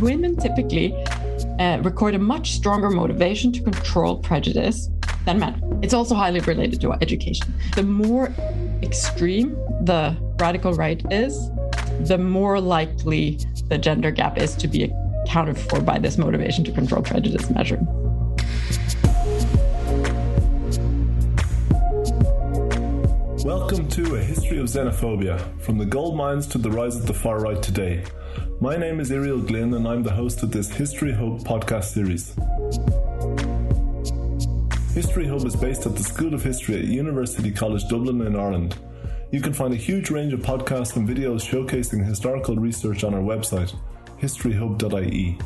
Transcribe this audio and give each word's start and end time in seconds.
women 0.00 0.34
typically 0.34 0.94
uh, 1.58 1.78
record 1.82 2.14
a 2.14 2.18
much 2.18 2.52
stronger 2.52 2.88
motivation 2.88 3.52
to 3.52 3.62
control 3.62 4.16
prejudice 4.16 4.88
than 5.26 5.38
men. 5.38 5.80
It's 5.82 5.92
also 5.92 6.14
highly 6.14 6.40
related 6.40 6.80
to 6.80 6.92
education. 6.94 7.52
The 7.74 7.82
more 7.82 8.32
extreme 8.82 9.50
the 9.84 10.16
radical 10.40 10.72
right 10.72 11.04
is, 11.12 11.50
the 12.00 12.16
more 12.16 12.60
likely 12.60 13.38
the 13.68 13.76
gender 13.76 14.10
gap 14.10 14.38
is 14.38 14.54
to 14.56 14.68
be 14.68 14.90
accounted 15.24 15.58
for 15.58 15.80
by 15.80 15.98
this 15.98 16.16
motivation 16.16 16.64
to 16.64 16.72
control 16.72 17.02
prejudice 17.02 17.50
measure. 17.50 17.80
Welcome 23.44 23.88
to 23.88 24.16
A 24.16 24.22
History 24.22 24.58
of 24.58 24.66
Xenophobia 24.66 25.60
From 25.60 25.76
the 25.78 25.84
Gold 25.84 26.16
Mines 26.16 26.46
to 26.48 26.58
the 26.58 26.70
Rise 26.70 26.96
of 26.96 27.06
the 27.06 27.14
Far 27.14 27.40
Right 27.40 27.62
Today. 27.62 28.04
My 28.62 28.76
name 28.76 29.00
is 29.00 29.10
Irial 29.10 29.40
Glynn, 29.40 29.72
and 29.72 29.88
I'm 29.88 30.02
the 30.02 30.12
host 30.12 30.42
of 30.42 30.50
this 30.50 30.68
History 30.68 31.12
Hub 31.12 31.42
podcast 31.44 31.84
series. 31.84 32.34
History 34.92 35.26
Hub 35.26 35.46
is 35.46 35.56
based 35.56 35.86
at 35.86 35.96
the 35.96 36.02
School 36.02 36.34
of 36.34 36.42
History 36.42 36.74
at 36.74 36.84
University 36.84 37.52
College 37.52 37.88
Dublin 37.88 38.20
in 38.20 38.36
Ireland. 38.36 38.76
You 39.30 39.40
can 39.40 39.54
find 39.54 39.72
a 39.72 39.78
huge 39.78 40.10
range 40.10 40.34
of 40.34 40.40
podcasts 40.40 40.96
and 40.96 41.08
videos 41.08 41.40
showcasing 41.40 42.04
historical 42.04 42.56
research 42.56 43.02
on 43.02 43.14
our 43.14 43.22
website, 43.22 43.74
historyhub.ie. 44.20 45.38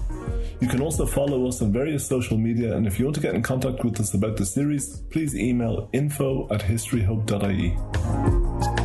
You 0.60 0.68
can 0.68 0.80
also 0.80 1.06
follow 1.06 1.46
us 1.46 1.62
on 1.62 1.72
various 1.72 2.04
social 2.04 2.36
media, 2.36 2.76
and 2.76 2.84
if 2.84 2.98
you 2.98 3.04
want 3.04 3.14
to 3.14 3.20
get 3.20 3.36
in 3.36 3.42
contact 3.42 3.84
with 3.84 4.00
us 4.00 4.12
about 4.14 4.36
the 4.36 4.44
series, 4.44 5.02
please 5.12 5.36
email 5.36 5.88
info 5.92 6.52
at 6.52 6.62
historyhub.ie. 6.62 8.83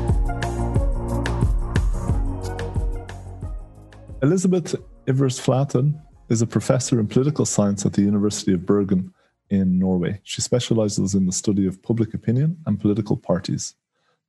Elizabeth 4.22 4.76
Ivers 5.08 5.40
Flaten 5.40 5.98
is 6.28 6.42
a 6.42 6.48
professor 6.48 7.00
in 7.00 7.08
political 7.08 7.46
science 7.46 7.86
at 7.86 7.94
the 7.94 8.02
University 8.02 8.54
of 8.54 8.66
Bergen 8.66 9.14
in 9.50 9.80
Norway. 9.80 10.20
She 10.24 10.42
specializes 10.42 11.16
in 11.16 11.26
the 11.26 11.32
study 11.32 11.66
of 11.66 11.82
public 11.82 12.14
opinion 12.14 12.58
and 12.66 12.82
political 12.82 13.16
parties. 13.16 13.76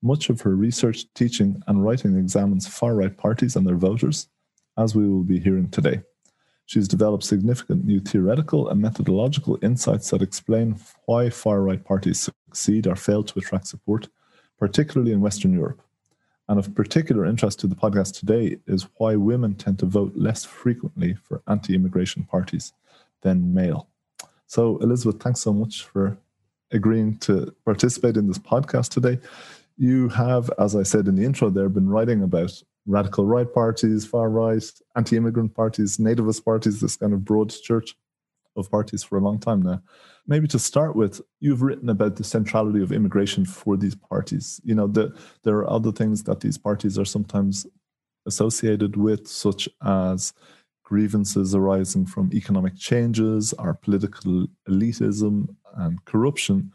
Much 0.01 0.31
of 0.31 0.43
her 0.43 0.55
research, 0.55 1.13
teaching, 1.15 1.61
and 1.67 1.85
writing 1.85 2.17
examines 2.17 2.69
far 2.69 2.95
right 2.95 3.17
parties 3.17 3.57
and 3.57 3.67
their 3.67 3.75
voters, 3.75 4.29
as 4.79 4.95
we 4.95 5.09
will 5.09 5.25
be 5.25 5.41
hearing 5.41 5.69
today. 5.69 6.01
She's 6.67 6.87
developed 6.87 7.25
significant 7.25 7.85
new 7.85 7.99
theoretical 7.99 8.69
and 8.69 8.81
methodological 8.81 9.59
insights 9.61 10.11
that 10.11 10.23
explain 10.23 10.79
why 11.07 11.31
far 11.31 11.63
right 11.63 11.85
parties 11.85 12.31
succeed 12.47 12.87
or 12.87 12.95
fail 12.95 13.25
to 13.25 13.39
attract 13.41 13.67
support, 13.67 14.07
particularly 14.57 15.11
in 15.11 15.21
Western 15.21 15.53
Europe. 15.53 15.83
And 16.51 16.59
of 16.59 16.75
particular 16.75 17.25
interest 17.25 17.61
to 17.61 17.69
the 17.69 17.77
podcast 17.77 18.19
today 18.19 18.57
is 18.67 18.89
why 18.97 19.15
women 19.15 19.55
tend 19.55 19.79
to 19.79 19.87
vote 19.87 20.13
less 20.17 20.45
frequently 20.45 21.15
for 21.15 21.43
anti 21.47 21.77
immigration 21.77 22.25
parties 22.25 22.73
than 23.23 23.55
male. 23.55 23.87
So, 24.49 24.79
Elisabeth, 24.79 25.23
thanks 25.23 25.39
so 25.39 25.53
much 25.53 25.85
for 25.85 26.19
agreeing 26.73 27.19
to 27.19 27.55
participate 27.65 28.17
in 28.17 28.27
this 28.27 28.41
podcast 28.41 28.89
today. 28.89 29.21
You 29.77 30.09
have, 30.09 30.51
as 30.59 30.75
I 30.75 30.83
said 30.83 31.07
in 31.07 31.15
the 31.15 31.25
intro, 31.25 31.51
there 31.51 31.69
been 31.69 31.89
writing 31.89 32.21
about 32.21 32.61
radical 32.85 33.27
right 33.27 33.55
parties, 33.55 34.05
far 34.05 34.29
right, 34.29 34.65
anti 34.97 35.17
immigrant 35.17 35.55
parties, 35.55 35.99
nativist 35.99 36.45
parties, 36.45 36.81
this 36.81 36.97
kind 36.97 37.13
of 37.13 37.25
broad 37.25 37.51
church 37.63 37.95
of 38.57 38.71
parties 38.71 39.03
for 39.03 39.19
a 39.19 39.21
long 39.23 39.39
time 39.39 39.63
now. 39.63 39.83
Maybe 40.27 40.47
to 40.49 40.59
start 40.59 40.97
with, 40.97 41.21
you've 41.41 41.63
written 41.63 41.89
about 41.89 42.17
the 42.17 42.25
centrality 42.25 42.83
of 42.83 42.93
immigration 42.93 43.45
for 43.45 43.77
these 43.77 43.95
parties. 43.95 44.61
You 44.65 44.75
know, 44.75 44.87
the, 44.87 45.17
there 45.45 45.57
are 45.57 45.71
other 45.71 45.93
things 45.93 46.25
that 46.25 46.41
these 46.41 46.59
parties 46.59 46.99
are 46.99 47.05
sometimes 47.05 47.67
associated 48.27 48.97
with, 48.97 49.27
such 49.27 49.69
as 49.85 50.33
grievances 50.85 51.55
arising 51.55 52.07
from 52.07 52.31
economic 52.33 52.77
changes, 52.77 53.53
our 53.55 53.75
political 53.75 54.47
elitism, 54.69 55.55
and 55.77 56.05
corruption. 56.05 56.73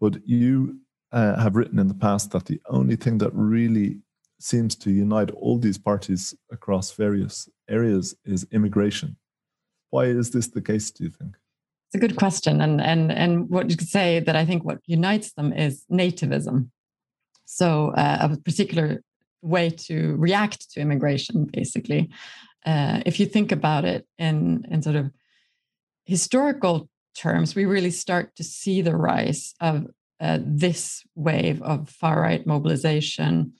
But 0.00 0.26
you 0.26 0.78
uh, 1.12 1.40
have 1.40 1.56
written 1.56 1.78
in 1.78 1.88
the 1.88 1.94
past 1.94 2.30
that 2.32 2.46
the 2.46 2.60
only 2.68 2.96
thing 2.96 3.18
that 3.18 3.32
really 3.32 3.98
seems 4.38 4.76
to 4.76 4.90
unite 4.90 5.30
all 5.30 5.58
these 5.58 5.78
parties 5.78 6.34
across 6.50 6.92
various 6.92 7.48
areas 7.68 8.14
is 8.24 8.46
immigration. 8.52 9.16
Why 9.90 10.06
is 10.06 10.30
this 10.30 10.48
the 10.48 10.60
case, 10.60 10.90
do 10.90 11.04
you 11.04 11.10
think? 11.10 11.36
It's 11.88 11.94
a 11.94 11.98
good 11.98 12.16
question. 12.16 12.60
And, 12.60 12.80
and, 12.80 13.12
and 13.12 13.48
what 13.48 13.70
you 13.70 13.76
could 13.76 13.88
say 13.88 14.20
that 14.20 14.36
I 14.36 14.44
think 14.44 14.64
what 14.64 14.78
unites 14.86 15.32
them 15.32 15.52
is 15.52 15.84
nativism. 15.90 16.70
So, 17.44 17.90
uh, 17.90 18.28
a 18.32 18.36
particular 18.36 19.02
way 19.40 19.70
to 19.70 20.16
react 20.16 20.72
to 20.72 20.80
immigration, 20.80 21.44
basically. 21.44 22.10
Uh, 22.64 23.00
if 23.06 23.20
you 23.20 23.26
think 23.26 23.52
about 23.52 23.84
it 23.84 24.06
in, 24.18 24.66
in 24.68 24.82
sort 24.82 24.96
of 24.96 25.12
historical 26.04 26.88
terms, 27.16 27.54
we 27.54 27.64
really 27.64 27.92
start 27.92 28.34
to 28.36 28.44
see 28.44 28.82
the 28.82 28.96
rise 28.96 29.54
of 29.60 29.86
uh, 30.20 30.38
this 30.42 31.04
wave 31.14 31.62
of 31.62 31.88
far 31.88 32.20
right 32.20 32.46
mobilization. 32.46 33.52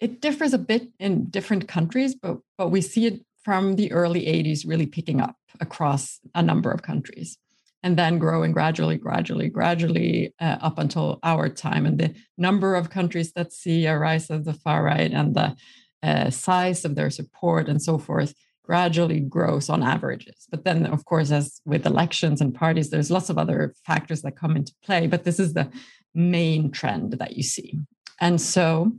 It 0.00 0.20
differs 0.20 0.52
a 0.52 0.58
bit 0.58 0.88
in 0.98 1.26
different 1.26 1.68
countries, 1.68 2.14
but, 2.14 2.38
but 2.58 2.68
we 2.68 2.80
see 2.80 3.06
it 3.06 3.24
from 3.44 3.76
the 3.76 3.92
early 3.92 4.22
80s 4.22 4.66
really 4.66 4.86
picking 4.86 5.20
up 5.20 5.36
across 5.60 6.20
a 6.34 6.42
number 6.42 6.70
of 6.70 6.82
countries 6.82 7.38
and 7.84 7.98
then 7.98 8.18
growing 8.18 8.50
gradually, 8.50 8.96
gradually, 8.96 9.48
gradually 9.50 10.34
uh, 10.40 10.56
up 10.62 10.78
until 10.78 11.20
our 11.22 11.50
time. 11.50 11.84
And 11.84 11.98
the 11.98 12.14
number 12.38 12.74
of 12.74 12.88
countries 12.88 13.32
that 13.32 13.52
see 13.52 13.84
a 13.84 13.98
rise 13.98 14.30
of 14.30 14.46
the 14.46 14.54
far 14.54 14.82
right 14.82 15.12
and 15.12 15.34
the 15.34 15.54
uh, 16.02 16.30
size 16.30 16.86
of 16.86 16.94
their 16.94 17.10
support 17.10 17.68
and 17.68 17.80
so 17.80 17.98
forth 17.98 18.34
gradually 18.62 19.20
grows 19.20 19.68
on 19.68 19.82
averages. 19.82 20.46
But 20.50 20.64
then, 20.64 20.86
of 20.86 21.04
course, 21.04 21.30
as 21.30 21.60
with 21.66 21.84
elections 21.84 22.40
and 22.40 22.54
parties, 22.54 22.88
there's 22.88 23.10
lots 23.10 23.28
of 23.28 23.36
other 23.36 23.74
factors 23.84 24.22
that 24.22 24.36
come 24.36 24.56
into 24.56 24.72
play. 24.82 25.06
But 25.06 25.24
this 25.24 25.38
is 25.38 25.52
the 25.52 25.70
main 26.14 26.70
trend 26.70 27.12
that 27.14 27.36
you 27.36 27.42
see. 27.42 27.78
And 28.18 28.40
so 28.40 28.92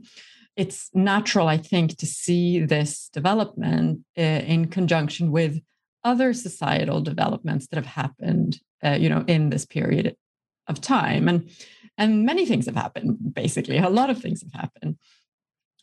it's 0.56 0.90
natural, 0.94 1.48
I 1.48 1.58
think, 1.58 1.98
to 1.98 2.06
see 2.06 2.60
this 2.60 3.10
development 3.12 4.00
uh, 4.18 4.22
in 4.22 4.68
conjunction 4.68 5.30
with 5.30 5.60
other 6.02 6.32
societal 6.32 7.00
developments 7.00 7.66
that 7.66 7.76
have 7.76 7.86
happened, 7.86 8.58
uh, 8.82 8.96
you 8.98 9.08
know, 9.08 9.24
in 9.26 9.50
this 9.50 9.66
period 9.66 10.16
of 10.66 10.80
time. 10.80 11.28
And 11.28 11.50
and 11.98 12.26
many 12.26 12.44
things 12.44 12.66
have 12.66 12.74
happened. 12.74 13.34
Basically, 13.34 13.78
a 13.78 13.88
lot 13.88 14.10
of 14.10 14.20
things 14.20 14.42
have 14.42 14.52
happened. 14.52 14.96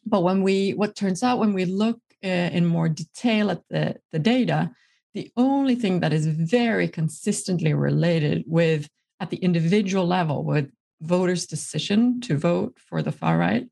But 0.05 0.21
when 0.21 0.43
we, 0.43 0.71
what 0.71 0.95
turns 0.95 1.23
out 1.23 1.39
when 1.39 1.53
we 1.53 1.65
look 1.65 1.99
uh, 2.23 2.27
in 2.27 2.65
more 2.65 2.89
detail 2.89 3.51
at 3.51 3.61
the 3.69 3.97
the 4.11 4.19
data, 4.19 4.71
the 5.13 5.31
only 5.37 5.75
thing 5.75 5.99
that 5.99 6.13
is 6.13 6.25
very 6.27 6.87
consistently 6.87 7.73
related 7.73 8.43
with 8.47 8.89
at 9.19 9.29
the 9.29 9.37
individual 9.37 10.07
level 10.07 10.43
with 10.43 10.71
voters' 11.01 11.45
decision 11.45 12.19
to 12.21 12.37
vote 12.37 12.77
for 12.79 13.01
the 13.01 13.11
far 13.11 13.37
right 13.37 13.67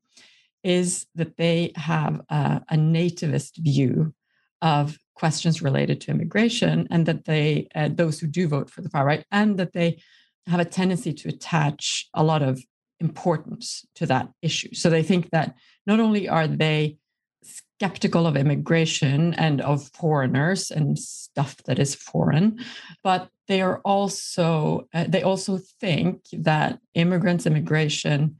is 0.63 1.05
that 1.15 1.37
they 1.37 1.71
have 1.75 2.21
a, 2.29 2.61
a 2.69 2.75
nativist 2.75 3.57
view 3.57 4.13
of 4.61 4.97
questions 5.15 5.61
related 5.61 6.01
to 6.01 6.11
immigration 6.11 6.87
and 6.91 7.05
that 7.05 7.25
they 7.25 7.67
uh, 7.75 7.89
those 7.91 8.19
who 8.19 8.27
do 8.27 8.47
vote 8.47 8.69
for 8.69 8.81
the 8.81 8.89
far 8.89 9.05
right 9.05 9.25
and 9.31 9.57
that 9.57 9.73
they 9.73 10.01
have 10.47 10.59
a 10.59 10.65
tendency 10.65 11.13
to 11.13 11.29
attach 11.29 12.07
a 12.13 12.23
lot 12.23 12.41
of 12.41 12.59
importance 12.99 13.85
to 13.95 14.05
that 14.05 14.29
issue. 14.41 14.73
So 14.73 14.89
they 14.89 15.03
think 15.03 15.29
that 15.31 15.55
not 15.85 15.99
only 15.99 16.29
are 16.29 16.47
they 16.47 16.97
skeptical 17.43 18.27
of 18.27 18.37
immigration 18.37 19.33
and 19.33 19.59
of 19.61 19.89
foreigners 19.93 20.69
and 20.69 20.97
stuff 20.99 21.57
that 21.65 21.79
is 21.79 21.95
foreign 21.95 22.59
but 23.03 23.27
they 23.47 23.59
are 23.59 23.79
also 23.79 24.87
uh, 24.93 25.05
they 25.07 25.23
also 25.23 25.59
think 25.79 26.21
that 26.31 26.77
immigrants 26.93 27.47
immigration 27.47 28.35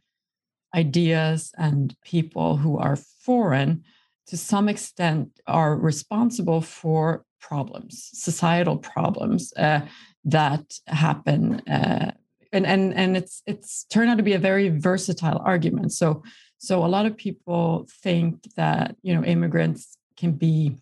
ideas 0.76 1.52
and 1.58 1.96
people 2.04 2.58
who 2.58 2.78
are 2.78 2.96
foreign 2.96 3.84
to 4.28 4.38
some 4.38 4.70
extent 4.70 5.40
are 5.48 5.76
responsible 5.76 6.62
for 6.62 7.26
problems, 7.42 8.10
societal 8.14 8.78
problems 8.78 9.52
uh, 9.58 9.82
that 10.24 10.80
happen. 10.88 11.60
Uh, 11.68 12.12
and 12.54 12.66
and 12.66 12.94
and 12.94 13.18
it's 13.18 13.42
it's 13.46 13.86
turned 13.86 14.10
out 14.10 14.18
to 14.18 14.24
be 14.24 14.34
a 14.34 14.40
very 14.40 14.70
versatile 14.70 15.42
argument. 15.44 15.94
So 15.94 16.24
so 16.58 16.86
a 16.86 16.88
lot 16.88 17.06
of 17.06 17.18
people 17.18 17.88
think 18.04 18.44
that 18.56 18.96
you 19.02 19.16
know 19.16 19.24
immigrants 19.24 19.98
can 20.18 20.34
be 20.34 20.78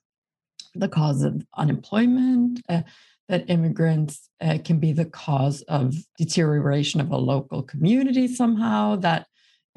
the 0.75 0.89
cause 0.89 1.23
of 1.23 1.43
unemployment. 1.57 2.61
Uh, 2.69 2.81
that 3.29 3.47
immigrants 3.47 4.27
uh, 4.41 4.57
can 4.65 4.79
be 4.79 4.91
the 4.91 5.05
cause 5.05 5.61
of 5.63 5.95
deterioration 6.17 6.99
of 6.99 7.11
a 7.11 7.17
local 7.17 7.61
community 7.61 8.27
somehow. 8.27 8.95
That 8.95 9.27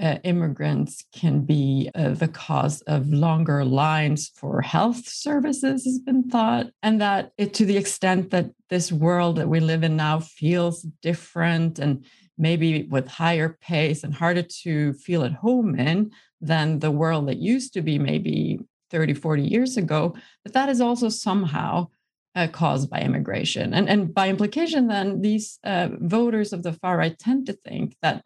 uh, 0.01 0.19
immigrants 0.25 1.05
can 1.15 1.45
be 1.45 1.91
uh, 1.95 2.11
the 2.11 2.29
cause 2.29 2.81
of 2.83 3.09
longer 3.09 3.65
lines 3.65 4.31
for 4.35 4.61
health 4.63 5.07
services 5.07 5.85
has 5.85 5.99
been 5.99 6.29
thought 6.29 6.67
and 6.83 7.01
that 7.01 7.33
it, 7.37 7.55
to 7.55 7.65
the 7.65 7.77
extent 7.77 8.31
that 8.31 8.51
this 8.71 8.91
world 8.91 9.37
that 9.37 9.49
we 9.49 9.61
live 9.61 9.83
in 9.83 9.97
now 9.97 10.19
feels 10.19 10.83
different 11.03 11.79
and 11.79 12.05
maybe 12.39 12.85
with 12.85 13.07
higher 13.07 13.59
pace 13.61 14.03
and 14.03 14.15
harder 14.15 14.43
to 14.43 14.93
feel 14.95 15.25
at 15.25 15.33
home 15.33 15.79
in 15.79 16.11
than 16.41 16.79
the 16.79 16.91
world 16.91 17.29
that 17.29 17.37
used 17.37 17.75
to 17.75 17.83
be 17.83 17.99
maybe 17.99 18.61
30 18.91 19.15
40 19.15 19.43
years 19.43 19.77
ago 19.77 20.15
but 20.43 20.55
that 20.55 20.69
is 20.69 20.81
also 20.81 21.09
somehow 21.09 21.87
uh, 22.35 22.49
caused 22.49 22.89
by 22.89 23.01
immigration. 23.01 23.75
And, 23.75 23.89
and 23.89 24.15
by 24.15 24.29
implication, 24.29 24.89
then 24.89 25.21
these 25.21 25.59
uh, 25.65 25.89
voters 26.01 26.53
of 26.53 26.63
the 26.63 26.73
far 26.73 26.97
right 26.97 27.19
tend 27.19 27.47
to 27.47 27.53
think 27.53 27.97
that, 28.03 28.25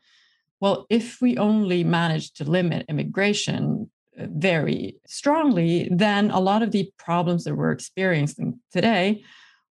well, 0.60 0.86
if 0.88 1.20
we 1.20 1.36
only 1.36 1.84
manage 1.84 2.32
to 2.34 2.44
limit 2.44 2.86
immigration 2.88 3.90
uh, 4.18 4.26
very 4.30 4.96
strongly, 5.06 5.88
then 5.90 6.30
a 6.30 6.40
lot 6.40 6.62
of 6.62 6.70
the 6.70 6.90
problems 6.98 7.44
that 7.44 7.54
we're 7.54 7.72
experiencing 7.72 8.60
today 8.72 9.22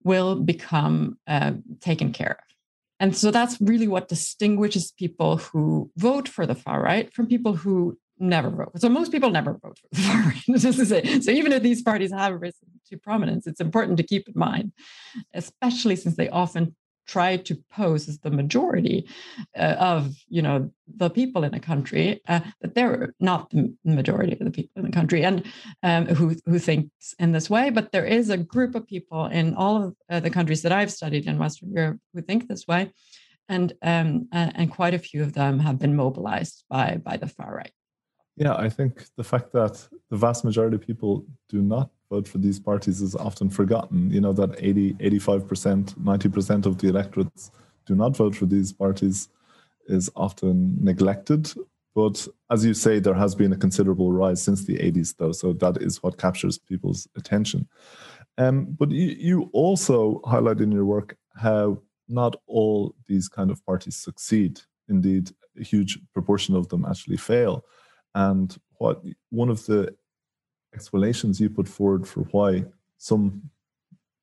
will 0.02 0.36
become 0.36 1.18
uh, 1.26 1.52
taken 1.80 2.12
care 2.12 2.32
of. 2.32 2.54
And 3.00 3.16
so 3.16 3.30
that's 3.30 3.60
really 3.60 3.88
what 3.88 4.08
distinguishes 4.08 4.92
people 4.92 5.38
who 5.38 5.90
vote 5.96 6.28
for 6.28 6.46
the 6.46 6.54
far 6.54 6.82
right 6.82 7.12
from 7.12 7.26
people 7.26 7.54
who 7.54 7.98
never 8.18 8.50
vote. 8.50 8.70
So 8.76 8.88
most 8.88 9.10
people 9.10 9.30
never 9.30 9.54
vote 9.54 9.78
for 9.78 9.88
the 9.90 10.00
far 10.02 10.20
right. 10.22 10.60
just 10.60 10.78
to 10.78 10.86
say. 10.86 11.20
So 11.20 11.30
even 11.30 11.52
if 11.52 11.62
these 11.62 11.82
parties 11.82 12.12
have 12.12 12.40
risen 12.40 12.68
to 12.88 12.96
prominence, 12.98 13.46
it's 13.46 13.60
important 13.60 13.96
to 13.96 14.02
keep 14.02 14.28
in 14.28 14.34
mind, 14.36 14.72
especially 15.32 15.96
since 15.96 16.16
they 16.16 16.28
often 16.28 16.76
try 17.06 17.36
to 17.36 17.54
pose 17.70 18.08
as 18.08 18.18
the 18.20 18.30
majority 18.30 19.08
uh, 19.56 19.76
of 19.78 20.16
you 20.28 20.42
know 20.42 20.70
the 20.96 21.10
people 21.10 21.44
in 21.44 21.54
a 21.54 21.60
country 21.60 22.20
uh, 22.28 22.40
that 22.60 22.74
they're 22.74 23.14
not 23.20 23.50
the 23.50 23.74
majority 23.84 24.32
of 24.32 24.38
the 24.40 24.50
people 24.50 24.72
in 24.76 24.84
the 24.84 24.92
country 24.92 25.24
and 25.24 25.44
um, 25.82 26.06
who 26.06 26.34
who 26.46 26.58
thinks 26.58 27.14
in 27.18 27.32
this 27.32 27.50
way 27.50 27.70
but 27.70 27.92
there 27.92 28.04
is 28.06 28.30
a 28.30 28.36
group 28.36 28.74
of 28.74 28.86
people 28.86 29.26
in 29.26 29.54
all 29.54 29.82
of 29.82 29.94
uh, 30.10 30.20
the 30.20 30.30
countries 30.30 30.62
that 30.62 30.72
I've 30.72 30.92
studied 30.92 31.26
in 31.26 31.38
Western 31.38 31.72
Europe 31.72 31.98
who 32.12 32.22
think 32.22 32.48
this 32.48 32.66
way 32.66 32.92
and 33.48 33.72
um, 33.82 34.28
and 34.32 34.70
quite 34.70 34.94
a 34.94 34.98
few 34.98 35.22
of 35.22 35.34
them 35.34 35.58
have 35.58 35.78
been 35.78 35.96
mobilized 35.96 36.64
by 36.68 37.00
by 37.04 37.16
the 37.16 37.28
far 37.28 37.54
right. 37.54 37.72
Yeah 38.36 38.54
I 38.54 38.68
think 38.68 39.04
the 39.16 39.24
fact 39.24 39.52
that 39.52 39.86
the 40.10 40.16
vast 40.16 40.44
majority 40.44 40.76
of 40.76 40.82
people 40.82 41.26
do 41.48 41.60
not 41.60 41.90
vote 42.14 42.28
for 42.28 42.38
these 42.38 42.60
parties 42.60 43.00
is 43.00 43.14
often 43.16 43.50
forgotten. 43.50 44.10
You 44.10 44.20
know, 44.20 44.32
that 44.40 44.50
80, 44.58 44.94
85%, 44.94 45.94
90% 45.94 46.66
of 46.66 46.78
the 46.78 46.88
electorates 46.88 47.50
do 47.86 47.94
not 47.94 48.16
vote 48.16 48.34
for 48.36 48.46
these 48.46 48.72
parties 48.72 49.28
is 49.86 50.10
often 50.14 50.76
neglected. 50.80 51.52
But 51.94 52.26
as 52.50 52.64
you 52.64 52.74
say, 52.74 52.98
there 52.98 53.20
has 53.24 53.34
been 53.34 53.52
a 53.52 53.56
considerable 53.66 54.10
rise 54.12 54.42
since 54.42 54.64
the 54.64 54.78
80s, 54.78 55.16
though. 55.16 55.32
So 55.32 55.52
that 55.54 55.76
is 55.82 56.02
what 56.02 56.18
captures 56.18 56.58
people's 56.58 57.06
attention. 57.16 57.68
Um, 58.38 58.76
but 58.78 58.90
you, 58.90 59.08
you 59.28 59.50
also 59.52 60.20
highlight 60.24 60.60
in 60.60 60.72
your 60.72 60.84
work 60.84 61.16
how 61.36 61.78
not 62.08 62.36
all 62.46 62.94
these 63.06 63.28
kind 63.28 63.50
of 63.50 63.64
parties 63.64 63.96
succeed. 63.96 64.60
Indeed, 64.88 65.30
a 65.60 65.64
huge 65.64 65.98
proportion 66.12 66.56
of 66.56 66.68
them 66.68 66.84
actually 66.84 67.16
fail. 67.16 67.64
And 68.14 68.56
what 68.78 69.02
one 69.30 69.50
of 69.50 69.64
the 69.66 69.94
explanations 70.74 71.40
you 71.40 71.48
put 71.48 71.68
forward 71.68 72.06
for 72.06 72.22
why 72.32 72.64
some 72.98 73.50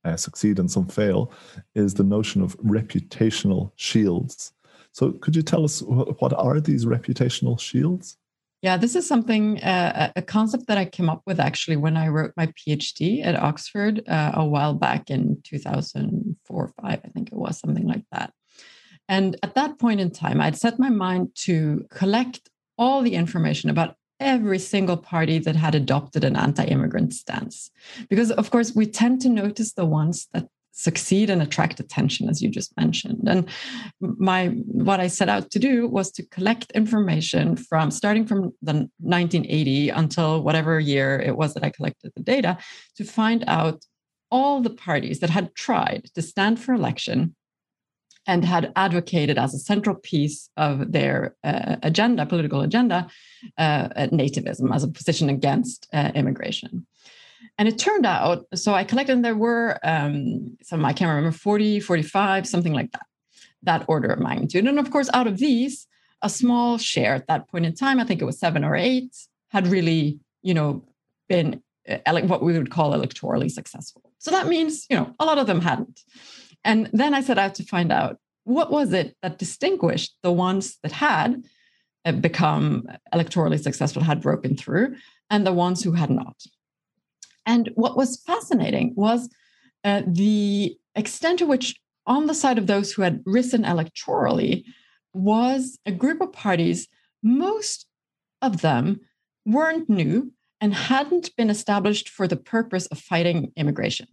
uh, 0.04 0.16
succeed 0.16 0.60
and 0.60 0.70
some 0.70 0.88
fail 0.88 1.32
is 1.76 1.94
the 1.94 2.04
notion 2.04 2.42
of 2.42 2.58
reputational 2.60 3.72
shields. 3.76 4.54
So, 4.92 5.12
could 5.14 5.36
you 5.36 5.42
tell 5.42 5.64
us 5.64 5.82
what 5.84 6.34
are 6.34 6.60
these 6.60 6.86
reputational 6.86 7.60
shields? 7.60 8.18
Yeah, 8.62 8.78
this 8.78 8.96
is 8.96 9.08
something, 9.08 9.60
uh, 9.64 10.12
a 10.16 10.22
concept 10.22 10.68
that 10.68 10.78
I 10.78 10.86
came 10.86 11.10
up 11.10 11.24
with 11.26 11.40
actually 11.40 11.78
when 11.78 11.98
I 11.98 12.10
wrote 12.10 12.34
my 12.38 12.48
PhD 12.48 13.26
at 13.26 13.36
Oxford 13.36 14.04
uh, 14.08 14.34
a 14.36 14.46
while 14.46 14.76
back 14.76 15.10
in 15.10 15.42
2004 15.44 16.36
or 16.56 16.68
five, 16.80 17.00
I 17.04 17.08
think 17.08 17.30
it 17.32 17.36
was 17.36 17.60
something 17.60 17.88
like 17.88 18.04
that. 18.12 18.34
And 19.10 19.36
at 19.42 19.56
that 19.56 19.80
point 19.80 20.00
in 20.00 20.12
time, 20.12 20.40
I'd 20.40 20.58
set 20.58 20.78
my 20.78 20.90
mind 20.90 21.30
to 21.46 21.86
collect 21.90 22.50
all 22.78 23.02
the 23.02 23.16
information 23.16 23.72
about 23.72 23.96
every 24.22 24.60
single 24.60 24.96
party 24.96 25.40
that 25.40 25.56
had 25.58 25.76
adopted 25.76 26.24
an 26.24 26.38
anti 26.38 26.64
immigrant 26.64 27.14
stance. 27.14 27.72
Because, 28.10 28.32
of 28.32 28.52
course, 28.52 28.74
we 28.74 28.86
tend 28.86 29.20
to 29.22 29.30
notice 29.30 29.74
the 29.74 29.86
ones 29.86 30.28
that 30.34 30.48
succeed 30.74 31.30
and 31.30 31.42
attract 31.42 31.82
attention 31.82 32.30
as 32.30 32.42
you 32.42 32.50
just 32.50 32.76
mentioned 32.78 33.28
and 33.28 33.50
my 34.00 34.48
what 34.48 35.02
i 35.02 35.08
set 35.08 35.28
out 35.28 35.52
to 35.52 35.60
do 35.60 35.86
was 35.86 36.10
to 36.10 36.26
collect 36.28 36.72
information 36.72 37.58
from 37.58 37.92
starting 37.92 38.26
from 38.26 38.54
the 38.62 38.90
1980 39.00 39.90
until 39.90 40.42
whatever 40.42 40.80
year 40.80 41.20
it 41.20 41.36
was 41.36 41.54
that 41.54 41.64
i 41.64 41.70
collected 41.70 42.10
the 42.16 42.24
data 42.24 42.58
to 42.96 43.04
find 43.04 43.44
out 43.48 43.84
all 44.32 44.62
the 44.62 44.70
parties 44.70 45.20
that 45.20 45.30
had 45.30 45.54
tried 45.56 46.06
to 46.16 46.22
stand 46.22 46.58
for 46.58 46.74
election 46.74 47.36
and 48.28 48.46
had 48.46 48.72
advocated 48.76 49.38
as 49.38 49.54
a 49.54 49.60
central 49.60 49.96
piece 49.96 50.50
of 50.58 50.92
their 50.92 51.36
uh, 51.44 51.78
agenda, 51.84 52.26
political 52.26 52.62
agenda, 52.62 53.08
uh, 53.58 53.88
nativism 54.12 54.74
as 54.74 54.84
a 54.84 54.88
position 54.88 55.30
against 55.30 55.88
uh, 55.94 56.12
immigration. 56.14 56.86
And 57.58 57.68
it 57.68 57.78
turned 57.78 58.06
out, 58.06 58.46
so 58.56 58.74
I 58.74 58.84
collected, 58.84 59.14
and 59.14 59.26
there 59.26 59.36
were 59.36 59.80
um, 59.84 60.58
some, 60.64 60.86
I 60.86 60.94
can't 60.94 61.10
remember, 61.10 61.36
40, 61.36 61.80
45, 61.80 62.48
something 62.48 62.74
like 62.74 62.92
that, 62.92 63.06
that 63.64 63.86
order 63.88 64.10
of 64.10 64.20
magnitude. 64.20 64.66
And 64.66 64.80
of 64.80 64.92
course, 64.92 65.10
out 65.14 65.28
of 65.28 65.38
these, 65.38 65.88
a 66.22 66.30
small 66.30 66.78
share 66.78 67.16
at 67.16 67.28
that 67.28 67.50
point 67.50 67.66
in 67.66 67.74
time, 67.74 68.00
I 68.00 68.04
think 68.04 68.22
it 68.22 68.26
was 68.26 68.40
seven 68.40 68.64
or 68.64 68.76
eight, 68.76 69.16
had 69.50 69.68
really, 69.68 70.20
you 70.44 70.54
know, 70.54 70.84
been 71.28 71.62
uh, 71.90 72.22
what 72.22 72.44
we 72.44 72.54
would 72.54 72.70
call 72.70 72.94
electorally 72.94 73.50
successful. 73.50 74.04
So 74.20 74.32
that 74.32 74.48
means, 74.48 74.86
you 74.90 74.96
know, 74.96 75.14
a 75.20 75.26
lot 75.26 75.40
of 75.40 75.48
them 75.48 75.62
hadn't. 75.62 76.02
And 76.64 76.90
then 76.94 77.14
I 77.14 77.22
set 77.22 77.38
out 77.38 77.56
to 77.56 77.64
find 77.64 77.92
out 77.92 78.18
what 78.44 78.72
was 78.72 78.94
it 78.94 79.16
that 79.22 79.40
distinguished 79.40 80.16
the 80.24 80.32
ones 80.32 80.78
that 80.84 80.92
had 80.92 81.44
uh, 82.06 82.12
become 82.12 82.88
electorally 83.14 83.62
successful, 83.62 84.04
had 84.04 84.22
broken 84.22 84.58
through, 84.58 84.96
and 85.30 85.46
the 85.46 85.54
ones 85.54 85.84
who 85.84 85.94
had 85.94 86.10
not. 86.10 86.36
And 87.46 87.70
what 87.76 87.98
was 87.98 88.22
fascinating 88.22 88.94
was 88.96 89.30
uh, 89.84 90.02
the 90.06 90.78
extent 90.96 91.40
to 91.40 91.46
which, 91.46 91.76
on 92.06 92.28
the 92.28 92.34
side 92.34 92.58
of 92.58 92.68
those 92.68 92.92
who 92.92 93.02
had 93.02 93.22
risen 93.26 93.64
electorally, 93.64 94.64
was 95.14 95.78
a 95.86 95.92
group 95.92 96.22
of 96.22 96.32
parties, 96.32 96.88
most 97.24 97.86
of 98.42 98.62
them 98.62 99.02
weren't 99.46 99.90
new 99.90 100.32
and 100.60 100.74
hadn't 100.74 101.36
been 101.36 101.50
established 101.50 102.10
for 102.10 102.28
the 102.28 102.38
purpose 102.38 102.86
of 102.88 103.00
fighting 103.00 103.52
immigration 103.56 104.08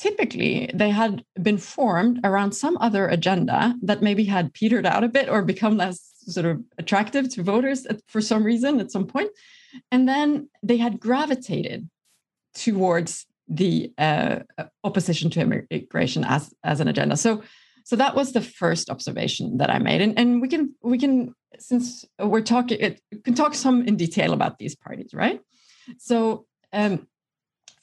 typically 0.00 0.70
they 0.72 0.88
had 0.88 1.22
been 1.42 1.58
formed 1.58 2.20
around 2.24 2.52
some 2.52 2.76
other 2.78 3.06
agenda 3.06 3.74
that 3.82 4.00
maybe 4.00 4.24
had 4.24 4.54
petered 4.54 4.86
out 4.86 5.04
a 5.04 5.08
bit 5.08 5.28
or 5.28 5.42
become 5.42 5.76
less 5.76 6.14
sort 6.26 6.46
of 6.46 6.62
attractive 6.78 7.28
to 7.28 7.42
voters 7.42 7.86
for 8.06 8.22
some 8.22 8.42
reason 8.42 8.80
at 8.80 8.90
some 8.90 9.06
point. 9.06 9.30
And 9.92 10.08
then 10.08 10.48
they 10.62 10.78
had 10.78 11.00
gravitated 11.00 11.88
towards 12.54 13.26
the 13.46 13.92
uh, 13.98 14.38
opposition 14.84 15.28
to 15.30 15.40
immigration 15.40 16.24
as 16.24 16.52
as 16.64 16.80
an 16.80 16.88
agenda. 16.88 17.16
So 17.16 17.42
so 17.84 17.96
that 17.96 18.14
was 18.14 18.32
the 18.32 18.40
first 18.40 18.88
observation 18.88 19.58
that 19.58 19.70
i 19.70 19.78
made. 19.78 20.00
And 20.00 20.18
and 20.18 20.40
we 20.40 20.48
can 20.48 20.74
we 20.82 20.98
can 20.98 21.34
since 21.58 22.06
we're 22.18 22.48
talking 22.54 22.78
it 22.80 23.02
we 23.12 23.18
can 23.18 23.34
talk 23.34 23.54
some 23.54 23.86
in 23.86 23.96
detail 23.96 24.32
about 24.32 24.58
these 24.58 24.74
parties 24.74 25.10
right? 25.12 25.40
So 25.98 26.46
um, 26.72 27.06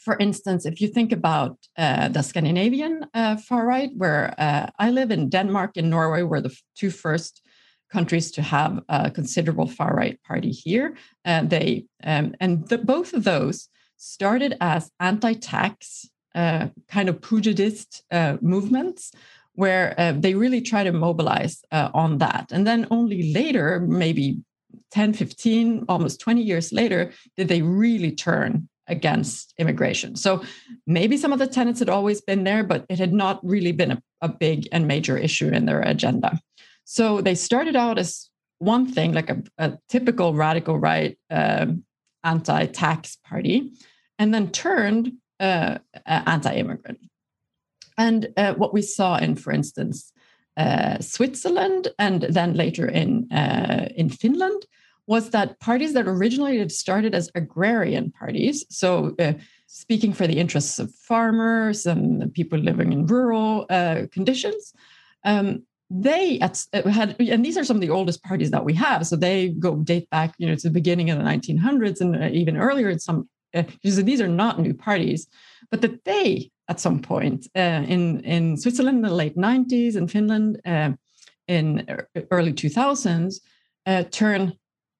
for 0.08 0.18
instance, 0.20 0.66
if 0.66 0.80
you 0.80 0.88
think 0.88 1.12
about 1.12 1.58
uh, 1.78 2.08
the 2.08 2.22
Scandinavian 2.22 3.06
uh, 3.14 3.36
far 3.36 3.66
right, 3.68 3.92
where 3.94 4.34
uh, 4.38 4.68
I 4.80 4.90
live 4.90 5.12
in 5.12 5.28
Denmark 5.28 5.72
and 5.76 5.90
Norway, 5.90 6.22
were 6.22 6.40
the 6.40 6.56
two 6.78 6.92
first 6.92 7.42
countries 7.92 8.32
to 8.32 8.42
have 8.42 8.80
a 8.88 9.12
considerable 9.12 9.68
far 9.68 9.94
right 9.94 10.18
party 10.24 10.52
here. 10.52 10.96
Uh, 11.26 11.44
they 11.44 11.88
um, 12.06 12.36
and 12.40 12.66
the, 12.70 12.78
both 12.78 13.12
of 13.14 13.26
those 13.26 13.68
started 13.98 14.56
as 14.62 14.90
anti-tax 15.02 16.08
uh, 16.36 16.68
kind 16.88 17.10
of 17.10 17.20
populist 17.20 18.06
uh, 18.10 18.38
movements 18.40 19.12
where 19.56 19.94
they 20.24 20.36
really 20.36 20.62
try 20.62 20.86
to 20.86 20.94
mobilize 20.94 21.66
on 21.72 22.20
that. 22.20 22.46
And 22.54 22.66
then 22.66 22.88
only 22.92 23.34
later, 23.34 23.82
maybe 23.82 24.38
10, 24.92 25.14
15, 25.14 25.86
almost 25.90 26.22
20 26.22 26.42
years 26.44 26.72
later, 26.72 27.12
did 27.36 27.50
they 27.50 27.62
really 27.62 28.12
turn 28.12 28.70
against 28.88 29.54
immigration. 29.58 30.16
So 30.16 30.44
maybe 30.86 31.18
some 31.18 31.34
of 31.34 31.40
the 31.40 31.48
tenets 31.48 31.80
had 31.80 31.90
always 31.90 32.22
been 32.22 32.44
there, 32.44 32.64
but 32.64 32.86
it 32.90 33.00
had 33.00 33.14
not 33.14 33.40
really 33.44 33.72
been 33.72 33.92
a, 33.92 34.02
a 34.22 34.30
big 34.30 34.68
and 34.72 34.88
major 34.88 35.18
issue 35.18 35.50
in 35.50 35.66
their 35.66 35.82
agenda. 35.82 36.40
So 36.86 37.22
they 37.22 37.36
started 37.36 37.76
out 37.76 37.98
as 37.98 38.30
one 38.60 38.92
thing, 38.92 39.14
like 39.14 39.30
a, 39.30 39.44
a 39.58 39.78
typical 39.90 40.34
radical 40.34 40.80
right 40.80 41.18
um, 41.30 41.84
anti 42.24 42.66
tax 42.68 43.18
party, 43.28 43.74
and 44.18 44.34
then 44.34 44.52
turned 44.52 45.14
uh, 45.40 45.78
anti 46.06 46.56
immigrant. 46.56 47.00
And 47.98 48.30
uh, 48.38 48.54
what 48.54 48.74
we 48.74 48.82
saw 48.82 49.18
in, 49.18 49.36
for 49.36 49.52
instance, 49.52 50.12
uh, 50.56 51.00
Switzerland 51.00 51.90
and 52.00 52.24
then 52.24 52.54
later 52.54 52.88
in, 52.88 53.32
uh, 53.32 53.90
in 53.96 54.10
Finland 54.10 54.66
was 55.08 55.30
that 55.32 55.60
parties 55.60 55.94
that 55.94 56.08
originally 56.08 56.60
had 56.60 56.72
started 56.72 57.16
as 57.16 57.32
agrarian 57.34 58.12
parties, 58.12 58.66
so 58.70 59.16
uh, 59.20 59.34
speaking 59.68 60.14
for 60.14 60.28
the 60.28 60.38
interests 60.38 60.80
of 60.80 60.94
farmers 60.94 61.86
and 61.86 62.34
people 62.34 62.60
living 62.60 62.92
in 62.92 63.06
rural 63.06 63.66
uh, 63.70 64.04
conditions, 64.12 64.74
um, 65.24 65.64
they 65.90 66.40
uh, 66.42 66.90
had, 66.90 67.16
and 67.20 67.46
these 67.46 67.58
are 67.58 67.64
some 67.64 67.78
of 67.78 67.82
the 67.82 67.90
oldest 67.90 68.22
parties 68.24 68.52
that 68.52 68.66
we 68.66 68.74
have. 68.74 69.08
So 69.08 69.16
they 69.16 69.50
go 69.50 69.76
date 69.76 70.10
back, 70.10 70.34
you 70.38 70.48
know, 70.48 70.56
to 70.56 70.68
the 70.68 70.74
beginning 70.74 71.10
of 71.10 71.18
the 71.18 71.24
1900s 71.24 72.02
and 72.02 72.16
uh, 72.16 72.28
even 72.28 72.58
earlier 72.58 72.90
in 72.90 73.00
some. 73.00 73.30
Uh, 73.54 73.64
so 73.86 74.02
these 74.02 74.20
are 74.20 74.28
not 74.28 74.60
new 74.60 74.74
parties, 74.74 75.28
but 75.72 75.82
that 75.82 76.04
they 76.04 76.52
at 76.68 76.82
some 76.82 77.00
point 77.02 77.48
uh, 77.56 77.84
in 77.88 78.20
in 78.22 78.58
Switzerland 78.58 78.98
in 78.98 79.04
the 79.04 79.16
late 79.16 79.38
90s, 79.38 79.96
in 79.96 80.08
Finland 80.08 80.60
uh, 80.66 80.92
in 81.48 81.88
early 82.32 82.52
2000s, 82.52 83.36
uh, 83.86 84.04
turn 84.12 84.54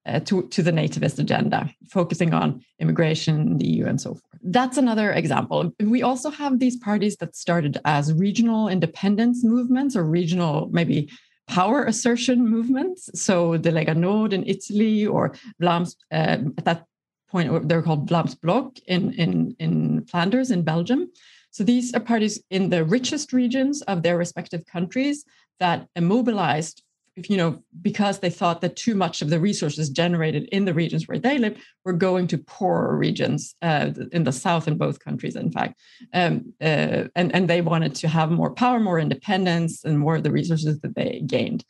uh, 0.08 0.20
to, 0.20 0.48
to 0.48 0.62
the 0.62 0.70
nativist 0.70 1.18
agenda, 1.18 1.70
focusing 1.88 2.32
on 2.34 2.64
immigration, 2.78 3.58
the 3.58 3.66
EU, 3.66 3.86
and 3.86 4.00
so 4.00 4.10
forth. 4.10 4.22
That's 4.42 4.78
another 4.78 5.12
example. 5.12 5.72
We 5.80 6.02
also 6.02 6.30
have 6.30 6.58
these 6.58 6.76
parties 6.76 7.16
that 7.16 7.36
started 7.36 7.78
as 7.84 8.12
regional 8.12 8.68
independence 8.68 9.44
movements 9.44 9.96
or 9.96 10.04
regional, 10.04 10.68
maybe 10.72 11.10
power 11.48 11.84
assertion 11.84 12.46
movements. 12.46 13.10
So 13.14 13.56
the 13.56 13.70
Lega 13.70 13.96
Nord 13.96 14.32
in 14.32 14.44
Italy 14.46 15.06
or 15.06 15.34
Vlaams, 15.60 15.96
uh, 16.12 16.38
at 16.58 16.64
that 16.64 16.84
point, 17.30 17.68
they're 17.68 17.82
called 17.82 18.08
Vlaams 18.08 18.40
Blok 18.40 18.78
in, 18.86 19.12
in, 19.14 19.56
in 19.58 20.04
Flanders 20.06 20.50
in 20.50 20.62
Belgium. 20.62 21.10
So 21.50 21.64
these 21.64 21.94
are 21.94 22.00
parties 22.00 22.42
in 22.50 22.70
the 22.70 22.84
richest 22.84 23.32
regions 23.32 23.82
of 23.82 24.02
their 24.02 24.16
respective 24.16 24.64
countries 24.66 25.24
that 25.58 25.88
mobilized 25.98 26.82
you 27.28 27.36
know, 27.36 27.62
because 27.82 28.18
they 28.18 28.30
thought 28.30 28.60
that 28.60 28.76
too 28.76 28.94
much 28.94 29.22
of 29.22 29.30
the 29.30 29.40
resources 29.40 29.88
generated 29.88 30.48
in 30.52 30.64
the 30.64 30.74
regions 30.74 31.08
where 31.08 31.18
they 31.18 31.38
live 31.38 31.56
were 31.84 31.92
going 31.92 32.26
to 32.28 32.38
poorer 32.38 32.96
regions 32.96 33.54
uh, 33.62 33.90
in 34.12 34.24
the 34.24 34.32
south 34.32 34.68
in 34.68 34.76
both 34.76 35.00
countries, 35.00 35.36
in 35.36 35.50
fact, 35.50 35.80
um, 36.14 36.52
uh, 36.60 37.04
and 37.16 37.34
and 37.34 37.48
they 37.48 37.60
wanted 37.60 37.94
to 37.96 38.08
have 38.08 38.30
more 38.30 38.52
power, 38.52 38.78
more 38.80 38.98
independence, 38.98 39.84
and 39.84 39.98
more 39.98 40.16
of 40.16 40.22
the 40.22 40.32
resources 40.32 40.80
that 40.80 40.94
they 40.94 41.22
gained. 41.26 41.64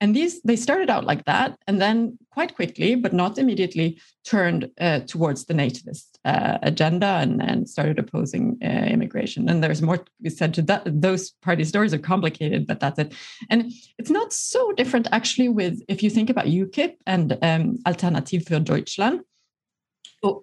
And 0.00 0.14
these 0.14 0.42
they 0.42 0.56
started 0.56 0.90
out 0.90 1.04
like 1.04 1.24
that, 1.24 1.56
and 1.66 1.80
then 1.80 2.18
quite 2.30 2.54
quickly, 2.54 2.94
but 2.94 3.14
not 3.14 3.38
immediately, 3.38 3.98
turned 4.24 4.70
uh, 4.78 5.00
towards 5.00 5.46
the 5.46 5.54
nativist 5.54 6.18
uh, 6.24 6.58
agenda 6.62 7.06
and, 7.06 7.42
and 7.42 7.68
started 7.68 7.98
opposing 7.98 8.58
uh, 8.62 8.66
immigration. 8.66 9.48
And 9.48 9.62
there's 9.62 9.80
more 9.80 9.98
to 9.98 10.10
be 10.20 10.30
said 10.30 10.52
to 10.54 10.62
that. 10.62 10.82
Those 10.84 11.30
party 11.42 11.64
stories 11.64 11.94
are 11.94 11.98
complicated, 11.98 12.66
but 12.66 12.80
that's 12.80 12.98
it. 12.98 13.14
And 13.48 13.72
it's 13.98 14.10
not 14.10 14.32
so 14.32 14.72
different 14.72 15.08
actually 15.12 15.48
with 15.48 15.80
if 15.88 16.02
you 16.02 16.10
think 16.10 16.28
about 16.28 16.46
UKIP 16.46 16.96
and 17.06 17.38
um, 17.42 17.78
Alternative 17.86 18.42
für 18.44 18.60
Deutschland 18.60 19.20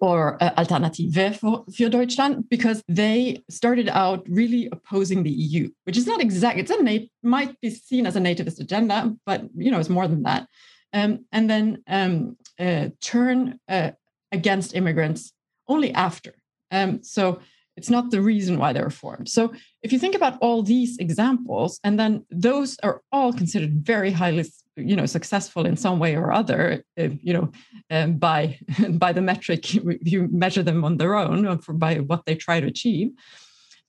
or 0.00 0.42
uh, 0.42 0.50
Alternative 0.58 1.36
for, 1.36 1.64
Deutschland 1.88 2.48
because 2.48 2.82
they 2.88 3.42
started 3.50 3.88
out 3.88 4.24
really 4.28 4.68
opposing 4.72 5.22
the 5.22 5.30
EU, 5.30 5.70
which 5.84 5.96
is 5.96 6.06
not 6.06 6.20
exact. 6.20 6.58
It's 6.58 6.70
a 6.70 6.82
nat- 6.82 7.08
might 7.22 7.60
be 7.60 7.70
seen 7.70 8.06
as 8.06 8.16
a 8.16 8.20
nativist 8.20 8.60
agenda, 8.60 9.14
but 9.26 9.44
you 9.56 9.70
know 9.70 9.78
it's 9.78 9.88
more 9.88 10.08
than 10.08 10.22
that. 10.22 10.46
Um, 10.92 11.24
and 11.32 11.50
then 11.50 11.82
um, 11.88 12.36
uh, 12.58 12.88
turn 13.00 13.58
uh, 13.68 13.90
against 14.32 14.74
immigrants 14.74 15.32
only 15.68 15.92
after. 15.92 16.34
Um, 16.70 17.02
so 17.02 17.40
it's 17.76 17.90
not 17.90 18.10
the 18.10 18.20
reason 18.20 18.58
why 18.58 18.72
they 18.72 18.80
were 18.80 18.90
formed. 18.90 19.28
So 19.28 19.52
if 19.82 19.92
you 19.92 19.98
think 19.98 20.14
about 20.14 20.38
all 20.40 20.62
these 20.62 20.96
examples, 20.98 21.80
and 21.82 21.98
then 21.98 22.24
those 22.30 22.76
are 22.82 23.02
all 23.10 23.32
considered 23.32 23.84
very 23.84 24.12
highly, 24.12 24.44
you 24.76 24.96
know, 24.96 25.06
successful 25.06 25.66
in 25.66 25.76
some 25.76 25.98
way 25.98 26.16
or 26.16 26.32
other, 26.32 26.84
if, 26.96 27.12
you 27.22 27.32
know, 27.32 27.52
um, 27.90 28.18
by 28.18 28.58
by 28.90 29.12
the 29.12 29.22
metric 29.22 29.74
you 29.74 30.28
measure 30.30 30.62
them 30.62 30.84
on 30.84 30.96
their 30.96 31.14
own, 31.14 31.60
by 31.74 31.96
what 31.96 32.24
they 32.26 32.34
try 32.34 32.60
to 32.60 32.66
achieve, 32.66 33.10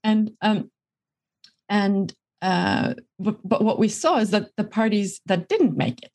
and 0.03 0.31
um, 0.41 0.69
and 1.69 2.13
uh, 2.41 2.93
but, 3.17 3.37
but 3.47 3.63
what 3.63 3.79
we 3.79 3.87
saw 3.87 4.17
is 4.17 4.31
that 4.31 4.51
the 4.57 4.63
parties 4.63 5.21
that 5.25 5.49
didn't 5.49 5.77
make 5.77 6.03
it, 6.03 6.11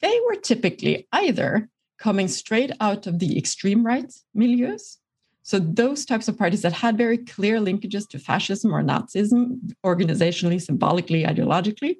they 0.00 0.18
were 0.26 0.36
typically 0.36 1.06
either 1.12 1.68
coming 1.98 2.28
straight 2.28 2.72
out 2.80 3.06
of 3.06 3.18
the 3.18 3.38
extreme 3.38 3.84
right 3.84 4.12
milieus. 4.36 4.96
So 5.42 5.60
those 5.60 6.04
types 6.04 6.26
of 6.26 6.36
parties 6.36 6.62
that 6.62 6.72
had 6.72 6.98
very 6.98 7.18
clear 7.18 7.60
linkages 7.60 8.08
to 8.08 8.18
fascism 8.18 8.74
or 8.74 8.82
Nazism, 8.82 9.60
organizationally, 9.84 10.60
symbolically, 10.60 11.22
ideologically, 11.22 11.98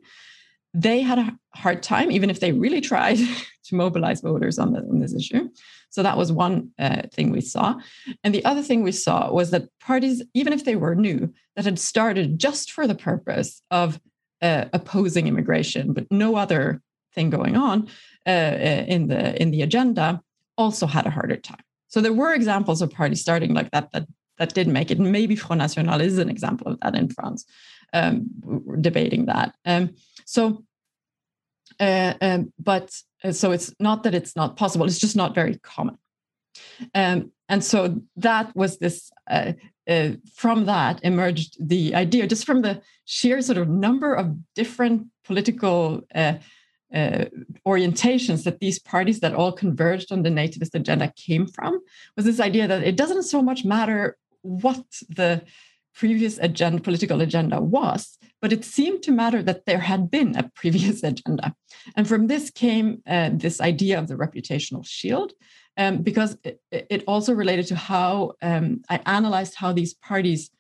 they 0.76 1.00
had 1.00 1.18
a 1.18 1.34
hard 1.54 1.82
time, 1.82 2.10
even 2.10 2.28
if 2.28 2.40
they 2.40 2.52
really 2.52 2.82
tried 2.82 3.16
to 3.64 3.74
mobilize 3.74 4.20
voters 4.20 4.58
on, 4.58 4.74
the, 4.74 4.80
on 4.80 5.00
this 5.00 5.14
issue. 5.14 5.48
So 5.88 6.02
that 6.02 6.18
was 6.18 6.30
one 6.30 6.70
uh, 6.78 7.02
thing 7.14 7.30
we 7.30 7.40
saw. 7.40 7.76
And 8.22 8.34
the 8.34 8.44
other 8.44 8.62
thing 8.62 8.82
we 8.82 8.92
saw 8.92 9.32
was 9.32 9.50
that 9.52 9.68
parties, 9.80 10.22
even 10.34 10.52
if 10.52 10.66
they 10.66 10.76
were 10.76 10.94
new, 10.94 11.32
that 11.54 11.64
had 11.64 11.78
started 11.78 12.38
just 12.38 12.72
for 12.72 12.86
the 12.86 12.94
purpose 12.94 13.62
of 13.70 13.98
uh, 14.42 14.66
opposing 14.74 15.26
immigration, 15.26 15.94
but 15.94 16.06
no 16.10 16.36
other 16.36 16.82
thing 17.14 17.30
going 17.30 17.56
on 17.56 17.88
uh, 18.26 18.30
uh 18.30 18.84
in 18.86 19.08
the 19.08 19.40
in 19.40 19.50
the 19.50 19.62
agenda, 19.62 20.20
also 20.58 20.86
had 20.86 21.06
a 21.06 21.10
harder 21.10 21.36
time. 21.36 21.64
So 21.88 22.02
there 22.02 22.12
were 22.12 22.34
examples 22.34 22.82
of 22.82 22.90
parties 22.90 23.22
starting 23.22 23.54
like 23.54 23.70
that 23.70 23.90
that 23.92 24.06
that 24.36 24.52
did 24.52 24.68
make 24.68 24.90
it. 24.90 24.98
Maybe 24.98 25.34
Front 25.36 25.60
National 25.60 26.02
is 26.02 26.18
an 26.18 26.28
example 26.28 26.66
of 26.66 26.78
that 26.80 26.94
in 26.94 27.08
France. 27.08 27.46
Um, 27.94 28.28
debating 28.80 29.26
that. 29.26 29.54
Um, 29.64 29.94
so, 30.26 30.64
uh, 31.80 32.14
um, 32.20 32.52
but 32.58 32.94
uh, 33.24 33.32
so 33.32 33.52
it's 33.52 33.74
not 33.80 34.02
that 34.04 34.14
it's 34.14 34.36
not 34.36 34.56
possible. 34.56 34.86
It's 34.86 34.98
just 34.98 35.16
not 35.16 35.34
very 35.34 35.58
common. 35.58 35.98
Um, 36.94 37.32
and 37.48 37.62
so 37.62 38.00
that 38.16 38.54
was 38.56 38.78
this. 38.78 39.10
Uh, 39.28 39.52
uh, 39.88 40.10
from 40.34 40.64
that 40.66 40.98
emerged 41.04 41.56
the 41.60 41.94
idea, 41.94 42.26
just 42.26 42.44
from 42.44 42.62
the 42.62 42.82
sheer 43.04 43.40
sort 43.40 43.56
of 43.56 43.68
number 43.68 44.14
of 44.14 44.36
different 44.56 45.06
political 45.24 46.00
uh, 46.12 46.34
uh, 46.92 47.24
orientations 47.66 48.44
that 48.44 48.58
these 48.60 48.78
parties 48.78 49.20
that 49.20 49.34
all 49.34 49.52
converged 49.52 50.10
on 50.10 50.22
the 50.22 50.30
nativist 50.30 50.74
agenda 50.74 51.12
came 51.16 51.46
from 51.46 51.80
was 52.16 52.24
this 52.24 52.40
idea 52.40 52.66
that 52.66 52.82
it 52.82 52.96
doesn't 52.96 53.24
so 53.24 53.42
much 53.42 53.64
matter 53.64 54.16
what 54.42 54.84
the 55.08 55.42
previous 55.96 56.38
agenda, 56.38 56.80
political 56.82 57.22
agenda 57.22 57.60
was, 57.60 58.18
but 58.42 58.52
it 58.52 58.64
seemed 58.64 59.02
to 59.02 59.10
matter 59.10 59.42
that 59.42 59.64
there 59.64 59.80
had 59.80 60.10
been 60.10 60.36
a 60.36 60.50
previous 60.54 61.02
agenda. 61.10 61.54
And 61.96 62.06
from 62.06 62.26
this 62.26 62.50
came 62.50 63.02
uh, 63.06 63.30
this 63.32 63.60
idea 63.60 63.98
of 63.98 64.06
the 64.06 64.14
reputational 64.14 64.86
shield, 64.86 65.32
um, 65.78 66.02
because 66.02 66.36
it, 66.44 66.60
it, 66.70 67.04
also 67.06 67.32
related 67.34 67.66
to 67.68 67.76
how 67.76 68.32
um, 68.42 68.82
I 68.88 69.00
analyzed 69.06 69.54
how 69.56 69.72
these 69.72 69.94
parties 69.94 70.50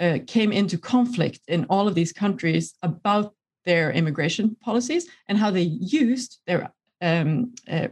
uh, 0.00 0.18
came 0.26 0.52
into 0.52 0.78
conflict 0.78 1.40
in 1.48 1.64
all 1.70 1.88
of 1.88 1.94
these 1.94 2.12
countries 2.12 2.74
about 2.82 3.34
their 3.64 3.90
immigration 3.92 4.56
policies 4.60 5.08
and 5.28 5.38
how 5.38 5.50
they 5.50 5.62
used 5.62 6.40
their 6.46 6.72
um, 7.00 7.54
uh, 7.70 7.88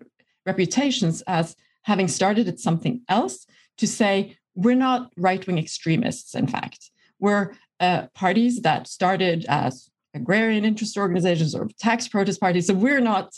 reputations 0.46 1.22
as 1.22 1.56
having 1.82 2.08
started 2.08 2.48
at 2.48 2.60
something 2.60 3.02
else 3.08 3.46
to 3.78 3.86
say, 3.86 4.36
we're 4.54 4.74
not 4.74 5.12
right 5.16 5.46
wing 5.46 5.58
extremists, 5.58 6.34
in 6.34 6.46
fact. 6.46 6.90
We're 7.18 7.54
uh, 7.80 8.06
parties 8.14 8.62
that 8.62 8.86
started 8.86 9.44
as 9.48 9.88
agrarian 10.14 10.64
interest 10.64 10.96
organizations 10.96 11.54
or 11.54 11.68
tax 11.78 12.06
protest 12.06 12.40
parties. 12.40 12.66
So 12.66 12.74
we're 12.74 13.00
not, 13.00 13.32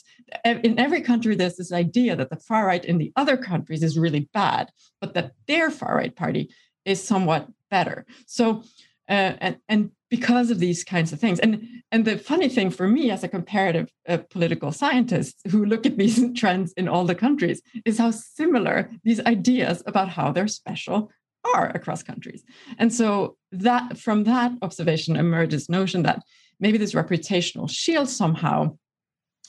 in 0.45 0.79
every 0.79 1.03
country, 1.03 1.35
there's 1.35 1.57
this 1.57 1.73
idea 1.73 2.17
that 2.17 2.31
the 2.31 2.37
far 2.37 2.67
right 2.67 2.85
in 2.85 2.99
the 2.99 3.13
other 3.17 3.37
countries 3.37 3.83
is 3.83 3.99
really 3.99 4.29
bad, 4.35 4.71
but 5.01 5.15
that 5.15 5.33
their 5.47 5.71
far 5.71 5.97
right 5.97 6.15
party 6.15 6.51
is 6.85 7.03
somewhat 7.03 7.49
better. 7.71 8.05
So, 8.27 8.65
uh, 9.09 9.35
and, 9.39 9.57
and 9.69 9.91
because 10.17 10.49
of 10.53 10.61
these 10.61 10.85
kinds 10.85 11.13
of 11.13 11.19
things. 11.19 11.41
And 11.41 11.53
and 11.91 12.05
the 12.05 12.17
funny 12.31 12.49
thing 12.49 12.71
for 12.71 12.87
me 12.87 13.11
as 13.11 13.25
a 13.25 13.29
comparative 13.37 13.89
uh, 14.09 14.19
political 14.31 14.71
scientist 14.71 15.35
who 15.51 15.65
look 15.65 15.85
at 15.87 15.99
these 15.99 16.19
trends 16.41 16.73
in 16.81 16.87
all 16.89 17.05
the 17.05 17.21
countries 17.27 17.61
is 17.85 17.99
how 17.99 18.11
similar 18.13 18.77
these 19.03 19.21
ideas 19.35 19.83
about 19.87 20.09
how 20.09 20.31
they're 20.31 20.57
special 20.63 21.11
are 21.53 21.67
across 21.75 22.03
countries. 22.05 22.45
And 22.79 22.91
so 22.93 23.37
that 23.51 23.99
from 23.99 24.19
that 24.25 24.53
observation 24.63 25.17
emerges 25.17 25.69
notion 25.69 26.05
that 26.05 26.23
maybe 26.61 26.79
this 26.79 26.95
reputational 26.95 27.69
shield 27.69 28.09
somehow 28.09 28.79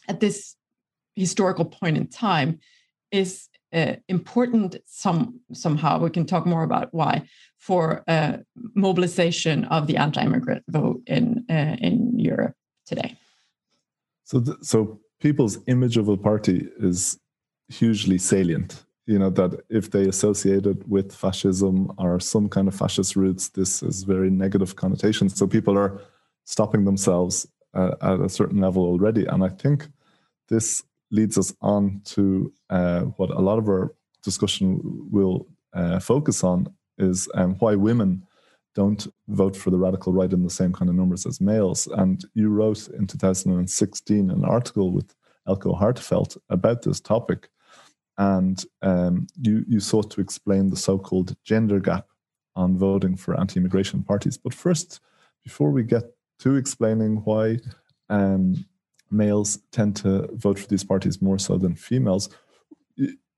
at 0.08 0.20
this 0.20 0.56
historical 1.16 1.66
point 1.66 1.96
in 1.96 2.08
time 2.08 2.60
is 3.12 3.50
uh, 3.72 3.96
important 4.08 4.78
some 4.86 5.42
somehow 5.54 6.00
we 6.00 6.10
can 6.10 6.26
talk 6.26 6.46
more 6.46 6.64
about 6.64 6.88
why 6.92 7.14
for 7.66 8.04
uh, 8.08 8.38
mobilization 8.76 9.66
of 9.66 9.88
the 9.88 9.98
anti-immigrant 9.98 10.64
vote 10.68 11.02
in 11.08 11.44
uh, 11.50 11.76
in 11.88 12.20
Europe 12.20 12.56
today. 12.86 13.18
So, 14.24 14.42
th- 14.42 14.58
so 14.62 15.00
people's 15.20 15.58
image 15.68 15.98
of 15.98 16.08
a 16.08 16.18
party 16.18 16.68
is 16.80 17.20
hugely 17.70 18.18
salient. 18.18 18.86
You 19.08 19.20
know 19.20 19.32
that 19.32 19.52
if 19.70 19.90
they 19.90 20.08
associate 20.08 20.66
it 20.66 20.88
with 20.88 21.16
fascism 21.16 21.92
or 21.98 22.20
some 22.20 22.50
kind 22.50 22.68
of 22.68 22.76
fascist 22.76 23.16
roots, 23.16 23.50
this 23.50 23.84
is 23.84 24.04
very 24.04 24.30
negative 24.30 24.76
connotations. 24.76 25.36
So 25.36 25.48
people 25.48 25.78
are 25.78 26.02
stopping 26.44 26.86
themselves 26.86 27.48
uh, 27.74 27.96
at 28.02 28.20
a 28.20 28.30
certain 28.30 28.62
level 28.62 28.84
already, 28.84 29.26
and 29.26 29.44
I 29.44 29.50
think 29.50 29.88
this 30.50 30.84
leads 31.12 31.38
us 31.38 31.54
on 31.62 32.02
to 32.14 32.54
uh, 32.70 33.02
what 33.18 33.30
a 33.30 33.42
lot 33.42 33.58
of 33.58 33.68
our 33.68 33.94
discussion 34.24 34.82
will 35.12 35.48
uh, 35.74 36.00
focus 36.00 36.44
on 36.44 36.68
is 36.98 37.28
um, 37.34 37.56
why 37.56 37.76
women 37.76 38.26
don't 38.74 39.08
vote 39.30 39.56
for 39.56 39.72
the 39.72 39.78
radical 39.78 40.14
right 40.14 40.34
in 40.34 40.44
the 40.44 40.50
same 40.50 40.74
kind 40.74 40.90
of 40.90 40.96
numbers 40.96 41.26
as 41.26 41.40
males. 41.40 41.88
And 41.88 42.24
you 42.34 42.50
wrote 42.50 42.88
in 42.90 43.08
2016 43.08 44.30
an 44.30 44.46
article 44.46 44.92
with 44.92 45.16
Eelco 45.48 45.80
Harteveld 45.80 46.38
about 46.50 46.82
this 46.82 47.00
topic. 47.00 47.50
And 48.18 48.64
um, 48.82 49.28
you, 49.42 49.66
you 49.68 49.80
sought 49.80 50.12
to 50.12 50.22
explain 50.22 50.70
the 50.70 50.78
so 50.78 50.98
called 50.98 51.36
gender 51.44 51.80
gap 51.80 52.08
on 52.56 52.78
voting 52.78 53.16
for 53.16 53.40
anti-immigration 53.40 54.04
parties. 54.04 54.38
But 54.38 54.54
first, 54.54 55.00
before 55.44 55.72
we 55.72 55.84
get 55.84 56.04
to 56.40 56.56
explaining 56.56 57.18
why 57.24 57.60
um, 58.10 58.66
males 59.12 59.60
tend 59.72 59.96
to 59.98 60.30
vote 60.34 60.60
for 60.60 60.68
these 60.68 60.84
parties 60.84 61.22
more 61.22 61.40
so 61.40 61.58
than 61.58 61.76
females, 61.76 62.30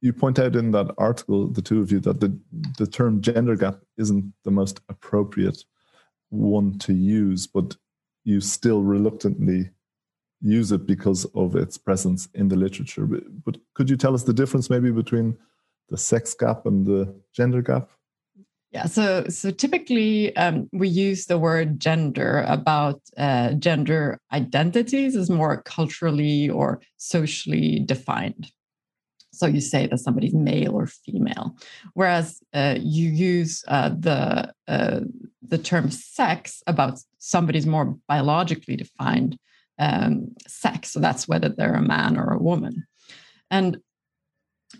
you, 0.01 0.13
point 0.13 0.39
out 0.39 0.56
in 0.56 0.72
that 0.72 0.94
article, 0.98 1.48
the 1.48 1.62
two 1.62 1.82
of 1.82 1.92
you, 1.92 2.00
that 2.01 2.20
the, 2.20 2.38
the 2.77 2.88
term 2.88 3.22
gender 3.22 3.56
gap 3.56 3.80
isn't 3.98 4.34
the 4.44 4.51
most 4.51 4.80
appropriate 4.89 5.63
one 6.30 6.77
to 6.80 6.94
use, 6.94 7.48
but 7.48 7.75
you 8.24 8.42
still 8.42 8.84
reluctantly 8.84 9.70
use 10.42 10.72
it 10.72 10.86
because 10.86 11.25
of 11.34 11.56
its 11.56 11.77
presence 11.77 12.27
in 12.34 12.48
the 12.48 12.56
literature. 12.56 13.06
But 13.06 13.58
could 13.74 13.89
you 13.89 13.98
tell 13.98 14.13
us 14.13 14.24
the 14.24 14.34
difference 14.34 14.70
maybe 14.70 14.92
between 14.92 15.38
the 15.89 15.98
sex 15.98 16.34
gap 16.34 16.66
and 16.66 16.86
the 16.86 17.16
gender 17.34 17.62
gap? 17.62 17.89
Yeah, 18.72 18.86
so 18.86 19.25
so 19.30 19.50
typically 19.50 20.36
um, 20.36 20.70
we 20.74 20.89
use 20.89 21.25
the 21.25 21.39
word 21.39 21.80
gender 21.80 22.44
about 22.48 23.01
uh, 23.18 23.54
gender 23.54 24.20
identities 24.34 25.16
as 25.16 25.30
more 25.30 25.62
culturally 25.62 26.50
or 26.50 26.82
socially 26.98 27.80
defined. 27.80 28.51
So 29.38 29.46
you 29.46 29.62
say 29.62 29.88
that 29.88 30.00
somebody's 30.00 30.34
male 30.34 30.75
or 30.75 30.88
female, 30.88 31.56
whereas 31.94 32.41
uh, 32.53 32.75
you 32.79 33.10
use 33.10 33.63
uh, 33.67 33.89
the 33.89 34.53
uh, 34.67 35.01
the 35.48 35.58
term 35.58 35.91
sex 35.91 36.63
about 36.67 37.00
somebody's 37.20 37.65
more 37.65 37.96
biologically 38.08 38.75
defined 38.75 39.38
um, 39.79 40.34
sex. 40.48 40.91
So 40.91 41.00
that's 41.00 41.27
whether 41.27 41.50
they're 41.50 41.75
a 41.75 41.82
man 41.82 42.17
or 42.17 42.34
a 42.34 42.41
woman. 42.41 42.88
And 43.51 43.77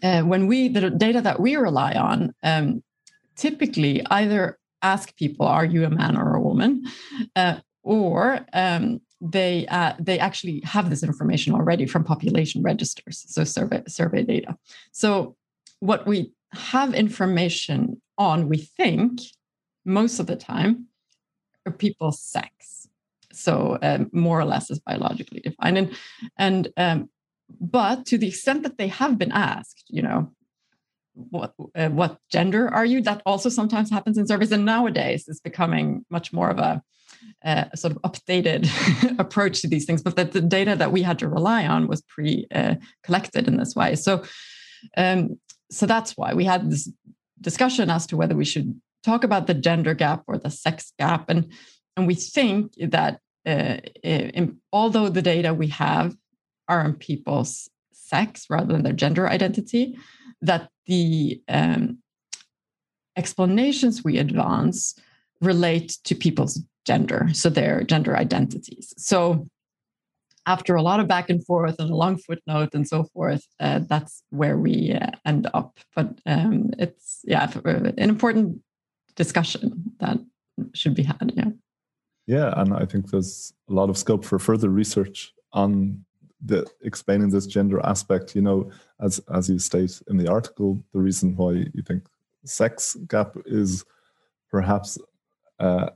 uh, 0.04 0.22
when 0.22 0.48
we 0.48 0.68
the 0.68 0.90
data 0.90 1.22
that 1.22 1.40
we 1.40 1.56
rely 1.56 1.94
on 1.94 2.34
um, 2.44 2.84
typically 3.36 4.06
either 4.10 4.58
ask 4.82 5.16
people, 5.16 5.46
"Are 5.46 5.66
you 5.66 5.86
a 5.86 5.90
man 5.90 6.18
or 6.18 6.36
a 6.36 6.42
woman?" 6.42 6.84
Uh, 7.36 7.60
or 7.84 8.46
um, 8.54 9.00
they 9.22 9.66
uh, 9.68 9.94
they 10.00 10.20
actually 10.20 10.62
have 10.62 10.90
this 10.90 11.04
information 11.04 11.54
already 11.54 11.86
from 11.86 12.04
population 12.04 12.62
registers, 12.62 13.26
so 13.28 13.44
survey 13.44 13.84
survey 13.88 14.24
data. 14.24 14.56
So 14.92 15.36
what 15.80 16.06
we 16.06 16.32
have 16.54 16.94
information 16.94 18.02
on, 18.18 18.50
we 18.50 18.58
think 18.58 19.22
most 19.86 20.20
of 20.20 20.28
the 20.28 20.36
time, 20.36 20.88
are 21.66 21.72
people's 21.72 22.22
sex. 22.22 22.88
So 23.32 23.78
um, 23.82 24.10
more 24.14 24.40
or 24.40 24.46
less 24.46 24.72
is 24.72 24.80
biologically 24.80 25.42
defined, 25.42 25.78
and 25.78 25.98
and 26.38 26.68
um, 26.78 27.10
but 27.60 28.06
to 28.08 28.18
the 28.18 28.28
extent 28.28 28.64
that 28.64 28.78
they 28.78 28.88
have 28.88 29.18
been 29.18 29.32
asked, 29.32 29.86
you 29.90 30.02
know, 30.02 30.32
what 31.14 31.54
uh, 31.76 31.90
what 31.90 32.20
gender 32.32 32.68
are 32.74 32.86
you? 32.86 33.02
That 33.02 33.22
also 33.26 33.50
sometimes 33.50 33.90
happens 33.90 34.18
in 34.18 34.28
surveys, 34.28 34.52
and 34.52 34.66
nowadays 34.66 35.26
it's 35.28 35.40
becoming 35.40 36.06
much 36.10 36.34
more 36.34 36.50
of 36.50 36.60
a, 36.60 36.82
a 37.44 37.70
sort 37.76 37.96
of 37.96 38.02
updated 38.02 38.70
approach 39.20 39.62
to 39.62 39.68
these 39.68 39.86
things. 39.86 40.02
But 40.02 40.16
that 40.16 40.32
the 40.32 40.42
data 40.42 40.76
that 40.76 40.92
we 40.92 41.02
had 41.02 41.20
to 41.20 41.30
rely 41.30 41.66
on 41.66 41.88
was 41.88 42.02
pre-collected 42.02 43.48
uh, 43.48 43.52
in 43.52 43.58
this 43.58 43.76
way. 43.76 43.96
So, 43.96 44.24
um, 44.96 45.40
so 45.70 45.86
that's 45.86 46.16
why 46.18 46.34
we 46.34 46.46
had 46.46 46.70
this 46.70 46.90
discussion 47.42 47.90
as 47.90 48.08
to 48.08 48.18
whether 48.18 48.36
we 48.36 48.46
should 48.46 48.80
talk 49.04 49.24
about 49.24 49.48
the 49.48 49.54
gender 49.54 49.94
gap 49.94 50.24
or 50.28 50.38
the 50.38 50.50
sex 50.50 50.94
gap, 51.00 51.30
and 51.30 51.52
and 51.96 52.08
we 52.08 52.16
think 52.16 52.74
that 52.80 53.20
uh, 53.46 53.78
in, 54.04 54.58
although 54.74 55.10
the 55.10 55.22
data 55.22 55.54
we 55.54 55.68
have 55.68 56.16
are 56.68 56.84
on 56.84 56.94
people's 56.94 57.70
sex 57.92 58.46
rather 58.50 58.74
than 58.74 58.84
their 58.84 58.94
gender 58.94 59.28
identity, 59.28 59.98
that 60.42 60.70
the 60.86 61.42
um, 61.48 62.00
explanations 63.18 64.04
we 64.04 64.18
advance 64.18 64.96
relate 65.42 65.98
to 66.04 66.16
people's 66.16 66.62
gender, 66.88 67.30
so 67.34 67.50
their 67.50 67.84
gender 67.84 68.16
identities. 68.18 68.94
So 68.98 69.48
after 70.48 70.76
a 70.76 70.82
lot 70.82 71.02
of 71.02 71.08
back 71.08 71.30
and 71.30 71.46
forth 71.46 71.76
and 71.78 71.90
a 71.90 71.96
long 71.96 72.18
footnote 72.18 72.74
and 72.74 72.88
so 72.88 73.04
forth, 73.14 73.46
uh, 73.60 73.80
that's 73.80 74.24
where 74.30 74.58
we 74.58 74.94
uh, 74.94 75.12
end 75.26 75.48
up. 75.54 75.78
But 75.94 76.08
um, 76.26 76.72
it's 76.80 77.20
yeah, 77.26 77.52
an 77.66 78.00
important 78.00 78.62
discussion 79.16 79.92
that 80.00 80.18
should 80.74 80.96
be 80.96 81.04
had. 81.04 81.34
Yeah. 81.36 81.52
Yeah, 82.26 82.54
and 82.58 82.74
I 82.74 82.86
think 82.86 83.10
there's 83.10 83.54
a 83.70 83.74
lot 83.74 83.90
of 83.90 83.98
scope 83.98 84.26
for 84.26 84.40
further 84.40 84.70
research 84.70 85.34
on 85.54 86.06
the 86.46 86.66
explaining 86.84 87.30
this 87.30 87.48
gender 87.48 87.84
aspect 87.84 88.36
you 88.36 88.42
know 88.44 88.70
as 89.02 89.20
as 89.34 89.50
you 89.50 89.58
state 89.58 90.00
in 90.08 90.18
the 90.18 90.28
article 90.28 90.80
the 90.94 91.00
reason 91.00 91.36
why 91.36 91.52
you 91.74 91.82
think 91.84 92.04
sex 92.46 92.96
gap 93.08 93.36
is 93.48 93.84
perhaps 94.52 95.00
uh, 95.60 95.90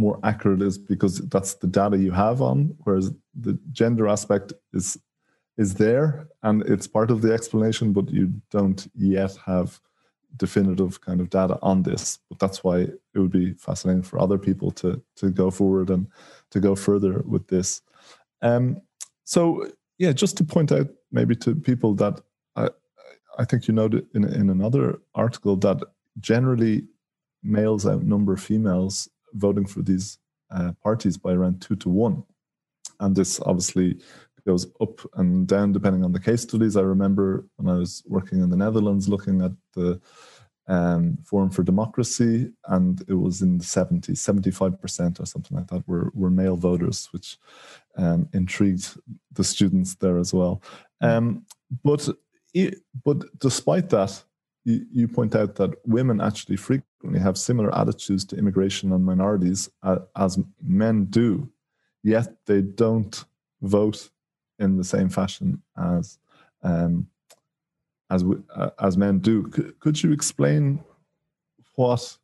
more 0.00 0.18
accurate 0.22 0.62
is 0.62 0.78
because 0.78 1.18
that's 1.34 1.54
the 1.54 1.66
data 1.66 1.96
you 1.98 2.12
have 2.12 2.40
on 2.42 2.74
whereas 2.84 3.12
the 3.46 3.58
gender 3.72 4.08
aspect 4.08 4.52
is 4.72 4.98
is 5.56 5.74
there 5.74 6.28
and 6.42 6.62
it's 6.72 6.86
part 6.86 7.10
of 7.10 7.22
the 7.22 7.32
explanation 7.32 7.92
but 7.92 8.08
you 8.10 8.32
don't 8.50 8.90
yet 8.94 9.36
have 9.44 9.80
definitive 10.36 11.00
kind 11.00 11.20
of 11.20 11.30
data 11.30 11.58
on 11.62 11.82
this. 11.82 12.18
But 12.28 12.38
that's 12.38 12.62
why 12.62 12.80
it 12.80 12.98
would 13.14 13.30
be 13.30 13.54
fascinating 13.54 14.02
for 14.02 14.20
other 14.20 14.38
people 14.38 14.70
to 14.72 15.00
to 15.16 15.30
go 15.30 15.50
forward 15.50 15.90
and 15.90 16.06
to 16.50 16.60
go 16.60 16.74
further 16.74 17.22
with 17.26 17.46
this. 17.48 17.82
Um, 18.42 18.80
so 19.24 19.66
yeah, 19.98 20.12
just 20.12 20.36
to 20.38 20.44
point 20.44 20.72
out 20.72 20.88
maybe 21.12 21.36
to 21.36 21.54
people 21.54 21.94
that 21.94 22.20
I, 22.56 22.68
I 23.38 23.44
think 23.44 23.68
you 23.68 23.74
noted 23.74 24.06
in, 24.14 24.24
in 24.24 24.50
another 24.50 25.00
article 25.14 25.56
that 25.56 25.82
generally 26.18 26.84
males 27.42 27.86
outnumber 27.86 28.36
females 28.36 29.08
voting 29.34 29.66
for 29.66 29.82
these 29.82 30.18
uh, 30.50 30.72
parties 30.82 31.16
by 31.16 31.32
around 31.32 31.60
two 31.60 31.76
to 31.76 31.88
one. 31.88 32.24
And 32.98 33.14
this 33.16 33.40
obviously 33.40 34.00
goes 34.46 34.66
up 34.80 35.00
and 35.14 35.46
down 35.46 35.72
depending 35.72 36.04
on 36.04 36.12
the 36.12 36.20
case 36.20 36.42
studies. 36.42 36.76
I 36.76 36.82
remember 36.82 37.46
when 37.56 37.74
I 37.74 37.78
was 37.78 38.02
working 38.06 38.42
in 38.42 38.50
the 38.50 38.56
Netherlands 38.56 39.08
looking 39.08 39.42
at 39.42 39.52
the 39.74 40.00
um, 40.70 41.18
Forum 41.24 41.50
for 41.50 41.64
Democracy, 41.64 42.52
and 42.68 43.02
it 43.08 43.14
was 43.14 43.42
in 43.42 43.58
the 43.58 43.64
70s, 43.64 44.10
75% 44.10 45.20
or 45.20 45.26
something 45.26 45.56
like 45.56 45.66
that 45.66 45.86
were, 45.88 46.12
were 46.14 46.30
male 46.30 46.56
voters, 46.56 47.08
which 47.12 47.38
um, 47.96 48.28
intrigued 48.32 48.96
the 49.32 49.42
students 49.42 49.96
there 49.96 50.16
as 50.16 50.32
well. 50.32 50.62
Um, 51.00 51.44
but, 51.82 52.08
but 53.04 53.40
despite 53.40 53.88
that, 53.90 54.22
you, 54.64 54.86
you, 54.92 55.08
point 55.08 55.34
out 55.34 55.56
that 55.56 55.74
women 55.86 56.20
actually 56.20 56.56
frequently 56.56 56.89
have 57.18 57.38
similar 57.38 57.74
attitudes 57.76 58.24
to 58.26 58.36
immigration 58.36 58.92
and 58.92 59.04
minorities 59.04 59.70
uh, 59.82 59.98
as 60.16 60.38
men 60.62 61.06
do, 61.06 61.48
yet 62.02 62.28
they 62.46 62.60
don't 62.60 63.24
vote 63.62 64.10
in 64.58 64.76
the 64.76 64.84
same 64.84 65.08
fashion 65.08 65.62
as 65.76 66.18
um, 66.62 67.06
as 68.10 68.24
we, 68.24 68.36
uh, 68.54 68.70
as 68.80 68.96
men 68.96 69.18
do. 69.18 69.44
Could, 69.48 69.78
could 69.80 70.02
you 70.02 70.12
explain 70.12 70.82
what 71.76 72.18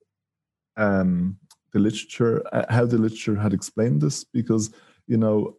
um, 0.76 1.38
the 1.72 1.78
literature, 1.78 2.42
uh, 2.52 2.64
how 2.68 2.84
the 2.84 2.98
literature 2.98 3.36
had 3.36 3.54
explained 3.54 4.02
this? 4.02 4.24
Because 4.24 4.72
you 5.06 5.16
know, 5.16 5.56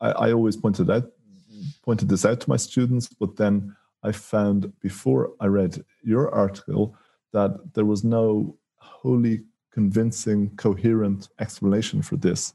I, 0.00 0.10
I 0.10 0.32
always 0.32 0.56
pointed 0.56 0.90
out 0.90 1.04
pointed 1.82 2.08
this 2.08 2.24
out 2.24 2.40
to 2.40 2.50
my 2.50 2.56
students, 2.56 3.08
but 3.08 3.36
then 3.36 3.74
I 4.02 4.12
found 4.12 4.72
before 4.80 5.32
I 5.40 5.46
read 5.46 5.82
your 6.02 6.32
article 6.34 6.96
that 7.36 7.50
there 7.74 7.84
was 7.84 8.02
no 8.02 8.56
wholly 8.78 9.36
convincing, 9.70 10.40
coherent 10.56 11.28
explanation 11.38 12.00
for 12.02 12.16
this. 12.16 12.54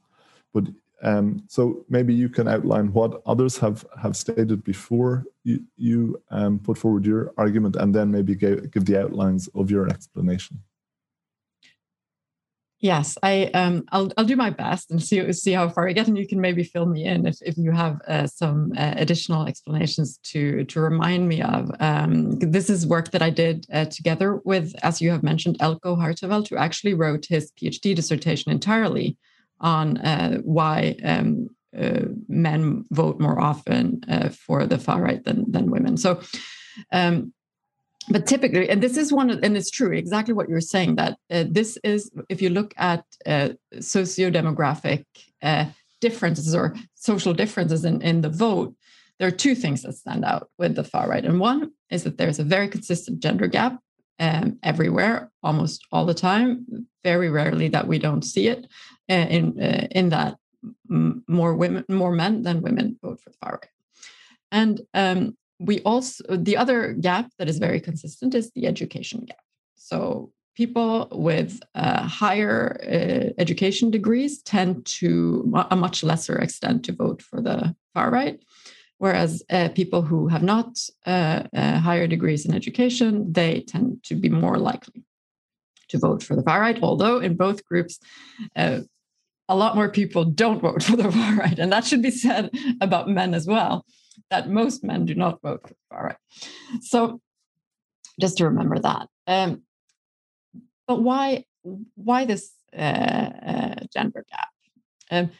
But 0.53 0.65
um, 1.03 1.43
so 1.47 1.85
maybe 1.89 2.13
you 2.13 2.29
can 2.29 2.47
outline 2.47 2.87
what 2.93 3.21
others 3.25 3.57
have 3.57 3.85
have 4.03 4.15
stated 4.15 4.63
before 4.63 5.25
you, 5.43 5.57
you 5.77 6.21
um, 6.29 6.59
put 6.59 6.77
forward 6.77 7.05
your 7.05 7.33
argument, 7.37 7.75
and 7.75 7.93
then 7.93 8.11
maybe 8.11 8.35
give, 8.35 8.71
give 8.71 8.85
the 8.85 9.01
outlines 9.03 9.49
of 9.59 9.71
your 9.71 9.87
explanation. 9.87 10.55
Yes, 12.81 13.15
I 13.21 13.43
um, 13.53 13.83
I'll 13.91 14.11
I'll 14.17 14.25
do 14.25 14.35
my 14.35 14.49
best 14.49 14.89
and 14.89 15.01
see 15.01 15.31
see 15.33 15.51
how 15.51 15.69
far 15.69 15.87
I 15.87 15.93
get, 15.93 16.07
and 16.07 16.17
you 16.17 16.27
can 16.27 16.41
maybe 16.41 16.63
fill 16.63 16.87
me 16.87 17.05
in 17.05 17.27
if, 17.27 17.37
if 17.41 17.55
you 17.55 17.71
have 17.71 18.01
uh, 18.07 18.25
some 18.25 18.73
uh, 18.75 18.95
additional 18.97 19.45
explanations 19.45 20.17
to 20.23 20.63
to 20.65 20.81
remind 20.81 21.29
me 21.29 21.43
of. 21.43 21.69
Um, 21.79 22.39
this 22.39 22.71
is 22.71 22.87
work 22.87 23.11
that 23.11 23.21
I 23.21 23.29
did 23.29 23.67
uh, 23.71 23.85
together 23.85 24.41
with, 24.45 24.73
as 24.81 24.99
you 24.99 25.11
have 25.11 25.21
mentioned, 25.21 25.59
Eelco 25.59 25.95
Harteveld, 25.95 26.49
who 26.49 26.57
actually 26.57 26.95
wrote 26.95 27.27
his 27.29 27.51
PhD 27.51 27.95
dissertation 27.95 28.51
entirely 28.51 29.15
on 29.59 29.97
uh, 29.99 30.39
why 30.39 30.95
um, 31.03 31.49
uh, 31.79 32.05
men 32.27 32.83
vote 32.89 33.19
more 33.19 33.39
often 33.39 34.01
uh, 34.09 34.29
for 34.29 34.65
the 34.65 34.79
far 34.79 35.03
right 35.03 35.23
than 35.23 35.51
than 35.51 35.69
women. 35.69 35.97
So, 35.97 36.19
um, 36.91 37.31
but 38.11 38.27
typically, 38.27 38.69
and 38.69 38.81
this 38.81 38.97
is 38.97 39.11
one, 39.11 39.29
of, 39.29 39.43
and 39.43 39.55
it's 39.57 39.71
true, 39.71 39.91
exactly 39.91 40.33
what 40.33 40.49
you're 40.49 40.61
saying. 40.61 40.95
That 40.95 41.17
uh, 41.29 41.45
this 41.49 41.77
is, 41.83 42.11
if 42.29 42.41
you 42.41 42.49
look 42.49 42.73
at 42.77 43.03
uh, 43.25 43.49
socio-demographic 43.79 45.05
uh, 45.41 45.65
differences 45.99 46.53
or 46.55 46.75
social 46.95 47.33
differences 47.33 47.85
in 47.85 48.01
in 48.01 48.21
the 48.21 48.29
vote, 48.29 48.75
there 49.17 49.27
are 49.27 49.31
two 49.31 49.55
things 49.55 49.81
that 49.83 49.93
stand 49.93 50.25
out 50.25 50.49
with 50.57 50.75
the 50.75 50.83
far 50.83 51.07
right, 51.09 51.25
and 51.25 51.39
one 51.39 51.71
is 51.89 52.03
that 52.03 52.17
there's 52.17 52.39
a 52.39 52.43
very 52.43 52.67
consistent 52.67 53.19
gender 53.19 53.47
gap 53.47 53.79
um, 54.19 54.59
everywhere, 54.63 55.31
almost 55.41 55.85
all 55.91 56.05
the 56.05 56.13
time. 56.13 56.65
Very 57.03 57.29
rarely 57.29 57.67
that 57.69 57.87
we 57.87 57.97
don't 57.97 58.23
see 58.23 58.47
it 58.47 58.67
uh, 59.09 59.27
in 59.29 59.59
uh, 59.59 59.87
in 59.91 60.09
that 60.09 60.37
more 60.87 61.55
women, 61.55 61.85
more 61.89 62.11
men 62.11 62.43
than 62.43 62.61
women 62.61 62.97
vote 63.01 63.19
for 63.21 63.29
the 63.31 63.37
far 63.37 63.53
right. 63.53 63.69
And 64.51 64.81
um, 64.93 65.37
we 65.61 65.79
also 65.81 66.23
the 66.35 66.57
other 66.57 66.93
gap 66.93 67.29
that 67.37 67.47
is 67.47 67.59
very 67.59 67.79
consistent 67.79 68.33
is 68.33 68.51
the 68.51 68.65
education 68.65 69.25
gap. 69.25 69.37
So 69.75 70.31
people 70.55 71.07
with 71.11 71.61
uh, 71.75 72.03
higher 72.07 72.79
uh, 72.83 73.33
education 73.41 73.91
degrees 73.91 74.41
tend 74.41 74.85
to 74.85 75.53
a 75.69 75.75
much 75.75 76.03
lesser 76.03 76.37
extent 76.39 76.83
to 76.85 76.91
vote 76.91 77.21
for 77.21 77.41
the 77.41 77.75
far 77.93 78.09
right 78.09 78.39
whereas 78.97 79.41
uh, 79.49 79.69
people 79.69 80.01
who 80.01 80.27
have 80.27 80.43
not 80.43 80.77
uh, 81.07 81.43
uh, 81.55 81.79
higher 81.79 82.07
degrees 82.07 82.45
in 82.45 82.53
education 82.53 83.31
they 83.31 83.61
tend 83.61 84.03
to 84.03 84.15
be 84.15 84.29
more 84.29 84.57
likely 84.57 85.03
to 85.87 85.97
vote 85.97 86.21
for 86.21 86.35
the 86.35 86.43
far 86.43 86.59
right 86.59 86.79
although 86.81 87.19
in 87.19 87.35
both 87.35 87.65
groups 87.65 87.99
uh, 88.55 88.79
a 89.47 89.55
lot 89.55 89.75
more 89.75 89.89
people 89.89 90.23
don't 90.25 90.61
vote 90.61 90.83
for 90.83 90.95
the 90.95 91.11
far 91.17 91.35
right 91.35 91.59
and 91.59 91.71
that 91.71 91.85
should 91.85 92.01
be 92.01 92.11
said 92.11 92.49
about 92.81 93.09
men 93.09 93.33
as 93.33 93.47
well 93.47 93.85
that 94.29 94.49
most 94.49 94.83
men 94.83 95.05
do 95.05 95.15
not 95.15 95.41
vote 95.41 95.61
for. 95.61 95.69
The 95.69 95.75
far 95.89 96.03
right. 96.05 96.17
So 96.81 97.21
just 98.19 98.37
to 98.37 98.45
remember 98.45 98.79
that. 98.79 99.07
Um, 99.27 99.63
but 100.87 101.01
why 101.01 101.45
why 101.95 102.25
this 102.25 102.51
uh, 102.75 102.81
uh, 102.81 103.75
gender 103.93 104.25
gap? 104.29 104.49
Um, 105.09 105.31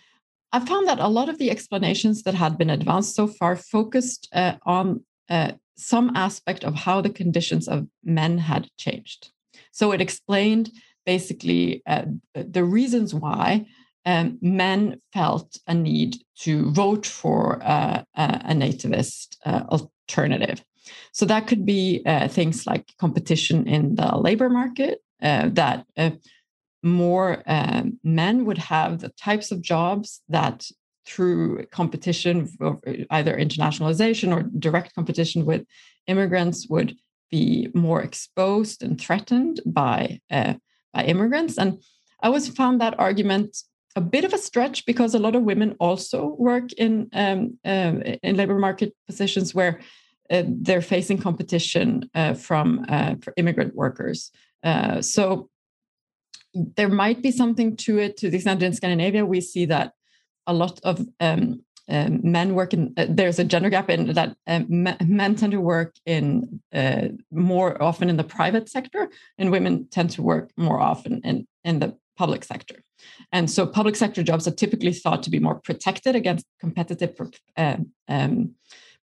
I 0.52 0.60
found 0.60 0.88
that 0.88 1.00
a 1.00 1.08
lot 1.08 1.30
of 1.30 1.38
the 1.38 1.50
explanations 1.50 2.24
that 2.24 2.34
had 2.34 2.58
been 2.58 2.70
advanced 2.70 3.16
so 3.16 3.28
far 3.28 3.56
focused 3.56 4.28
uh, 4.34 4.56
on 4.66 5.04
uh, 5.30 5.54
some 5.78 6.12
aspect 6.16 6.64
of 6.64 6.76
how 6.76 7.02
the 7.02 7.10
conditions 7.10 7.68
of 7.68 7.88
men 8.04 8.38
had 8.38 8.68
changed. 8.78 9.32
So 9.72 9.92
it 9.92 10.02
explained 10.02 10.72
basically 11.06 11.82
uh, 11.88 12.04
the 12.36 12.64
reasons 12.64 13.14
why 13.14 13.66
um, 14.06 14.38
men 14.42 15.00
felt 15.14 15.58
a 15.68 15.74
need 15.74 16.18
to 16.40 16.72
vote 16.72 17.06
for 17.06 17.62
uh, 17.64 18.04
a 18.16 18.54
nativist 18.54 19.38
uh, 19.46 19.64
alternative. 19.70 20.64
So 21.12 21.26
that 21.26 21.48
could 21.48 21.66
be 21.66 22.02
uh, 22.06 22.28
things 22.28 22.66
like 22.66 22.92
competition 23.00 23.68
in 23.68 23.96
the 23.96 24.18
labor 24.18 24.50
market, 24.50 25.00
that 25.22 25.86
more 26.84 27.44
um, 27.46 28.00
men 28.04 28.46
would 28.46 28.58
have 28.58 29.00
the 29.00 29.10
types 29.10 29.52
of 29.52 29.62
jobs 29.62 30.22
that 30.30 30.66
through 31.06 31.66
competition 31.72 32.48
either 33.10 33.36
internationalization 33.36 34.34
or 34.36 34.44
direct 34.60 34.94
competition 34.94 35.46
with 35.46 35.66
immigrants 36.08 36.68
would 36.70 36.96
be 37.30 37.70
more 37.74 38.02
exposed 38.02 38.84
and 38.84 39.00
threatened 39.00 39.62
by 39.66 40.20
uh, 40.30 40.54
by 40.94 41.04
immigrants 41.04 41.58
and 41.58 41.82
i 42.22 42.28
always 42.28 42.48
found 42.50 42.80
that 42.80 43.00
argument 43.00 43.58
a 43.96 44.02
bit 44.02 44.24
of 44.24 44.34
a 44.34 44.38
stretch 44.38 44.86
because 44.86 45.14
a 45.14 45.20
lot 45.20 45.36
of 45.36 45.44
women 45.44 45.76
also 45.80 46.36
work 46.38 46.72
in 46.74 47.10
um, 47.14 47.58
um, 47.66 48.02
in 48.02 48.36
labor 48.36 48.58
market 48.58 48.96
positions 49.08 49.54
where 49.54 49.80
uh, 50.30 50.44
they're 50.48 50.82
facing 50.82 51.18
competition 51.18 52.10
uh, 52.16 52.34
from 52.34 52.86
uh, 52.88 53.16
immigrant 53.38 53.76
workers. 53.76 54.32
Uh, 54.64 55.02
so 55.02 55.50
there 56.54 56.90
might 56.90 57.22
be 57.22 57.32
something 57.32 57.76
to 57.76 58.00
it. 58.00 58.18
To 58.18 58.30
the 58.30 58.38
extent 58.38 58.64
in 58.64 58.74
Scandinavia 58.74 59.26
we 59.26 59.42
see 59.42 59.66
that 59.66 59.94
a 60.48 60.54
lot 60.54 60.80
of 60.84 61.06
um, 61.20 61.64
um, 61.90 62.22
men 62.24 62.56
work 62.56 62.74
in 62.74 62.94
uh, 62.98 63.06
there's 63.10 63.40
a 63.40 63.44
gender 63.44 63.70
gap 63.70 63.90
in 63.90 64.14
that 64.14 64.36
um, 64.48 64.66
men 64.70 65.36
tend 65.36 65.52
to 65.52 65.60
work 65.60 65.96
in 66.06 66.62
uh, 66.74 67.10
more 67.32 67.82
often 67.82 68.10
in 68.10 68.18
the 68.18 68.24
private 68.24 68.70
sector 68.70 69.10
and 69.38 69.52
women 69.52 69.88
tend 69.92 70.12
to 70.12 70.22
work 70.22 70.52
more 70.56 70.80
often 70.80 71.22
in 71.24 71.48
in 71.64 71.80
the 71.80 71.98
public 72.18 72.44
sector 72.44 72.84
and 73.32 73.50
so 73.50 73.66
public 73.66 73.96
sector 73.96 74.24
jobs 74.24 74.48
are 74.48 74.52
typically 74.52 74.94
thought 74.94 75.24
to 75.24 75.30
be 75.30 75.40
more 75.40 75.56
protected 75.56 76.16
against 76.16 76.46
competitive 76.60 77.16
uh, 77.58 77.78
um, 78.08 78.56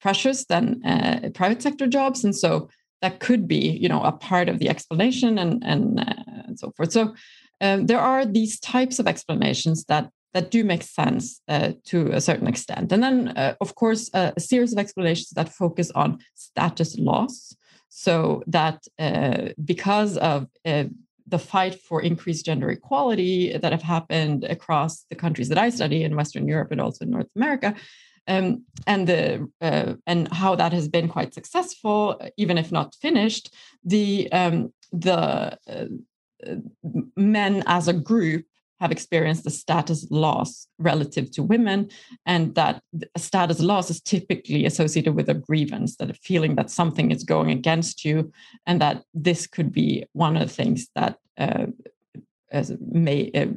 pressures 0.02 0.46
than 0.46 0.86
uh, 0.86 1.30
private 1.34 1.62
sector 1.62 1.88
jobs. 1.88 2.24
And 2.24 2.36
so 2.36 2.70
that 3.02 3.20
could 3.20 3.48
be 3.48 3.58
you 3.58 3.90
know 3.90 4.04
a 4.04 4.12
part 4.12 4.50
of 4.50 4.60
the 4.60 4.70
explanation 4.70 5.38
and 5.38 5.64
and, 5.64 6.00
uh, 6.00 6.24
and 6.46 6.60
so 6.60 6.72
forth. 6.76 6.92
So 6.92 7.14
um, 7.62 7.88
there 7.88 8.00
are 8.00 8.26
these 8.26 8.60
types 8.60 9.00
of 9.00 9.08
explanations 9.08 9.86
that 9.86 10.10
that 10.34 10.52
do 10.52 10.64
make 10.64 10.84
sense 10.84 11.42
uh, 11.48 11.72
to 11.86 12.12
a 12.12 12.22
certain 12.22 12.48
extent. 12.48 12.92
And 12.92 13.02
then 13.02 13.30
uh, 13.30 13.56
of 13.62 13.76
course 13.76 14.10
a 14.14 14.40
series 14.40 14.74
of 14.74 14.80
explanations 14.80 15.30
that 15.32 15.50
focus 15.50 15.92
on 15.92 16.20
status 16.36 16.98
loss. 16.98 17.56
So 17.90 18.44
that 18.48 18.84
uh, 19.00 19.50
because 19.64 20.18
of 20.18 20.48
uh, 20.66 20.86
the 21.28 21.40
fight 21.40 21.82
for 21.82 22.02
increased 22.02 22.46
gender 22.46 22.70
equality 22.70 23.58
that 23.58 23.72
have 23.72 23.82
happened 23.82 24.44
across 24.44 25.04
the 25.10 25.16
countries 25.16 25.50
that 25.50 25.58
I 25.58 25.70
study 25.70 26.04
in 26.04 26.16
Western 26.16 26.48
Europe 26.48 26.72
and 26.72 26.82
also 26.82 27.06
in 27.06 27.12
North 27.12 27.30
America, 27.36 27.76
um, 28.28 28.63
and 28.86 29.08
the 29.08 29.50
uh, 29.62 29.94
and 30.06 30.28
how 30.34 30.56
that 30.56 30.74
has 30.74 30.88
been 30.88 31.08
quite 31.08 31.34
successful, 31.34 32.20
even 32.38 32.58
if 32.58 32.72
not 32.72 32.96
finished. 32.96 33.54
The 33.84 34.32
um, 34.32 34.74
the 34.92 35.58
uh, 35.68 35.86
men 37.16 37.63
as 37.66 37.88
a 37.88 37.94
group 37.94 38.46
have 38.80 38.92
experienced 38.92 39.46
a 39.48 39.50
status 39.50 40.08
loss 40.12 40.68
relative 40.78 41.32
to 41.32 41.44
women, 41.44 41.90
and 42.26 42.54
that 42.56 42.82
status 43.18 43.60
loss 43.60 43.90
is 43.90 44.02
typically 44.02 44.66
associated 44.66 45.16
with 45.16 45.30
a 45.30 45.34
grievance, 45.34 45.96
that 45.98 46.10
a 46.10 46.13
feeling 46.13 46.56
that 46.56 46.70
something 46.70 47.12
is 47.12 47.24
going 47.24 47.50
against 47.52 48.06
you, 48.06 48.32
and 48.66 48.80
that 48.82 49.04
this 49.13 49.48
could 49.48 49.72
be 49.72 50.06
one 50.13 50.38
of 50.38 50.48
the 50.48 50.54
things 50.54 50.88
that 50.96 51.18
uh, 51.38 51.66
may 52.80 53.32
uh, 53.34 53.48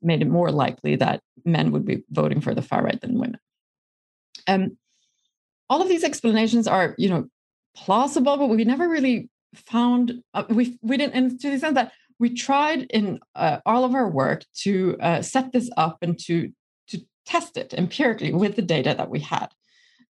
made 0.00 0.22
it 0.22 0.28
more 0.28 0.50
likely 0.50 0.96
that 0.96 1.20
men 1.44 1.70
would 1.72 1.84
be 1.84 2.02
voting 2.10 2.40
for 2.40 2.54
the 2.54 2.62
far 2.62 2.82
right 2.82 3.00
than 3.00 3.18
women. 3.18 3.38
Um, 4.46 4.76
all 5.68 5.80
of 5.80 5.88
these 5.88 6.04
explanations 6.04 6.66
are, 6.66 6.94
you 6.98 7.08
know, 7.08 7.28
plausible, 7.76 8.36
but 8.36 8.48
we 8.48 8.64
never 8.64 8.88
really 8.88 9.30
found 9.54 10.22
uh, 10.34 10.44
we 10.48 10.78
we 10.82 10.96
didn't, 10.96 11.14
and 11.14 11.40
to 11.40 11.48
the 11.48 11.54
extent 11.54 11.74
that 11.74 11.92
we 12.18 12.34
tried 12.34 12.82
in 12.90 13.20
uh, 13.34 13.58
all 13.66 13.84
of 13.84 13.94
our 13.94 14.08
work 14.08 14.44
to 14.62 14.96
uh, 15.00 15.22
set 15.22 15.52
this 15.52 15.70
up 15.76 15.98
and 16.02 16.18
to 16.26 16.52
to 16.88 16.98
test 17.26 17.56
it 17.56 17.74
empirically 17.74 18.32
with 18.32 18.56
the 18.56 18.62
data 18.62 18.94
that 18.96 19.10
we 19.10 19.20
had. 19.20 19.48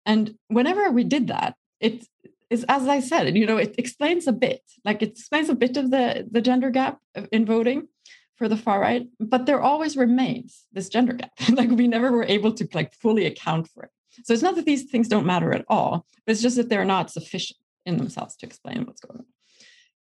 And 0.05 0.35
whenever 0.47 0.91
we 0.91 1.03
did 1.03 1.27
that, 1.27 1.55
it 1.79 2.05
is 2.49 2.65
as 2.67 2.87
I 2.87 2.99
said, 2.99 3.35
you 3.37 3.45
know, 3.45 3.57
it 3.57 3.75
explains 3.77 4.27
a 4.27 4.33
bit, 4.33 4.61
like 4.83 5.01
it 5.01 5.11
explains 5.11 5.49
a 5.49 5.55
bit 5.55 5.77
of 5.77 5.91
the 5.91 6.27
the 6.29 6.41
gender 6.41 6.69
gap 6.69 6.99
in 7.31 7.45
voting 7.45 7.87
for 8.35 8.47
the 8.47 8.57
far 8.57 8.79
right, 8.79 9.07
but 9.19 9.45
there 9.45 9.61
always 9.61 9.95
remains 9.95 10.65
this 10.73 10.89
gender 10.89 11.13
gap. 11.13 11.31
like 11.53 11.69
we 11.69 11.87
never 11.87 12.11
were 12.11 12.23
able 12.23 12.51
to 12.53 12.67
like 12.73 12.93
fully 12.93 13.25
account 13.25 13.67
for 13.67 13.83
it. 13.83 13.91
So 14.23 14.33
it's 14.33 14.43
not 14.43 14.55
that 14.55 14.65
these 14.65 14.89
things 14.89 15.07
don't 15.07 15.25
matter 15.25 15.53
at 15.53 15.65
all, 15.67 16.05
but 16.25 16.31
it's 16.33 16.41
just 16.41 16.57
that 16.57 16.67
they're 16.67 16.83
not 16.83 17.11
sufficient 17.11 17.59
in 17.85 17.97
themselves 17.97 18.35
to 18.37 18.45
explain 18.45 18.85
what's 18.85 19.01
going 19.01 19.19
on. 19.19 19.25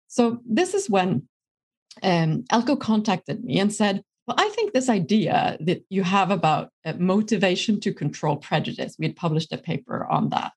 So 0.07 0.41
this 0.45 0.73
is 0.73 0.89
when 0.89 1.27
um, 2.03 2.43
Eelco 2.51 2.79
contacted 2.79 3.43
me 3.43 3.59
and 3.59 3.73
said, 3.73 4.03
well, 4.27 4.35
I 4.39 4.49
think 4.49 4.71
this 4.71 4.89
idea 4.89 5.57
that 5.61 5.83
you 5.89 6.03
have 6.03 6.31
about 6.31 6.69
uh, 6.85 6.93
motivation 6.97 7.79
to 7.81 7.93
control 7.93 8.37
prejudice, 8.37 8.95
we 8.97 9.07
had 9.07 9.15
published 9.15 9.51
a 9.51 9.57
paper 9.57 10.05
on 10.05 10.29
that, 10.29 10.53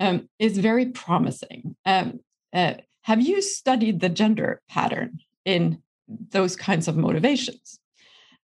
um, 0.00 0.28
is 0.38 0.58
very 0.58 0.86
promising. 0.86 1.76
Um, 1.84 2.20
uh, 2.52 2.74
have 3.02 3.20
you 3.20 3.42
studied 3.42 4.00
the 4.00 4.08
gender 4.08 4.62
pattern 4.68 5.20
in 5.44 5.82
those 6.08 6.56
kinds 6.56 6.88
of 6.88 6.96
motivations? 6.96 7.78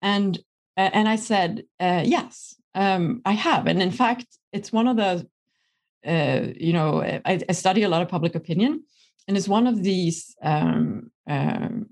And 0.01 0.39
uh, 0.77 0.91
and 0.93 1.09
I 1.09 1.17
said, 1.17 1.65
uh, 1.79 2.03
yes, 2.05 2.57
um, 2.75 3.23
I 3.25 3.33
have. 3.33 3.67
And 3.67 3.81
in 3.81 3.93
fact, 3.93 4.27
it's 4.53 4.73
one 4.73 4.89
of 4.89 4.97
the, 4.97 5.29
uh, 6.07 6.49
you 6.57 6.73
know, 6.73 7.01
I, 7.01 7.41
I, 7.49 7.53
study 7.53 7.85
a 7.85 7.89
lot 7.89 8.03
of 8.03 8.09
public 8.09 8.35
opinion, 8.35 8.83
and 9.29 9.37
it's 9.37 9.49
one 9.49 9.69
of 9.69 9.83
these 9.85 10.35
um, 10.43 11.13
um, 11.29 11.87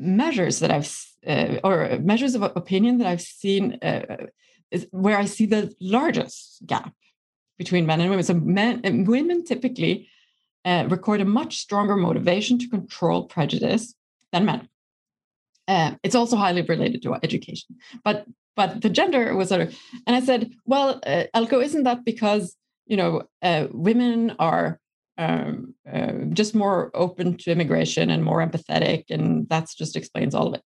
measures 0.00 0.58
that 0.60 0.70
I've, 0.70 0.90
uh, 1.26 1.60
or 1.62 1.98
measures 2.00 2.34
of 2.34 2.42
opinion 2.42 2.98
that 2.98 3.06
I've 3.06 3.20
seen 3.20 3.78
uh, 3.82 4.26
is 4.70 4.86
where 4.90 5.18
I 5.18 5.26
see 5.26 5.46
the 5.46 5.74
largest 5.80 6.66
gap 6.66 6.92
between 7.58 7.86
men 7.86 8.00
and 8.00 8.10
women. 8.10 8.24
So 8.24 8.34
men 8.34 8.80
and 8.84 9.06
women 9.06 9.44
typically 9.44 10.08
uh, 10.64 10.86
record 10.88 11.20
a 11.20 11.24
much 11.24 11.58
stronger 11.58 11.96
motivation 11.96 12.58
to 12.58 12.68
control 12.68 13.24
prejudice 13.24 13.94
than 14.32 14.44
men. 14.46 14.68
Uh, 15.68 15.92
it's 16.02 16.14
also 16.14 16.36
highly 16.36 16.62
related 16.62 17.02
to 17.02 17.14
education, 17.22 17.76
but 18.02 18.26
but 18.56 18.82
the 18.82 18.90
gender 18.90 19.34
was 19.36 19.48
sort 19.48 19.62
of, 19.62 19.74
and 20.06 20.16
I 20.16 20.20
said, 20.20 20.50
well, 20.66 21.00
uh, 21.06 21.24
Eelco, 21.34 21.64
isn't 21.64 21.84
that 21.84 22.04
because 22.04 22.56
you 22.86 22.96
know 22.96 23.22
uh, 23.42 23.68
women 23.70 24.34
are 24.38 24.80
um, 25.20 25.74
uh, 25.92 26.12
just 26.32 26.54
more 26.54 26.90
open 26.94 27.36
to 27.36 27.52
immigration 27.52 28.10
and 28.10 28.24
more 28.24 28.44
empathetic, 28.44 29.04
and 29.10 29.48
that 29.50 29.68
just 29.76 29.94
explains 29.94 30.34
all 30.34 30.48
of 30.48 30.54
it. 30.54 30.62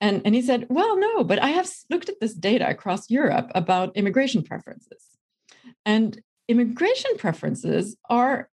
And 0.00 0.22
and 0.24 0.34
he 0.34 0.42
said, 0.42 0.66
well, 0.70 0.98
no, 0.98 1.22
but 1.22 1.38
I 1.42 1.50
have 1.50 1.68
looked 1.90 2.08
at 2.08 2.20
this 2.20 2.34
data 2.34 2.66
across 2.68 3.10
Europe 3.10 3.50
about 3.54 3.96
immigration 3.96 4.42
preferences, 4.42 5.02
and 5.84 6.18
immigration 6.48 7.12
preferences 7.18 7.96
are 8.08 8.48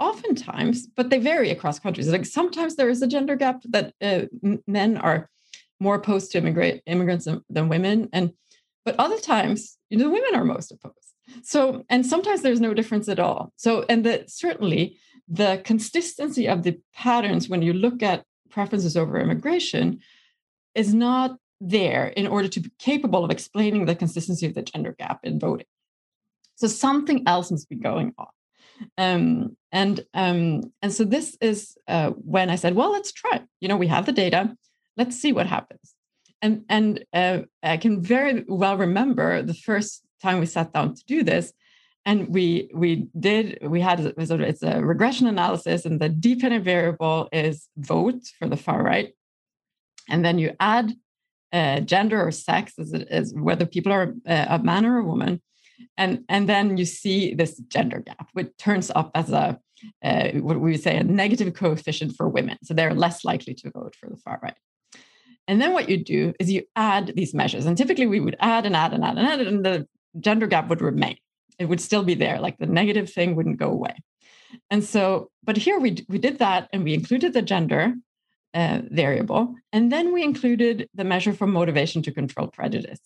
oftentimes, 0.00 0.86
but 0.96 1.10
they 1.10 1.18
vary 1.18 1.50
across 1.50 1.78
countries. 1.78 2.08
Like 2.08 2.26
sometimes 2.26 2.76
there 2.76 2.88
is 2.88 3.02
a 3.02 3.06
gender 3.06 3.36
gap 3.36 3.62
that 3.68 3.92
uh, 4.00 4.22
men 4.66 4.96
are 4.96 5.28
more 5.78 5.96
opposed 5.96 6.32
to 6.32 6.38
immigrant 6.38 6.80
immigrants 6.86 7.26
than, 7.26 7.42
than 7.50 7.68
women, 7.68 8.08
and 8.14 8.32
but 8.86 8.96
other 8.98 9.18
times, 9.18 9.76
you 9.90 9.98
know, 9.98 10.08
women 10.08 10.34
are 10.34 10.44
most 10.44 10.72
opposed. 10.72 11.15
So, 11.42 11.84
and 11.88 12.06
sometimes 12.06 12.42
there's 12.42 12.60
no 12.60 12.74
difference 12.74 13.08
at 13.08 13.18
all. 13.18 13.52
So, 13.56 13.84
and 13.88 14.04
that 14.04 14.30
certainly 14.30 14.98
the 15.28 15.60
consistency 15.64 16.48
of 16.48 16.62
the 16.62 16.78
patterns 16.94 17.48
when 17.48 17.62
you 17.62 17.72
look 17.72 18.02
at 18.02 18.24
preferences 18.50 18.96
over 18.96 19.18
immigration 19.18 20.00
is 20.74 20.94
not 20.94 21.36
there 21.60 22.08
in 22.08 22.26
order 22.26 22.48
to 22.48 22.60
be 22.60 22.70
capable 22.78 23.24
of 23.24 23.30
explaining 23.30 23.86
the 23.86 23.94
consistency 23.94 24.46
of 24.46 24.54
the 24.54 24.62
gender 24.62 24.94
gap 24.98 25.20
in 25.24 25.40
voting. 25.40 25.66
So 26.56 26.66
something 26.66 27.22
else 27.26 27.50
must 27.50 27.68
be 27.68 27.76
going 27.76 28.14
on. 28.18 28.26
Um, 28.98 29.56
and 29.72 30.04
um, 30.14 30.72
and 30.82 30.92
so 30.92 31.04
this 31.04 31.36
is 31.40 31.76
uh, 31.88 32.10
when 32.10 32.50
I 32.50 32.56
said, 32.56 32.74
well, 32.74 32.92
let's 32.92 33.12
try. 33.12 33.42
You 33.60 33.68
know, 33.68 33.76
we 33.76 33.86
have 33.86 34.06
the 34.06 34.12
data. 34.12 34.56
Let's 34.96 35.16
see 35.16 35.32
what 35.32 35.46
happens. 35.46 35.94
And 36.42 36.64
and 36.68 37.04
uh, 37.12 37.40
I 37.62 37.78
can 37.78 38.02
very 38.02 38.44
well 38.46 38.76
remember 38.76 39.42
the 39.42 39.54
first 39.54 40.05
time 40.26 40.38
we 40.40 40.46
sat 40.56 40.72
down 40.76 40.88
to 40.96 41.02
do 41.14 41.18
this, 41.32 41.46
and 42.08 42.18
we 42.36 42.44
we 42.82 42.90
did 43.26 43.42
we 43.74 43.80
had 43.88 43.98
it's 44.00 44.62
a 44.72 44.74
regression 44.92 45.26
analysis, 45.34 45.80
and 45.86 45.96
the 46.00 46.10
dependent 46.28 46.64
variable 46.74 47.18
is 47.44 47.56
vote 47.92 48.22
for 48.38 48.46
the 48.52 48.60
far 48.66 48.80
right, 48.92 49.08
and 50.12 50.20
then 50.24 50.36
you 50.42 50.48
add 50.74 50.86
uh, 51.58 51.78
gender 51.92 52.18
or 52.26 52.32
sex 52.48 52.62
as, 53.16 53.32
whether 53.48 53.66
people 53.74 53.92
are 53.98 54.06
uh, 54.34 54.46
a 54.56 54.58
man 54.70 54.84
or 54.88 54.96
a 54.98 55.08
woman, 55.12 55.32
and 55.96 56.12
and 56.34 56.48
then 56.52 56.76
you 56.80 56.86
see 57.00 57.34
this 57.40 57.52
gender 57.74 58.00
gap, 58.08 58.26
which 58.36 58.50
turns 58.66 58.90
up 58.98 59.08
as 59.20 59.28
a 59.30 59.46
uh, 60.08 60.28
what 60.46 60.58
we 60.60 60.76
say 60.76 60.96
a 60.96 61.04
negative 61.04 61.50
coefficient 61.54 62.10
for 62.16 62.26
women, 62.28 62.56
so 62.62 62.74
they're 62.74 62.94
less 63.04 63.18
likely 63.30 63.54
to 63.54 63.70
vote 63.70 63.94
for 63.98 64.08
the 64.10 64.20
far 64.24 64.38
right. 64.42 64.58
And 65.48 65.60
then 65.60 65.72
what 65.72 65.88
you 65.88 65.98
do 66.16 66.34
is 66.40 66.50
you 66.50 66.62
add 66.74 67.12
these 67.18 67.32
measures, 67.40 67.66
and 67.66 67.76
typically 67.76 68.08
we 68.14 68.20
would 68.24 68.38
add 68.40 68.66
and 68.66 68.74
add 68.82 68.92
and 68.94 69.04
add 69.04 69.18
and 69.18 69.26
add, 69.26 69.40
and 69.40 69.64
the 69.64 69.86
gender 70.20 70.46
gap 70.46 70.68
would 70.68 70.82
remain. 70.82 71.16
It 71.58 71.66
would 71.66 71.80
still 71.80 72.02
be 72.02 72.14
there, 72.14 72.40
like 72.40 72.58
the 72.58 72.66
negative 72.66 73.12
thing 73.12 73.34
wouldn't 73.34 73.58
go 73.58 73.70
away. 73.70 73.96
And 74.70 74.84
so, 74.84 75.30
but 75.42 75.56
here 75.56 75.78
we 75.78 76.04
we 76.08 76.18
did 76.18 76.38
that, 76.38 76.68
and 76.72 76.84
we 76.84 76.94
included 76.94 77.32
the 77.32 77.42
gender 77.42 77.94
uh, 78.54 78.82
variable, 78.90 79.54
and 79.72 79.90
then 79.90 80.12
we 80.12 80.22
included 80.22 80.88
the 80.94 81.04
measure 81.04 81.32
for 81.32 81.46
motivation 81.46 82.02
to 82.02 82.12
control 82.12 82.48
prejudice, 82.48 83.00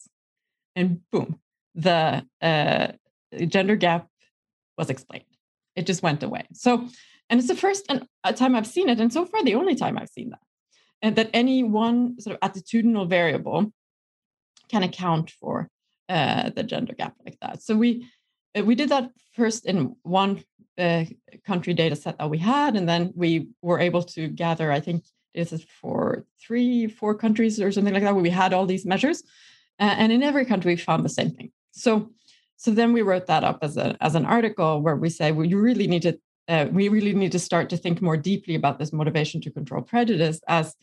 and 0.76 1.00
boom, 1.10 1.40
the 1.74 2.26
uh, 2.42 2.88
gender 3.46 3.76
gap 3.76 4.08
was 4.76 4.90
explained. 4.90 5.24
It 5.76 5.86
just 5.86 6.02
went 6.02 6.22
away. 6.22 6.46
So, 6.52 6.86
and 7.28 7.38
it's 7.40 7.48
the 7.48 7.54
first 7.54 7.90
time 8.34 8.54
I've 8.54 8.66
seen 8.66 8.88
it, 8.88 9.00
and 9.00 9.12
so 9.12 9.24
far 9.24 9.42
the 9.42 9.54
only 9.54 9.74
time 9.74 9.96
I've 9.96 10.10
seen 10.10 10.30
that, 10.30 10.40
and 11.02 11.16
that 11.16 11.30
any 11.32 11.62
one 11.62 12.20
sort 12.20 12.36
of 12.36 12.40
attitudinal 12.50 13.08
variable 13.08 13.72
can 14.68 14.82
account 14.82 15.30
for 15.30 15.68
uh, 16.10 16.50
the 16.50 16.62
gender 16.62 16.94
gap 16.94 17.14
like 17.24 17.38
that. 17.40 17.62
So 17.62 17.76
we 17.76 17.90
uh, 18.56 18.64
we 18.64 18.74
did 18.74 18.88
that 18.88 19.10
first 19.32 19.64
in 19.64 19.94
one 20.02 20.42
uh, 20.76 21.04
country 21.46 21.74
data 21.74 21.96
set 21.96 22.18
that 22.18 22.30
we 22.30 22.38
had, 22.38 22.76
and 22.76 22.88
then 22.88 23.12
we 23.14 23.48
were 23.62 23.78
able 23.78 24.02
to 24.02 24.28
gather, 24.28 24.72
I 24.72 24.80
think 24.80 25.04
this 25.34 25.52
is 25.52 25.64
for 25.80 26.24
three, 26.44 26.88
four 26.88 27.14
countries 27.14 27.60
or 27.60 27.70
something 27.70 27.94
like 27.94 28.02
that, 28.02 28.14
where 28.14 28.22
we 28.22 28.30
had 28.30 28.52
all 28.52 28.66
these 28.66 28.84
measures. 28.84 29.22
Uh, 29.78 29.94
and 29.98 30.12
in 30.12 30.22
every 30.22 30.44
country, 30.44 30.72
we 30.72 30.76
found 30.76 31.04
the 31.04 31.08
same 31.20 31.30
thing. 31.30 31.52
So, 31.70 32.10
so 32.56 32.72
then 32.72 32.92
we 32.92 33.02
wrote 33.02 33.26
that 33.26 33.44
up 33.44 33.58
as 33.62 33.76
a 33.76 33.96
as 34.00 34.14
an 34.14 34.26
article 34.26 34.82
where 34.82 34.96
we 34.96 35.10
say, 35.10 35.32
well, 35.32 35.46
you 35.46 35.60
really 35.60 35.86
need 35.86 36.02
to 36.02 36.18
uh, 36.48 36.66
we 36.72 36.88
really 36.88 37.14
need 37.14 37.32
to 37.32 37.38
start 37.38 37.70
to 37.70 37.76
think 37.76 38.02
more 38.02 38.16
deeply 38.16 38.56
about 38.56 38.78
this 38.78 38.92
motivation 38.92 39.40
to 39.42 39.50
control 39.50 39.82
prejudice 39.82 40.40
as 40.48 40.74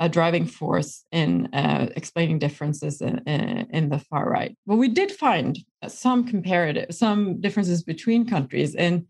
a 0.00 0.08
driving 0.08 0.46
force 0.46 1.04
in 1.12 1.46
uh, 1.52 1.86
explaining 1.94 2.38
differences 2.38 3.02
in, 3.02 3.18
in, 3.18 3.90
the 3.90 3.98
far 3.98 4.28
right. 4.28 4.56
Well, 4.64 4.78
we 4.78 4.88
did 4.88 5.12
find 5.12 5.58
some 5.86 6.26
comparative, 6.26 6.94
some 6.94 7.40
differences 7.40 7.84
between 7.84 8.26
countries 8.26 8.74
in 8.74 9.06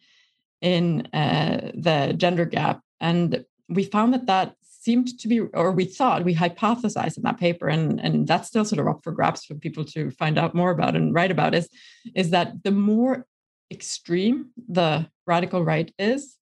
in 0.61 1.07
uh, 1.15 1.71
the 1.75 2.13
gender 2.15 2.45
gap, 2.45 2.83
and 3.01 3.45
we 3.71 3.85
found 3.85 4.13
that 4.13 4.27
that 4.27 4.55
seemed 4.63 5.19
to 5.19 5.29
be, 5.29 5.41
or 5.41 5.73
we 5.73 5.85
thought, 5.85 6.25
we 6.25 6.35
hypothesized 6.35 7.17
in 7.17 7.23
that 7.23 7.39
paper, 7.39 7.69
and, 7.69 8.01
and 8.01 8.27
that's 8.27 8.49
still 8.49 8.65
sort 8.65 8.81
of 8.81 8.89
up 8.89 9.01
for 9.03 9.13
grabs 9.13 9.45
for 9.45 9.55
people 9.55 9.85
to 9.85 10.11
find 10.11 10.39
out 10.39 10.55
more 10.55 10.71
about 10.71 10.97
and 10.97 11.15
write 11.15 11.31
about, 11.31 11.55
is, 11.55 11.69
is 12.15 12.31
that 12.31 12.63
the 12.63 12.71
more 12.71 13.27
extreme 13.71 14.51
the 14.69 15.07
radical 15.27 15.65
right 15.65 15.95
is, 15.99 16.37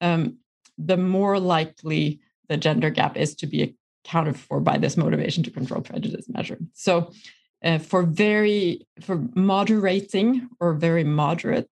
um, 0.00 0.36
the 0.78 0.96
more 0.96 1.38
likely 1.38 2.20
the 2.50 2.58
gender 2.58 2.90
gap 2.90 3.16
is 3.16 3.34
to 3.36 3.46
be 3.46 3.74
accounted 4.04 4.36
for 4.36 4.60
by 4.60 4.76
this 4.76 4.96
motivation 4.96 5.42
to 5.44 5.50
control 5.50 5.80
prejudice 5.80 6.28
measure. 6.28 6.58
So, 6.74 7.12
uh, 7.64 7.78
for 7.78 8.02
very 8.02 8.86
for 9.00 9.26
moderating 9.34 10.48
or 10.60 10.74
very 10.74 11.04
moderate 11.04 11.70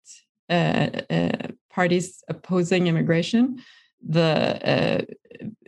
uh, 0.49 0.89
uh, 1.09 1.47
parties 1.69 2.23
opposing 2.29 2.87
immigration, 2.87 3.61
the 4.07 4.31
uh, 4.73 5.01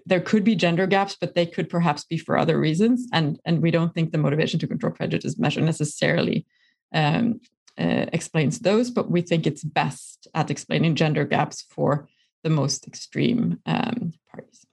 there 0.05 0.19
could 0.19 0.43
be 0.43 0.55
gender 0.55 0.87
gaps, 0.87 1.15
but 1.19 1.35
they 1.35 1.45
could 1.45 1.69
perhaps 1.69 2.03
be 2.03 2.17
for 2.17 2.37
other 2.37 2.59
reasons. 2.59 3.07
And, 3.13 3.39
and 3.45 3.61
we 3.61 3.69
don't 3.69 3.93
think 3.93 4.11
the 4.11 4.17
motivation 4.17 4.59
to 4.59 4.67
control 4.67 4.91
prejudice 4.91 5.37
measure 5.37 5.61
necessarily 5.61 6.47
um, 6.93 7.39
uh, 7.77 8.07
explains 8.11 8.59
those, 8.59 8.89
but 8.89 9.11
we 9.11 9.21
think 9.21 9.45
it's 9.45 9.63
best 9.63 10.27
at 10.33 10.49
explaining 10.49 10.95
gender 10.95 11.25
gaps 11.25 11.61
for 11.69 12.09
the 12.43 12.49
most 12.49 12.87
extreme 12.87 13.59
um, 13.67 14.13
parties. 14.31 14.65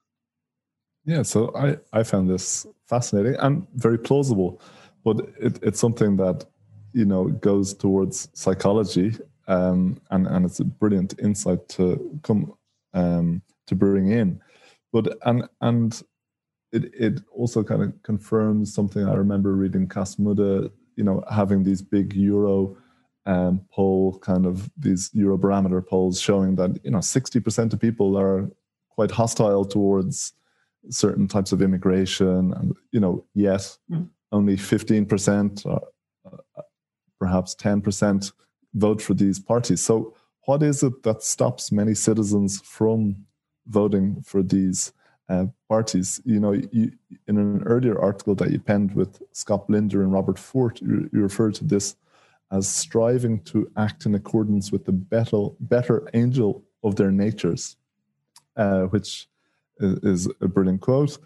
Yeah, 1.06 1.22
so 1.22 1.54
I, 1.56 1.76
I 1.92 2.02
found 2.02 2.28
this 2.28 2.66
fascinating 2.88 3.36
and 3.36 3.66
very 3.74 3.98
plausible, 3.98 4.60
but 5.04 5.20
it, 5.40 5.58
it's 5.62 5.78
something 5.80 6.16
that 6.16 6.44
you 6.92 7.04
know 7.04 7.28
goes 7.28 7.74
towards 7.74 8.28
psychology, 8.34 9.14
um, 9.46 10.00
and 10.10 10.26
and 10.26 10.44
it's 10.44 10.58
a 10.60 10.64
brilliant 10.64 11.14
insight 11.20 11.68
to 11.70 12.20
come 12.22 12.54
um, 12.92 13.42
to 13.68 13.76
bring 13.76 14.10
in. 14.10 14.40
But 14.92 15.16
and 15.24 15.48
and 15.60 16.02
it 16.72 16.92
it 16.92 17.20
also 17.32 17.62
kind 17.62 17.82
of 17.84 18.02
confirms 18.02 18.74
something 18.74 19.06
I 19.06 19.14
remember 19.14 19.54
reading 19.54 19.88
Cas 19.88 20.16
Mudde, 20.16 20.72
you 20.96 21.04
know, 21.04 21.22
having 21.30 21.62
these 21.62 21.82
big 21.82 22.14
Euro 22.14 22.76
um, 23.26 23.60
poll 23.72 24.18
kind 24.18 24.44
of 24.44 24.68
these 24.76 25.10
Eurobarometer 25.10 25.86
polls 25.86 26.20
showing 26.20 26.56
that 26.56 26.80
you 26.84 26.90
know 26.90 27.00
sixty 27.00 27.38
percent 27.38 27.72
of 27.72 27.80
people 27.80 28.18
are 28.18 28.50
quite 28.90 29.12
hostile 29.12 29.64
towards 29.64 30.32
certain 30.90 31.28
types 31.28 31.52
of 31.52 31.62
immigration, 31.62 32.52
and 32.52 32.74
you 32.92 33.00
know, 33.00 33.24
yet 33.34 33.76
mm. 33.90 34.08
only 34.32 34.56
fifteen 34.56 35.06
percent, 35.06 35.62
or 35.64 35.80
perhaps 37.18 37.54
ten 37.54 37.80
percent, 37.80 38.32
vote 38.74 39.00
for 39.02 39.14
these 39.14 39.38
parties. 39.38 39.80
So, 39.80 40.14
what 40.46 40.62
is 40.62 40.82
it 40.82 41.02
that 41.02 41.22
stops 41.22 41.72
many 41.72 41.94
citizens 41.94 42.60
from 42.60 43.26
voting 43.66 44.22
for 44.22 44.42
these 44.42 44.92
uh, 45.28 45.46
parties. 45.68 46.20
You 46.24 46.40
know, 46.40 46.52
you, 46.52 46.92
in 47.26 47.38
an 47.38 47.62
earlier 47.64 48.00
article 48.00 48.34
that 48.36 48.50
you 48.50 48.60
penned 48.60 48.94
with 48.94 49.20
Scott 49.32 49.68
Blinder 49.68 50.02
and 50.02 50.12
Robert 50.12 50.38
Ford, 50.38 50.80
you, 50.80 51.10
you 51.12 51.20
referred 51.20 51.54
to 51.56 51.64
this 51.64 51.96
as 52.52 52.68
striving 52.68 53.40
to 53.40 53.68
act 53.76 54.06
in 54.06 54.14
accordance 54.14 54.70
with 54.70 54.84
the 54.84 54.92
better, 54.92 55.48
better 55.58 56.08
angel 56.14 56.64
of 56.84 56.94
their 56.94 57.10
natures, 57.10 57.76
uh, 58.56 58.82
which 58.82 59.28
is 59.80 60.28
a 60.40 60.48
brilliant 60.48 60.80
quote. 60.80 61.18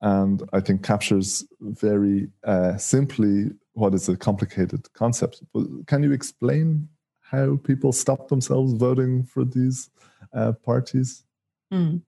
And 0.00 0.42
I 0.52 0.60
think 0.60 0.82
captures 0.82 1.44
very 1.60 2.28
uh, 2.44 2.76
simply 2.76 3.50
what 3.72 3.94
is 3.94 4.08
a 4.08 4.16
complicated 4.16 4.92
concept. 4.92 5.42
Can 5.86 6.02
you 6.02 6.12
explain 6.12 6.88
how 7.22 7.56
people 7.56 7.92
stop 7.92 8.28
themselves 8.28 8.74
voting 8.74 9.24
for 9.24 9.44
these 9.44 9.90
uh, 10.34 10.52
parties? 10.52 11.24
Mm. 11.72 12.02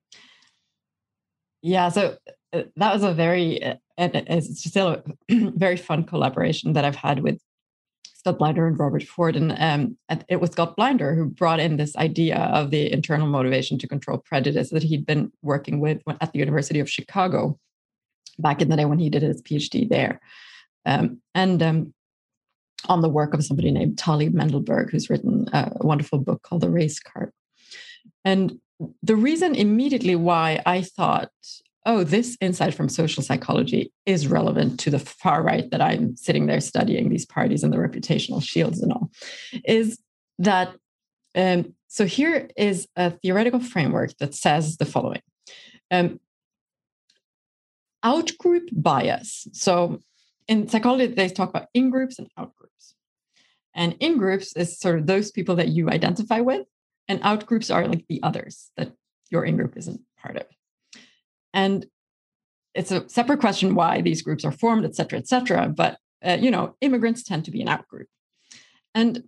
Yeah, 1.62 1.88
so 1.88 2.16
uh, 2.52 2.62
that 2.76 2.94
was 2.94 3.02
a 3.02 3.12
very, 3.14 3.62
uh, 3.62 3.76
it's 3.98 4.64
still 4.64 4.88
a 4.88 5.02
very 5.56 5.76
fun 5.76 6.04
collaboration 6.04 6.74
that 6.74 6.84
I've 6.84 6.96
had 6.96 7.20
with 7.22 7.40
Blinder 8.32 8.66
and 8.66 8.78
Robert 8.78 9.02
Ford, 9.02 9.36
And 9.36 9.56
um, 9.58 9.96
it 10.28 10.40
was 10.40 10.50
Scott 10.50 10.76
Blinder 10.76 11.14
who 11.14 11.26
brought 11.26 11.60
in 11.60 11.76
this 11.76 11.96
idea 11.96 12.36
of 12.36 12.70
the 12.70 12.92
internal 12.92 13.26
motivation 13.26 13.78
to 13.78 13.88
control 13.88 14.18
prejudice 14.18 14.70
that 14.70 14.82
he'd 14.82 15.06
been 15.06 15.32
working 15.42 15.80
with 15.80 16.02
at 16.20 16.32
the 16.32 16.38
University 16.38 16.80
of 16.80 16.90
Chicago 16.90 17.58
back 18.38 18.60
in 18.60 18.68
the 18.68 18.76
day 18.76 18.84
when 18.84 18.98
he 18.98 19.10
did 19.10 19.22
his 19.22 19.42
PhD 19.42 19.88
there. 19.88 20.20
Um, 20.84 21.20
and 21.34 21.62
um, 21.62 21.94
on 22.88 23.00
the 23.00 23.08
work 23.08 23.34
of 23.34 23.44
somebody 23.44 23.70
named 23.70 23.98
Tali 23.98 24.28
Mendelberg, 24.28 24.90
who's 24.90 25.10
written 25.10 25.48
a 25.52 25.72
wonderful 25.80 26.18
book 26.18 26.42
called 26.42 26.62
The 26.62 26.70
Race 26.70 27.00
Card. 27.00 27.32
And 28.24 28.58
the 29.02 29.16
reason 29.16 29.54
immediately 29.54 30.16
why 30.16 30.62
I 30.66 30.82
thought, 30.82 31.30
oh, 31.86 32.02
this 32.02 32.36
insight 32.40 32.74
from 32.74 32.88
social 32.88 33.22
psychology 33.22 33.92
is 34.04 34.26
relevant 34.26 34.80
to 34.80 34.90
the 34.90 34.98
far 34.98 35.42
right 35.42 35.70
that 35.70 35.80
I'm 35.80 36.16
sitting 36.16 36.46
there 36.46 36.60
studying 36.60 37.08
these 37.08 37.24
parties 37.24 37.62
and 37.62 37.72
the 37.72 37.78
reputational 37.78 38.42
shields 38.42 38.82
and 38.82 38.92
all, 38.92 39.10
is 39.64 39.98
that 40.38 40.74
um, 41.36 41.74
so 41.86 42.04
here 42.04 42.48
is 42.56 42.88
a 42.96 43.10
theoretical 43.10 43.60
framework 43.60 44.16
that 44.18 44.34
says 44.34 44.78
the 44.78 44.84
following. 44.84 45.22
Um, 45.90 46.18
outgroup 48.04 48.68
bias. 48.72 49.46
So 49.52 50.00
in 50.48 50.68
psychology, 50.68 51.06
they 51.06 51.28
talk 51.28 51.50
about 51.50 51.68
in 51.74 51.90
groups 51.90 52.18
and 52.18 52.28
out 52.36 52.54
groups. 52.56 52.94
And 53.74 53.96
in 54.00 54.16
groups 54.16 54.56
is 54.56 54.78
sort 54.78 54.98
of 54.98 55.06
those 55.06 55.30
people 55.30 55.56
that 55.56 55.68
you 55.68 55.90
identify 55.90 56.40
with, 56.40 56.66
and 57.08 57.20
out 57.22 57.46
groups 57.46 57.70
are 57.70 57.86
like 57.86 58.04
the 58.08 58.22
others 58.22 58.70
that 58.76 58.92
your 59.30 59.44
in 59.44 59.56
group 59.56 59.76
isn't 59.76 60.00
part 60.20 60.36
of. 60.36 60.46
And 61.56 61.86
it's 62.74 62.92
a 62.92 63.08
separate 63.08 63.40
question 63.40 63.74
why 63.74 64.02
these 64.02 64.22
groups 64.22 64.44
are 64.44 64.52
formed, 64.52 64.84
et 64.84 64.94
cetera, 64.94 65.18
et 65.18 65.26
cetera. 65.26 65.68
But 65.68 65.96
uh, 66.24 66.38
you 66.38 66.50
know, 66.50 66.76
immigrants 66.80 67.22
tend 67.22 67.44
to 67.46 67.50
be 67.50 67.62
an 67.62 67.68
out 67.68 67.88
group, 67.88 68.08
and 68.94 69.24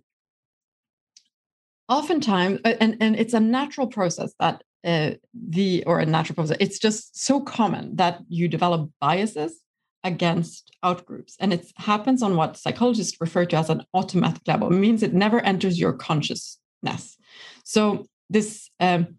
oftentimes, 1.87 2.59
uh, 2.63 2.75
and 2.79 2.97
and 3.01 3.15
it's 3.15 3.33
a 3.33 3.39
natural 3.39 3.87
process 3.87 4.31
that 4.39 4.63
uh, 4.85 5.11
the 5.33 5.83
or 5.87 5.99
a 5.99 6.05
natural 6.05 6.35
process. 6.35 6.57
It's 6.59 6.79
just 6.79 7.19
so 7.27 7.41
common 7.41 7.95
that 7.95 8.19
you 8.29 8.47
develop 8.47 8.91
biases 9.01 9.53
against 10.03 10.71
outgroups, 10.85 11.33
and 11.39 11.51
it 11.51 11.65
happens 11.77 12.21
on 12.21 12.35
what 12.35 12.57
psychologists 12.57 13.17
refer 13.19 13.45
to 13.45 13.57
as 13.57 13.69
an 13.69 13.81
automatic 13.93 14.43
level. 14.47 14.67
It 14.67 14.79
means 14.79 15.01
it 15.01 15.13
never 15.13 15.39
enters 15.41 15.79
your 15.79 15.93
consciousness. 15.93 17.17
So 17.63 18.05
this 18.29 18.69
um, 18.79 19.17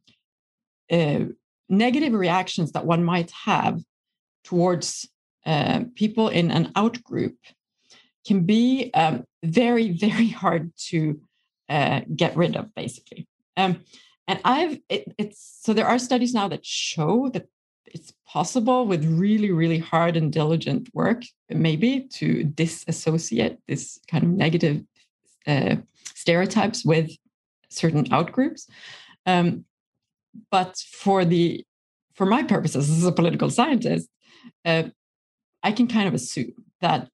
uh, 0.93 1.25
negative 1.71 2.13
reactions 2.13 2.73
that 2.73 2.87
one 2.87 3.05
might 3.05 3.31
have 3.45 3.81
towards 4.45 5.09
uh, 5.47 5.85
people 5.95 6.29
in 6.29 6.51
an 6.51 6.73
out 6.77 7.03
group 7.03 7.37
can 8.27 8.45
be 8.45 8.91
um, 8.95 9.25
very, 9.43 9.91
very 10.07 10.29
hard 10.29 10.73
to 10.89 11.21
uh, 11.69 12.01
get 12.15 12.37
rid 12.37 12.57
of, 12.57 12.75
basically. 12.75 13.27
Um, 13.57 13.81
and 14.27 14.41
I've 14.45 14.79
it, 14.89 15.13
it's 15.19 15.59
so 15.63 15.73
there 15.73 15.87
are 15.87 15.99
studies 15.99 16.35
now 16.35 16.49
that 16.49 16.65
show 16.65 17.31
that 17.31 17.49
it's 17.87 18.13
possible 18.27 18.87
with 18.87 19.05
really, 19.05 19.51
really 19.51 19.79
hard 19.79 20.17
and 20.17 20.33
diligent 20.33 20.89
work, 20.95 21.23
maybe 21.49 22.03
to 22.13 22.45
disassociate 22.45 23.59
this 23.67 23.99
kind 24.09 24.23
of 24.23 24.31
negative 24.31 24.85
uh, 25.47 25.77
stereotypes 26.15 26.85
with 26.85 27.11
certain 27.69 28.05
outgroups. 28.11 28.69
Um, 29.27 29.65
but 30.51 30.77
for 30.93 31.25
the 31.25 31.65
for 32.15 32.27
my 32.27 32.43
purposes 32.43 32.91
as 32.91 33.05
a 33.05 33.13
political 33.13 33.51
scientist, 33.51 34.09
uh, 34.65 34.85
I 35.63 35.73
can 35.73 35.87
kind 35.87 36.09
of 36.09 36.15
assume 36.15 36.53
that 36.81 37.09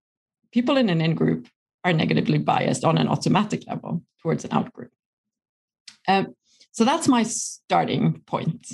people 0.52 0.76
in 0.76 0.88
an 0.88 1.00
in 1.00 1.14
group 1.14 1.48
are 1.84 1.92
negatively 1.92 2.38
biased 2.38 2.84
on 2.84 2.98
an 2.98 3.08
automatic 3.08 3.66
level 3.66 4.02
towards 4.20 4.44
an 4.44 4.52
out 4.52 4.72
group. 4.72 4.90
Um, 6.08 6.34
so 6.72 6.84
that's 6.84 7.08
my 7.08 7.22
starting 7.22 8.20
point. 8.26 8.66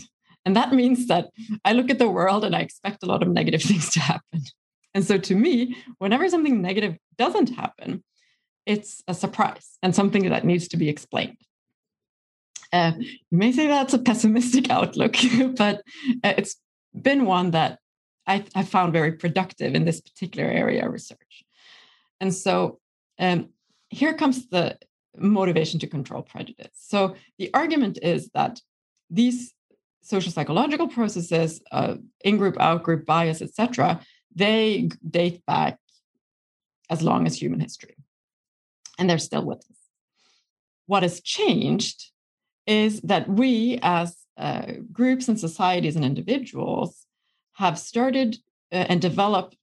And 0.45 0.57
that 0.57 0.73
means 0.73 1.07
that 1.09 1.29
I 1.65 1.73
look 1.73 1.91
at 1.91 1.99
the 1.99 2.09
world 2.09 2.45
and 2.45 2.57
I 2.57 2.61
expect 2.61 3.03
a 3.03 3.07
lot 3.07 3.23
of 3.23 3.29
negative 3.29 3.63
things 3.71 3.91
to 3.91 4.01
happen. 4.01 4.43
And 4.95 5.05
so 5.05 5.19
to 5.19 5.35
me, 5.35 5.77
whenever 5.99 6.29
something 6.29 6.61
negative 6.61 6.97
doesn't 7.17 7.51
happen, 7.51 8.03
it's 8.67 9.03
a 9.09 9.15
surprise 9.15 9.79
and 9.83 9.95
something 9.95 10.29
that 10.31 10.45
needs 10.45 10.69
to 10.69 10.77
be 10.77 10.89
explained. 10.89 11.39
Uh, 12.73 12.93
you 12.99 13.39
may 13.39 13.53
say 13.53 13.67
that's 13.67 13.93
a 13.93 13.99
pessimistic 13.99 14.71
outlook, 14.79 15.17
but 15.57 15.83
uh, 16.25 16.35
it's 16.37 16.57
been 16.95 17.27
one 17.27 17.51
that 17.51 17.79
I, 18.27 18.45
I, 18.55 18.63
found 18.63 18.93
very 18.93 19.13
productive 19.13 19.75
in 19.75 19.85
this 19.85 20.01
particular 20.01 20.49
area 20.49 20.87
of 20.87 20.93
research. 20.93 21.45
And 22.21 22.33
so 22.33 22.79
um, 23.19 23.49
here 23.89 24.15
comes 24.15 24.49
the 24.49 24.79
motivation 25.17 25.81
to 25.81 25.87
control 25.87 26.23
prejudice. 26.23 26.71
So 26.75 27.17
the 27.39 27.51
argument 27.53 27.99
is 28.01 28.31
that 28.35 28.61
these 29.11 29.53
social 30.03 30.33
psychological 30.33 30.89
processes, 30.89 31.61
uh, 31.73 31.97
in-group, 32.25 32.57
out-group 32.61 33.07
bias, 33.07 33.43
etc., 33.43 34.01
they 34.35 34.89
date 35.09 35.45
back 35.47 35.79
as 36.89 37.03
long 37.03 37.27
as 37.27 37.41
human 37.41 37.61
history, 37.61 37.97
and 38.99 39.09
they're 39.09 39.19
still 39.19 39.45
with 39.45 39.59
us. 39.59 39.77
What 40.87 41.03
has 41.03 41.21
changed 41.21 42.12
is 42.67 43.01
that 43.03 43.29
we, 43.29 43.79
as 43.83 44.17
uh, 44.37 44.73
groups 44.93 45.29
and 45.29 45.39
societies 45.39 45.97
and 45.97 46.05
individuals, 46.05 47.07
have 47.55 47.79
started 47.79 48.37
uh, 48.73 48.87
and 48.89 49.01
developed 49.01 49.57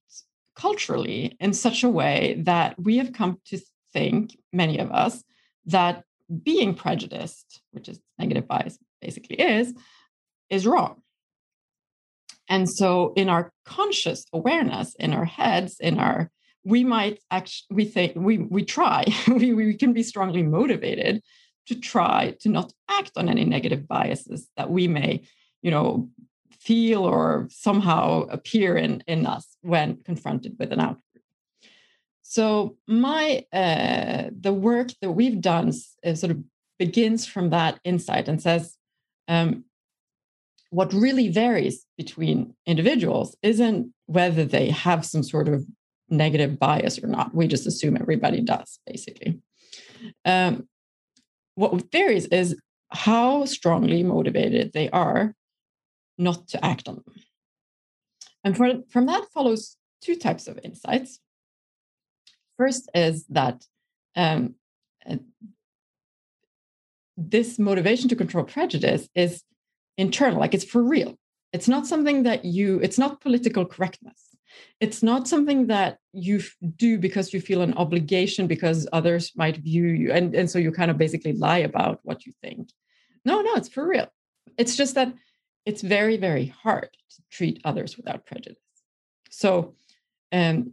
culturally 0.54 1.36
in 1.40 1.52
such 1.52 1.82
a 1.82 1.88
way 1.88 2.36
that 2.38 2.78
we 2.78 2.98
have 2.98 3.12
come 3.12 3.40
to 3.46 3.58
think, 3.92 4.36
many 4.52 4.78
of 4.78 4.90
us, 4.92 5.24
that 5.66 6.04
being 6.42 6.74
prejudiced, 6.74 7.60
which 7.72 7.88
is 7.88 7.98
negative 8.18 8.46
bias 8.46 8.78
basically 9.00 9.40
is, 9.40 9.74
is 10.48 10.66
wrong. 10.66 11.02
And 12.48 12.68
so 12.68 13.12
in 13.16 13.28
our 13.28 13.52
conscious 13.64 14.26
awareness, 14.32 14.94
in 14.98 15.12
our 15.12 15.24
heads, 15.24 15.76
in 15.80 15.98
our 15.98 16.30
we 16.62 16.84
might 16.84 17.18
actually 17.30 17.74
we 17.74 17.84
think 17.86 18.12
we 18.16 18.36
we 18.38 18.64
try, 18.64 19.04
we, 19.28 19.54
we 19.54 19.74
can 19.74 19.92
be 19.92 20.02
strongly 20.02 20.42
motivated 20.42 21.22
to 21.66 21.74
try 21.74 22.36
to 22.40 22.48
not 22.48 22.72
act 22.88 23.12
on 23.16 23.28
any 23.28 23.44
negative 23.44 23.86
biases 23.86 24.48
that 24.56 24.70
we 24.70 24.88
may, 24.88 25.22
you 25.62 25.70
know, 25.70 26.08
feel 26.58 27.04
or 27.04 27.48
somehow 27.50 28.22
appear 28.22 28.76
in, 28.76 29.02
in 29.06 29.26
us 29.26 29.56
when 29.62 29.96
confronted 30.04 30.56
with 30.58 30.72
an 30.72 30.78
outgroup. 30.78 31.00
So 32.22 32.76
my 32.86 33.44
uh, 33.52 34.30
the 34.38 34.52
work 34.52 34.88
that 35.00 35.12
we've 35.12 35.40
done 35.40 35.72
uh, 36.04 36.14
sort 36.14 36.30
of 36.32 36.44
begins 36.78 37.26
from 37.26 37.50
that 37.50 37.80
insight 37.84 38.28
and 38.28 38.40
says 38.40 38.76
um, 39.28 39.64
what 40.70 40.92
really 40.92 41.28
varies 41.28 41.86
between 41.98 42.54
individuals 42.66 43.36
isn't 43.42 43.92
whether 44.06 44.44
they 44.44 44.70
have 44.70 45.04
some 45.04 45.22
sort 45.22 45.48
of 45.48 45.66
negative 46.08 46.58
bias 46.58 46.98
or 47.02 47.06
not. 47.06 47.34
We 47.34 47.46
just 47.46 47.66
assume 47.66 47.96
everybody 47.96 48.40
does, 48.40 48.78
basically. 48.86 49.40
Um, 50.24 50.68
what 51.60 51.92
varies 51.92 52.24
is 52.26 52.56
how 52.88 53.44
strongly 53.44 54.02
motivated 54.02 54.72
they 54.72 54.88
are 54.90 55.34
not 56.16 56.48
to 56.48 56.64
act 56.64 56.88
on 56.88 56.94
them. 56.96 57.14
And 58.42 58.56
for, 58.56 58.82
from 58.88 59.06
that 59.06 59.26
follows 59.34 59.76
two 60.00 60.16
types 60.16 60.48
of 60.48 60.58
insights. 60.64 61.20
First 62.56 62.88
is 62.94 63.26
that 63.26 63.62
um, 64.16 64.54
uh, 65.08 65.16
this 67.18 67.58
motivation 67.58 68.08
to 68.08 68.16
control 68.16 68.44
prejudice 68.44 69.08
is 69.14 69.42
internal, 69.98 70.40
like 70.40 70.54
it's 70.54 70.64
for 70.64 70.82
real. 70.82 71.18
It's 71.52 71.68
not 71.68 71.86
something 71.86 72.22
that 72.22 72.46
you, 72.46 72.80
it's 72.82 72.98
not 72.98 73.20
political 73.20 73.66
correctness. 73.66 74.29
It's 74.80 75.02
not 75.02 75.28
something 75.28 75.66
that 75.68 75.98
you 76.12 76.42
do 76.76 76.98
because 76.98 77.32
you 77.32 77.40
feel 77.40 77.62
an 77.62 77.74
obligation 77.74 78.46
because 78.46 78.88
others 78.92 79.32
might 79.36 79.56
view 79.58 79.86
you. 79.86 80.12
And, 80.12 80.34
and 80.34 80.50
so 80.50 80.58
you 80.58 80.72
kind 80.72 80.90
of 80.90 80.98
basically 80.98 81.32
lie 81.32 81.58
about 81.58 82.00
what 82.02 82.26
you 82.26 82.32
think. 82.42 82.70
No, 83.24 83.40
no, 83.42 83.54
it's 83.54 83.68
for 83.68 83.86
real. 83.86 84.08
It's 84.56 84.76
just 84.76 84.94
that 84.94 85.12
it's 85.66 85.82
very, 85.82 86.16
very 86.16 86.46
hard 86.46 86.88
to 87.10 87.22
treat 87.30 87.60
others 87.64 87.96
without 87.96 88.26
prejudice. 88.26 88.56
So, 89.30 89.74
um, 90.32 90.72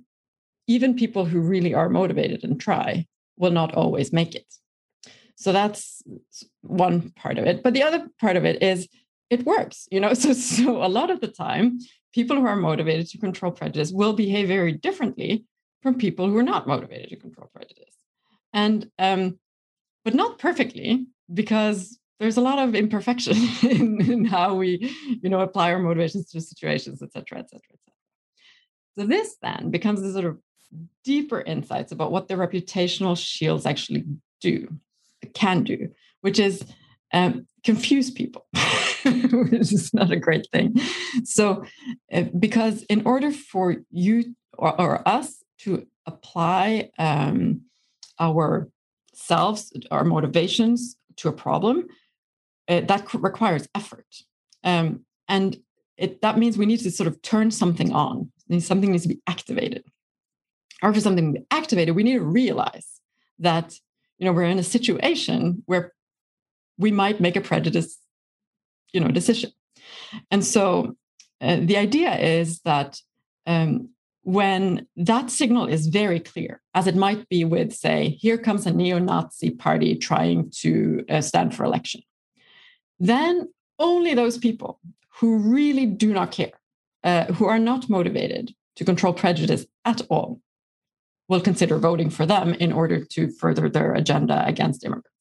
even 0.68 0.96
people 0.96 1.26
who 1.26 1.40
really 1.40 1.74
are 1.74 1.90
motivated 1.90 2.44
and 2.44 2.60
try 2.60 3.06
will 3.38 3.52
not 3.52 3.74
always 3.74 4.12
make 4.12 4.36
it. 4.36 4.54
So 5.36 5.52
that's 5.52 6.02
one 6.62 7.12
part 7.12 7.38
of 7.38 7.46
it. 7.46 7.64
But 7.64 7.74
the 7.74 7.84
other 7.84 8.08
part 8.20 8.36
of 8.36 8.46
it 8.46 8.62
is 8.62 8.88
it 9.30 9.46
works, 9.46 9.88
you 9.92 10.00
know. 10.00 10.14
So 10.14 10.34
so 10.34 10.84
a 10.84 10.90
lot 10.90 11.10
of 11.10 11.22
the 11.22 11.28
time, 11.28 11.80
people 12.18 12.36
who 12.36 12.48
are 12.48 12.56
motivated 12.56 13.08
to 13.08 13.20
control 13.20 13.52
prejudice 13.52 13.92
will 13.92 14.14
behave 14.14 14.48
very 14.48 14.72
differently 14.72 15.46
from 15.84 15.94
people 16.00 16.28
who 16.28 16.36
are 16.36 16.50
not 16.54 16.66
motivated 16.66 17.10
to 17.10 17.16
control 17.16 17.48
prejudice. 17.54 17.94
And 18.52 18.90
um, 18.98 19.38
but 20.04 20.16
not 20.16 20.40
perfectly, 20.40 21.06
because 21.32 22.00
there's 22.20 22.38
a 22.38 22.42
lot 22.42 22.58
of 22.58 22.74
imperfection 22.74 23.38
in, 23.70 24.02
in, 24.12 24.26
how 24.26 24.56
we, 24.56 24.92
you 25.22 25.30
know, 25.30 25.42
apply 25.42 25.72
our 25.72 25.78
motivations 25.78 26.32
to 26.32 26.42
situations, 26.42 27.04
et 27.04 27.12
cetera, 27.12 27.38
et 27.38 27.52
cetera, 27.52 27.74
et 27.74 27.80
cetera. 27.86 27.98
So 28.98 29.06
this 29.06 29.36
then 29.44 29.70
becomes 29.70 30.02
a 30.02 30.12
sort 30.12 30.26
of 30.26 30.40
deeper 31.04 31.42
insights 31.42 31.92
about 31.92 32.12
what 32.12 32.28
the 32.28 32.34
reputational 32.34 33.16
shields 33.16 33.68
actually 33.68 34.06
do, 34.42 34.68
can 35.36 35.64
do, 35.64 35.90
which 36.22 36.40
is 36.40 36.66
um, 37.14 37.46
confuse 37.64 38.10
people, 38.10 38.48
which 39.52 39.74
is 39.74 39.94
not 39.94 40.12
a 40.12 40.16
great 40.16 40.48
thing. 40.52 40.80
So, 41.24 41.66
uh, 42.12 42.24
because 42.38 42.84
in 42.84 43.06
order 43.06 43.32
for 43.32 43.78
you 43.92 44.36
or, 44.58 44.80
or 44.80 45.08
us 45.08 45.44
to 45.60 45.86
apply 46.06 46.90
um, 46.98 47.62
our 48.20 48.70
selves, 49.14 49.74
our 49.92 50.04
motivations 50.04 50.98
to 51.18 51.30
a 51.30 51.34
problem, 51.34 51.88
uh, 52.68 52.82
that 52.82 53.14
requires 53.14 53.68
effort. 53.76 54.08
Um, 54.64 55.06
and 55.28 55.58
it, 55.98 56.22
that 56.22 56.38
means 56.38 56.58
we 56.58 56.66
need 56.66 56.80
to 56.82 56.92
sort 56.92 57.08
of 57.08 57.22
turn 57.22 57.52
something 57.52 57.92
on. 57.94 58.32
Something 58.60 58.92
needs 58.92 59.04
to 59.04 59.10
be 59.10 59.22
activated. 59.28 59.84
Or 60.82 60.94
for 60.94 61.00
something 61.00 61.34
to 61.34 61.40
be 61.40 61.46
activated, 61.52 61.96
we 61.96 62.04
need 62.04 62.14
to 62.14 62.24
realize 62.24 63.02
that 63.40 63.74
you 64.18 64.26
know 64.26 64.32
we're 64.32 64.44
in 64.44 64.60
a 64.60 64.64
situation 64.64 65.64
where 65.66 65.94
we 66.78 66.92
might 66.92 67.20
make 67.20 67.36
a 67.36 67.42
prejudice, 67.42 67.98
you 68.98 69.04
know, 69.04 69.12
decision. 69.22 69.52
And 70.32 70.44
so 70.44 70.96
uh, 71.40 71.58
the 71.62 71.78
idea 71.78 72.18
is 72.18 72.62
that 72.62 73.00
um, 73.46 73.90
when 74.24 74.88
that 74.96 75.30
signal 75.30 75.68
is 75.68 75.86
very 75.86 76.20
clear, 76.20 76.62
as 76.74 76.88
it 76.88 76.96
might 76.96 77.30
be 77.30 77.46
with, 77.46 77.74
say, 77.74 78.18
here 78.20 78.40
comes 78.40 78.66
a 78.66 78.72
neo 78.72 78.98
Nazi 78.98 79.52
party 79.52 79.96
trying 79.96 80.50
to 80.62 81.06
uh, 81.10 81.22
stand 81.22 81.54
for 81.54 81.64
election, 81.64 82.02
then 83.00 83.48
only 83.78 84.16
those 84.16 84.40
people 84.40 84.80
who 85.20 85.38
really 85.38 85.86
do 85.86 86.12
not 86.12 86.32
care, 86.32 86.58
uh, 87.04 87.26
who 87.26 87.46
are 87.46 87.60
not 87.60 87.88
motivated 87.88 88.52
to 88.78 88.84
control 88.84 89.14
prejudice 89.14 89.68
at 89.86 90.02
all, 90.10 90.42
will 91.30 91.42
consider 91.42 91.78
voting 91.78 92.10
for 92.10 92.26
them 92.26 92.56
in 92.56 92.72
order 92.72 93.06
to 93.06 93.30
further 93.30 93.70
their 93.70 93.94
agenda 93.94 94.44
against 94.48 94.84
immigrants. 94.84 95.12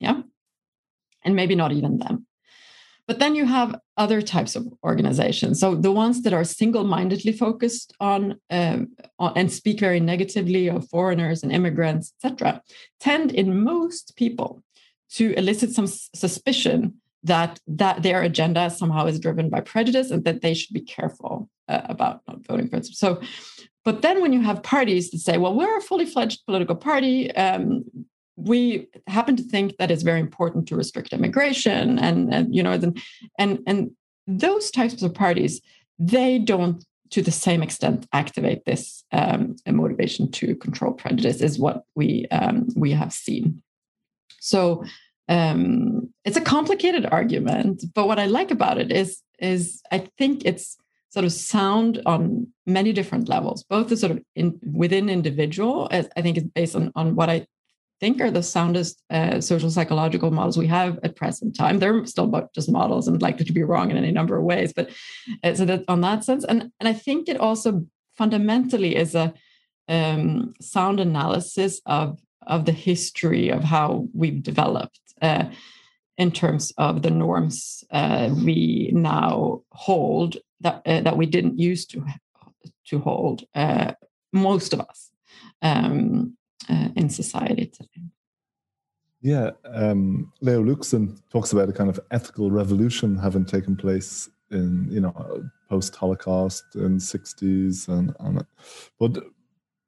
Yeah. 0.00 0.20
And 1.24 1.34
maybe 1.34 1.54
not 1.54 1.72
even 1.72 1.98
them. 1.98 2.26
But 3.08 3.18
then 3.18 3.34
you 3.34 3.46
have 3.46 3.74
other 3.96 4.22
types 4.22 4.54
of 4.54 4.66
organizations. 4.84 5.58
So 5.60 5.74
the 5.74 5.92
ones 5.92 6.22
that 6.22 6.32
are 6.32 6.44
single-mindedly 6.44 7.32
focused 7.32 7.92
on, 8.00 8.36
um, 8.48 8.92
on 9.18 9.32
and 9.36 9.52
speak 9.52 9.80
very 9.80 10.00
negatively 10.00 10.68
of 10.68 10.88
foreigners 10.88 11.42
and 11.42 11.52
immigrants, 11.52 12.12
etc., 12.24 12.62
tend 13.00 13.32
in 13.32 13.62
most 13.62 14.14
people 14.16 14.62
to 15.14 15.34
elicit 15.34 15.72
some 15.72 15.86
suspicion 15.86 16.94
that 17.24 17.60
that 17.66 18.02
their 18.02 18.22
agenda 18.22 18.70
somehow 18.70 19.06
is 19.06 19.20
driven 19.20 19.48
by 19.48 19.60
prejudice 19.60 20.10
and 20.10 20.24
that 20.24 20.40
they 20.42 20.54
should 20.54 20.72
be 20.72 20.80
careful 20.80 21.48
uh, 21.68 21.82
about 21.84 22.20
not 22.26 22.44
voting 22.46 22.68
for 22.68 22.76
it. 22.76 22.86
So, 22.86 23.20
but 23.84 24.02
then 24.02 24.20
when 24.20 24.32
you 24.32 24.40
have 24.42 24.62
parties 24.62 25.10
that 25.10 25.18
say, 25.18 25.38
"Well, 25.38 25.54
we're 25.54 25.78
a 25.78 25.82
fully 25.82 26.06
fledged 26.06 26.44
political 26.46 26.76
party," 26.76 27.30
um, 27.34 27.84
we 28.36 28.88
happen 29.06 29.36
to 29.36 29.42
think 29.42 29.76
that 29.76 29.90
it's 29.90 30.02
very 30.02 30.20
important 30.20 30.66
to 30.68 30.76
restrict 30.76 31.12
immigration, 31.12 31.98
and, 31.98 32.32
and 32.32 32.54
you 32.54 32.62
know, 32.62 32.72
and 32.72 33.02
and 33.38 33.58
and 33.66 33.90
those 34.26 34.70
types 34.70 35.02
of 35.02 35.14
parties 35.14 35.60
they 35.98 36.38
don't 36.38 36.84
to 37.10 37.22
the 37.22 37.30
same 37.30 37.62
extent 37.62 38.06
activate 38.12 38.64
this 38.64 39.04
um, 39.12 39.54
motivation 39.66 40.30
to 40.30 40.56
control 40.56 40.92
prejudice 40.92 41.42
is 41.42 41.58
what 41.58 41.84
we 41.94 42.26
um, 42.30 42.68
we 42.74 42.90
have 42.90 43.12
seen. 43.12 43.62
So 44.40 44.84
um, 45.28 46.12
it's 46.24 46.38
a 46.38 46.40
complicated 46.40 47.06
argument, 47.12 47.84
but 47.94 48.08
what 48.08 48.18
I 48.18 48.26
like 48.26 48.50
about 48.50 48.78
it 48.78 48.90
is 48.90 49.20
is 49.38 49.82
I 49.92 50.08
think 50.18 50.44
it's 50.44 50.76
sort 51.10 51.26
of 51.26 51.32
sound 51.32 52.00
on 52.06 52.46
many 52.66 52.92
different 52.94 53.28
levels, 53.28 53.62
both 53.64 53.88
the 53.88 53.96
sort 53.96 54.12
of 54.12 54.22
in, 54.34 54.58
within 54.72 55.10
individual. 55.10 55.88
As 55.90 56.08
I 56.16 56.22
think 56.22 56.38
it's 56.38 56.48
based 56.48 56.74
on 56.74 56.92
on 56.94 57.14
what 57.14 57.28
I 57.28 57.46
think 58.02 58.20
are 58.20 58.32
the 58.32 58.42
soundest 58.42 59.00
uh, 59.10 59.40
social 59.40 59.70
psychological 59.70 60.32
models 60.32 60.58
we 60.58 60.66
have 60.66 60.98
at 61.04 61.14
present 61.14 61.54
time. 61.54 61.78
They're 61.78 62.04
still 62.04 62.24
about 62.24 62.52
just 62.52 62.68
models 62.68 63.06
and 63.06 63.22
likely 63.22 63.44
to 63.44 63.52
be 63.52 63.62
wrong 63.62 63.92
in 63.92 63.96
any 63.96 64.10
number 64.10 64.36
of 64.36 64.42
ways. 64.42 64.72
But 64.72 64.90
uh, 65.44 65.54
so 65.54 65.64
that 65.66 65.84
on 65.86 66.00
that 66.00 66.24
sense, 66.24 66.44
and 66.44 66.72
and 66.80 66.88
I 66.88 66.94
think 66.94 67.28
it 67.28 67.38
also 67.38 67.86
fundamentally 68.18 68.96
is 68.96 69.14
a 69.14 69.32
um, 69.88 70.52
sound 70.60 70.98
analysis 70.98 71.80
of 71.86 72.18
of 72.44 72.64
the 72.64 72.72
history 72.72 73.50
of 73.50 73.62
how 73.62 74.08
we've 74.12 74.42
developed 74.42 74.98
uh, 75.22 75.44
in 76.18 76.32
terms 76.32 76.72
of 76.76 77.02
the 77.02 77.10
norms 77.10 77.84
uh, 77.92 78.30
we 78.44 78.90
now 78.92 79.62
hold 79.70 80.38
that 80.60 80.82
uh, 80.86 81.02
that 81.02 81.16
we 81.16 81.26
didn't 81.26 81.60
used 81.60 81.90
to 81.90 82.04
to 82.88 82.98
hold 82.98 83.44
uh, 83.54 83.92
most 84.32 84.72
of 84.72 84.80
us. 84.80 85.12
Um, 85.62 86.36
uh, 86.68 86.88
in 86.96 87.08
society 87.08 87.66
today. 87.66 88.06
Yeah, 89.20 89.50
um, 89.64 90.32
Leo 90.40 90.64
Luxon 90.64 91.20
talks 91.30 91.52
about 91.52 91.68
a 91.68 91.72
kind 91.72 91.88
of 91.88 92.00
ethical 92.10 92.50
revolution 92.50 93.16
having 93.16 93.44
taken 93.44 93.76
place 93.76 94.28
in 94.50 94.88
you 94.90 95.00
know 95.00 95.44
post 95.68 95.94
Holocaust 95.94 96.64
in 96.74 96.98
sixties 96.98 97.88
and, 97.88 98.14
and 98.18 98.44
but 98.98 99.16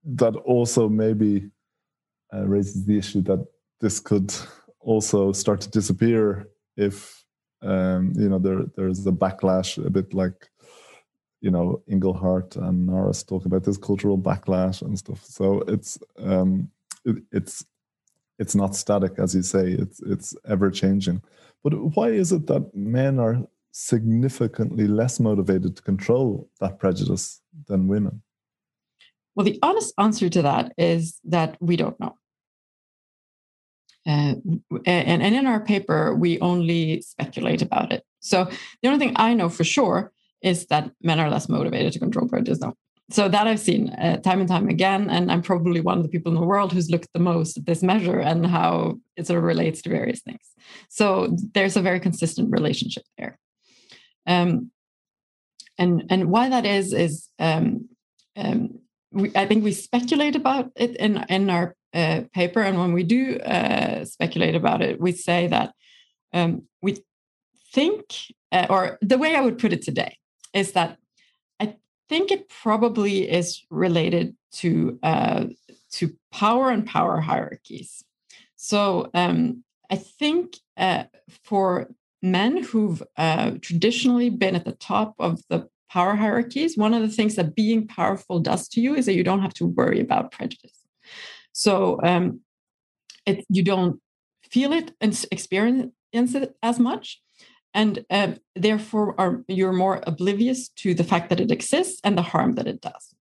that 0.04 0.36
also 0.36 0.88
maybe 0.88 1.50
uh, 2.32 2.46
raises 2.46 2.84
the 2.84 2.96
issue 2.96 3.22
that 3.22 3.44
this 3.80 4.00
could 4.00 4.32
also 4.80 5.32
start 5.32 5.60
to 5.62 5.70
disappear 5.70 6.48
if 6.76 7.24
um, 7.62 8.12
you 8.16 8.28
know 8.28 8.38
there 8.38 8.62
there's 8.76 9.06
a 9.06 9.12
backlash 9.12 9.84
a 9.84 9.90
bit 9.90 10.14
like 10.14 10.48
you 11.44 11.50
know 11.50 11.82
Inglehart 11.86 12.56
and 12.56 12.86
Norris 12.86 13.22
talk 13.22 13.44
about 13.44 13.64
this 13.64 13.76
cultural 13.76 14.18
backlash 14.18 14.80
and 14.80 14.98
stuff. 14.98 15.22
So 15.24 15.60
it's 15.68 15.98
um, 16.18 16.70
it, 17.04 17.16
it's 17.32 17.66
it's 18.38 18.54
not 18.54 18.74
static, 18.74 19.18
as 19.18 19.34
you 19.34 19.42
say. 19.42 19.72
It's 19.72 20.00
it's 20.00 20.34
ever 20.48 20.70
changing. 20.70 21.22
But 21.62 21.72
why 21.96 22.08
is 22.08 22.32
it 22.32 22.46
that 22.46 22.74
men 22.74 23.18
are 23.18 23.46
significantly 23.72 24.86
less 24.86 25.20
motivated 25.20 25.76
to 25.76 25.82
control 25.82 26.48
that 26.60 26.78
prejudice 26.78 27.42
than 27.68 27.88
women? 27.88 28.22
Well, 29.34 29.44
the 29.44 29.58
honest 29.62 29.92
answer 29.98 30.30
to 30.30 30.42
that 30.42 30.72
is 30.78 31.20
that 31.24 31.58
we 31.60 31.76
don't 31.76 31.98
know. 32.00 32.14
Uh, 34.06 34.36
and, 34.86 35.22
and 35.22 35.34
in 35.34 35.46
our 35.46 35.60
paper, 35.60 36.14
we 36.14 36.38
only 36.40 37.02
speculate 37.02 37.62
about 37.62 37.92
it. 37.92 38.04
So 38.20 38.48
the 38.80 38.88
only 38.88 38.98
thing 38.98 39.14
I 39.16 39.34
know 39.34 39.48
for 39.48 39.64
sure 39.64 40.12
is 40.44 40.66
that 40.66 40.90
men 41.02 41.18
are 41.18 41.30
less 41.30 41.48
motivated 41.48 41.92
to 41.94 41.98
control 41.98 42.28
prejudice 42.28 42.60
now. 42.60 42.74
So 43.10 43.28
that 43.28 43.46
I've 43.46 43.60
seen 43.60 43.90
uh, 43.90 44.18
time 44.18 44.40
and 44.40 44.48
time 44.48 44.68
again, 44.68 45.10
and 45.10 45.30
I'm 45.30 45.42
probably 45.42 45.80
one 45.80 45.98
of 45.98 46.04
the 46.04 46.08
people 46.08 46.32
in 46.32 46.40
the 46.40 46.46
world 46.46 46.72
who's 46.72 46.90
looked 46.90 47.12
the 47.12 47.18
most 47.18 47.58
at 47.58 47.66
this 47.66 47.82
measure 47.82 48.18
and 48.18 48.46
how 48.46 48.98
it 49.16 49.26
sort 49.26 49.38
of 49.38 49.44
relates 49.44 49.82
to 49.82 49.90
various 49.90 50.20
things. 50.20 50.40
So 50.88 51.36
there's 51.52 51.76
a 51.76 51.82
very 51.82 52.00
consistent 52.00 52.50
relationship 52.50 53.04
there. 53.18 53.38
Um, 54.26 54.70
and 55.76 56.04
and 56.08 56.30
why 56.30 56.48
that 56.48 56.64
is 56.64 56.92
is 56.92 57.28
um, 57.38 57.88
um, 58.36 58.78
we, 59.10 59.32
I 59.34 59.46
think 59.46 59.64
we 59.64 59.72
speculate 59.72 60.36
about 60.36 60.70
it 60.76 60.96
in 60.96 61.24
in 61.28 61.50
our 61.50 61.76
uh, 61.92 62.22
paper, 62.32 62.62
and 62.62 62.78
when 62.78 62.92
we 62.92 63.02
do 63.02 63.38
uh, 63.38 64.04
speculate 64.04 64.54
about 64.54 64.80
it, 64.80 65.00
we 65.00 65.12
say 65.12 65.48
that 65.48 65.74
um, 66.32 66.62
we 66.80 67.04
think, 67.72 68.04
uh, 68.50 68.66
or 68.70 68.98
the 69.02 69.18
way 69.18 69.36
I 69.36 69.42
would 69.42 69.58
put 69.58 69.72
it 69.72 69.82
today 69.82 70.16
is 70.54 70.72
that 70.72 70.98
I 71.60 71.76
think 72.08 72.30
it 72.30 72.48
probably 72.48 73.28
is 73.30 73.62
related 73.70 74.36
to 74.52 74.98
uh, 75.02 75.44
to 75.92 76.16
power 76.32 76.70
and 76.70 76.86
power 76.86 77.20
hierarchies. 77.20 78.04
So 78.56 79.10
um, 79.14 79.64
I 79.90 79.96
think 79.96 80.56
uh, 80.76 81.04
for 81.42 81.88
men 82.22 82.62
who've 82.62 83.02
uh, 83.16 83.52
traditionally 83.60 84.30
been 84.30 84.56
at 84.56 84.64
the 84.64 84.72
top 84.72 85.14
of 85.18 85.42
the 85.50 85.68
power 85.90 86.16
hierarchies, 86.16 86.76
one 86.76 86.94
of 86.94 87.02
the 87.02 87.14
things 87.14 87.34
that 87.36 87.54
being 87.54 87.86
powerful 87.86 88.40
does 88.40 88.68
to 88.68 88.80
you 88.80 88.94
is 88.94 89.06
that 89.06 89.14
you 89.14 89.22
don't 89.22 89.42
have 89.42 89.54
to 89.54 89.66
worry 89.66 90.00
about 90.00 90.32
prejudice. 90.32 90.80
So 91.52 92.00
um, 92.02 92.40
it, 93.26 93.44
you 93.48 93.62
don't 93.62 94.00
feel 94.50 94.72
it 94.72 94.92
and 95.00 95.12
experience 95.30 95.92
it 96.12 96.56
as 96.62 96.78
much 96.78 97.20
and 97.74 98.04
uh, 98.10 98.32
therefore 98.54 99.14
are 99.20 99.44
you're 99.48 99.72
more 99.72 100.02
oblivious 100.06 100.68
to 100.70 100.94
the 100.94 101.04
fact 101.04 101.28
that 101.28 101.40
it 101.40 101.50
exists 101.50 102.00
and 102.04 102.16
the 102.16 102.22
harm 102.22 102.54
that 102.54 102.66
it 102.66 102.80
does. 102.80 103.14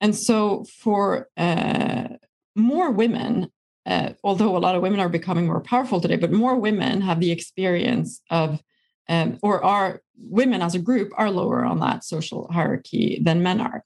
And 0.00 0.14
so 0.14 0.64
for 0.64 1.28
uh, 1.36 2.08
more 2.54 2.90
women 2.90 3.50
uh, 3.86 4.10
although 4.22 4.56
a 4.56 4.58
lot 4.58 4.74
of 4.74 4.80
women 4.80 4.98
are 4.98 5.10
becoming 5.10 5.46
more 5.46 5.60
powerful 5.60 6.00
today 6.00 6.16
but 6.16 6.32
more 6.32 6.56
women 6.56 7.02
have 7.02 7.20
the 7.20 7.30
experience 7.30 8.22
of 8.30 8.60
um, 9.08 9.38
or 9.42 9.62
are 9.62 10.00
women 10.16 10.62
as 10.62 10.74
a 10.74 10.78
group 10.78 11.12
are 11.16 11.30
lower 11.30 11.64
on 11.64 11.80
that 11.80 12.04
social 12.04 12.50
hierarchy 12.52 13.20
than 13.22 13.42
men 13.42 13.60
are. 13.60 13.84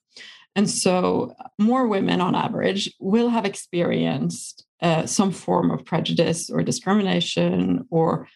And 0.55 0.69
so 0.69 1.35
more 1.59 1.87
women 1.87 2.21
on 2.21 2.35
average 2.35 2.93
will 2.99 3.29
have 3.29 3.45
experienced 3.45 4.65
uh, 4.83 5.07
some 5.07 5.33
form 5.33 5.71
of 5.71 5.85
prejudice 5.85 6.51
or 6.51 6.63
discrimination 6.63 7.87
or 7.91 8.29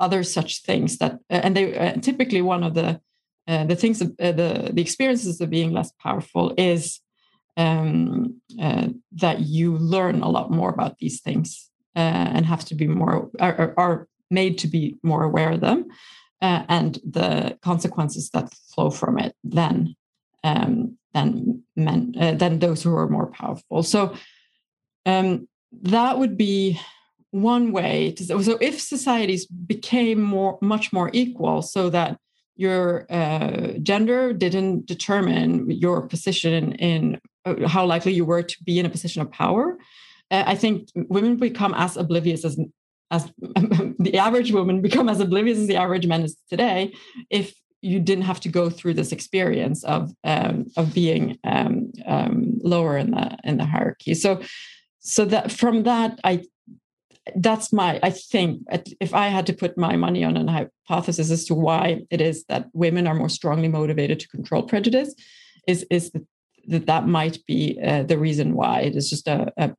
other 0.00 0.22
such 0.22 0.62
things 0.62 0.98
that 0.98 1.14
uh, 1.30 1.40
and 1.44 1.56
they 1.56 1.76
uh, 1.76 1.94
typically 2.00 2.42
one 2.42 2.62
of 2.62 2.74
the 2.74 3.00
uh, 3.48 3.64
the 3.64 3.76
things 3.76 4.02
uh, 4.02 4.06
the 4.18 4.70
the 4.72 4.82
experiences 4.82 5.40
of 5.40 5.50
being 5.50 5.72
less 5.72 5.92
powerful 6.02 6.54
is 6.56 7.00
um, 7.56 8.40
uh, 8.60 8.88
that 9.12 9.40
you 9.40 9.76
learn 9.78 10.22
a 10.22 10.28
lot 10.28 10.50
more 10.50 10.70
about 10.70 10.98
these 10.98 11.20
things 11.20 11.70
uh, 11.94 12.28
and 12.34 12.44
have 12.44 12.64
to 12.66 12.74
be 12.74 12.86
more 12.86 13.30
are, 13.40 13.74
are, 13.76 14.08
made 14.28 14.58
to 14.58 14.66
be 14.66 14.96
more 15.04 15.22
aware 15.22 15.52
of 15.52 15.60
them 15.60 15.86
and 16.40 16.98
the 17.08 17.56
consequences 17.62 18.28
that 18.30 18.52
flow 18.74 18.90
from 18.90 19.20
it 19.20 19.36
than 19.44 19.94
um, 20.42 20.98
than 21.14 21.62
men 21.76 22.12
than 22.12 22.58
those 22.58 22.82
who 22.82 22.92
are 22.94 23.08
more 23.08 23.28
powerful. 23.28 23.84
So 23.84 24.16
um, 25.06 25.46
that 25.82 26.18
would 26.18 26.36
be 26.36 26.80
one 27.30 27.72
way 27.72 28.12
to 28.12 28.24
so 28.24 28.58
if 28.60 28.80
societies 28.80 29.46
became 29.46 30.20
more 30.22 30.58
much 30.62 30.92
more 30.92 31.10
equal 31.12 31.62
so 31.62 31.90
that 31.90 32.18
your 32.58 33.06
uh, 33.10 33.72
gender 33.82 34.32
didn't 34.32 34.86
determine 34.86 35.70
your 35.70 36.06
position 36.08 36.72
in 36.72 37.20
uh, 37.44 37.68
how 37.68 37.84
likely 37.84 38.12
you 38.12 38.24
were 38.24 38.42
to 38.42 38.56
be 38.64 38.78
in 38.78 38.86
a 38.86 38.90
position 38.90 39.20
of 39.20 39.30
power 39.30 39.76
uh, 40.30 40.44
i 40.46 40.54
think 40.54 40.88
women 40.94 41.36
become 41.36 41.74
as 41.74 41.96
oblivious 41.96 42.44
as 42.44 42.58
as 43.10 43.30
the 43.98 44.18
average 44.18 44.52
woman 44.52 44.80
become 44.80 45.08
as 45.08 45.20
oblivious 45.20 45.58
as 45.58 45.66
the 45.66 45.76
average 45.76 46.06
man 46.06 46.22
is 46.22 46.36
today 46.48 46.92
if 47.30 47.54
you 47.82 48.00
didn't 48.00 48.24
have 48.24 48.40
to 48.40 48.48
go 48.48 48.68
through 48.70 48.94
this 48.94 49.12
experience 49.12 49.84
of 49.84 50.12
um, 50.24 50.66
of 50.76 50.92
being 50.92 51.38
um, 51.44 51.92
um, 52.06 52.58
lower 52.62 52.96
in 52.96 53.12
the 53.12 53.36
in 53.44 53.58
the 53.58 53.64
hierarchy. 53.64 54.14
So 54.14 54.40
so 55.00 55.24
that 55.26 55.52
from 55.52 55.84
that 55.84 56.18
I 56.24 56.42
that's 57.36 57.72
my 57.72 57.98
i 58.02 58.10
think 58.10 58.62
if 59.00 59.12
i 59.12 59.28
had 59.28 59.46
to 59.46 59.52
put 59.52 59.76
my 59.76 59.96
money 59.96 60.22
on 60.22 60.36
a 60.36 60.52
hypothesis 60.88 61.30
as 61.30 61.44
to 61.44 61.54
why 61.54 62.00
it 62.10 62.20
is 62.20 62.44
that 62.44 62.68
women 62.72 63.06
are 63.06 63.14
more 63.14 63.28
strongly 63.28 63.68
motivated 63.68 64.20
to 64.20 64.28
control 64.28 64.62
prejudice 64.62 65.14
is 65.66 65.84
is 65.90 66.10
that 66.12 66.24
that, 66.68 66.86
that 66.86 67.06
might 67.06 67.38
be 67.46 67.78
uh, 67.82 68.02
the 68.02 68.18
reason 68.18 68.54
why. 68.54 68.80
It 68.80 68.96
is 68.96 69.08
just 69.10 69.28
a 69.28 69.52
a, 69.56 69.76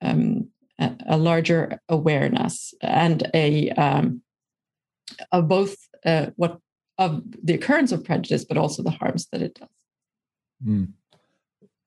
um, 0.00 0.48
a 0.78 1.16
larger 1.16 1.80
awareness 1.88 2.74
and 2.80 3.28
a 3.34 3.70
um, 3.70 4.22
of 5.30 5.48
both 5.48 5.76
uh, 6.04 6.26
what 6.36 6.58
of 6.98 7.22
the 7.42 7.54
occurrence 7.54 7.92
of 7.92 8.04
prejudice 8.04 8.44
but 8.44 8.56
also 8.56 8.82
the 8.82 8.90
harms 8.90 9.26
that 9.32 9.42
it 9.42 9.54
does. 9.54 9.68
Mm. 10.64 10.92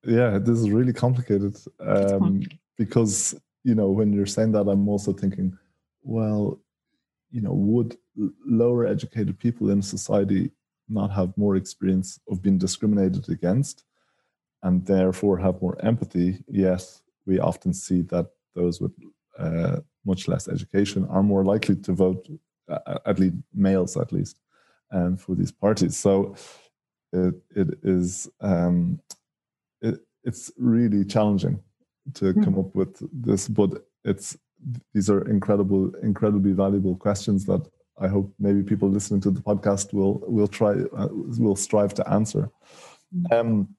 yeah 0.03 0.37
this 0.37 0.59
is 0.59 0.69
really 0.69 0.91
complicated, 0.91 1.55
um, 1.79 2.19
complicated. 2.19 2.59
because 2.77 3.35
you 3.65 3.73
know, 3.73 3.89
when 3.89 4.13
you're 4.13 4.27
saying 4.27 4.51
that, 4.51 4.67
I'm 4.67 4.87
also 4.87 5.11
thinking, 5.11 5.57
well, 6.03 6.61
you 7.31 7.41
know, 7.41 7.53
would 7.53 7.97
lower 8.45 8.85
educated 8.85 9.39
people 9.39 9.71
in 9.71 9.81
society 9.81 10.51
not 10.87 11.11
have 11.11 11.35
more 11.35 11.55
experience 11.55 12.19
of 12.29 12.43
being 12.43 12.59
discriminated 12.59 13.27
against 13.27 13.83
and 14.61 14.85
therefore 14.85 15.39
have 15.39 15.59
more 15.63 15.83
empathy? 15.83 16.43
Yes, 16.47 17.01
we 17.25 17.39
often 17.39 17.73
see 17.73 18.03
that 18.03 18.27
those 18.53 18.79
with 18.79 18.93
uh, 19.39 19.77
much 20.05 20.27
less 20.27 20.47
education 20.47 21.07
are 21.09 21.23
more 21.23 21.43
likely 21.43 21.75
to 21.75 21.91
vote, 21.91 22.29
at 23.07 23.17
least 23.17 23.35
males 23.51 23.97
at 23.97 24.13
least, 24.13 24.39
um, 24.91 25.17
for 25.17 25.33
these 25.33 25.51
parties. 25.51 25.97
So 25.97 26.35
it, 27.11 27.33
it 27.55 27.79
is 27.81 28.29
um, 28.41 28.99
it, 29.81 29.95
it's 30.23 30.51
really 30.55 31.03
challenging 31.03 31.59
to 32.13 32.33
come 32.35 32.57
up 32.59 32.73
with 32.75 33.01
this, 33.11 33.47
but 33.47 33.85
it's 34.03 34.37
these 34.93 35.09
are 35.09 35.27
incredible, 35.29 35.93
incredibly 36.01 36.51
valuable 36.51 36.95
questions 36.95 37.45
that 37.45 37.67
I 37.99 38.07
hope 38.07 38.33
maybe 38.39 38.61
people 38.63 38.89
listening 38.89 39.21
to 39.21 39.31
the 39.31 39.41
podcast 39.41 39.93
will 39.93 40.21
will 40.27 40.47
try 40.47 40.73
uh, 40.97 41.09
will 41.11 41.55
strive 41.55 41.93
to 41.95 42.09
answer. 42.09 42.49
Mm. 43.15 43.33
Um, 43.33 43.75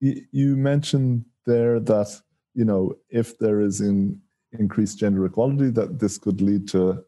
y- 0.00 0.22
you 0.32 0.56
mentioned 0.56 1.24
there 1.46 1.80
that 1.80 2.20
you 2.54 2.64
know 2.64 2.94
if 3.08 3.38
there 3.38 3.60
is 3.60 3.80
in 3.80 4.20
increased 4.58 4.98
gender 4.98 5.24
equality, 5.24 5.70
that 5.70 5.98
this 5.98 6.18
could 6.18 6.40
lead 6.40 6.68
to 6.68 7.04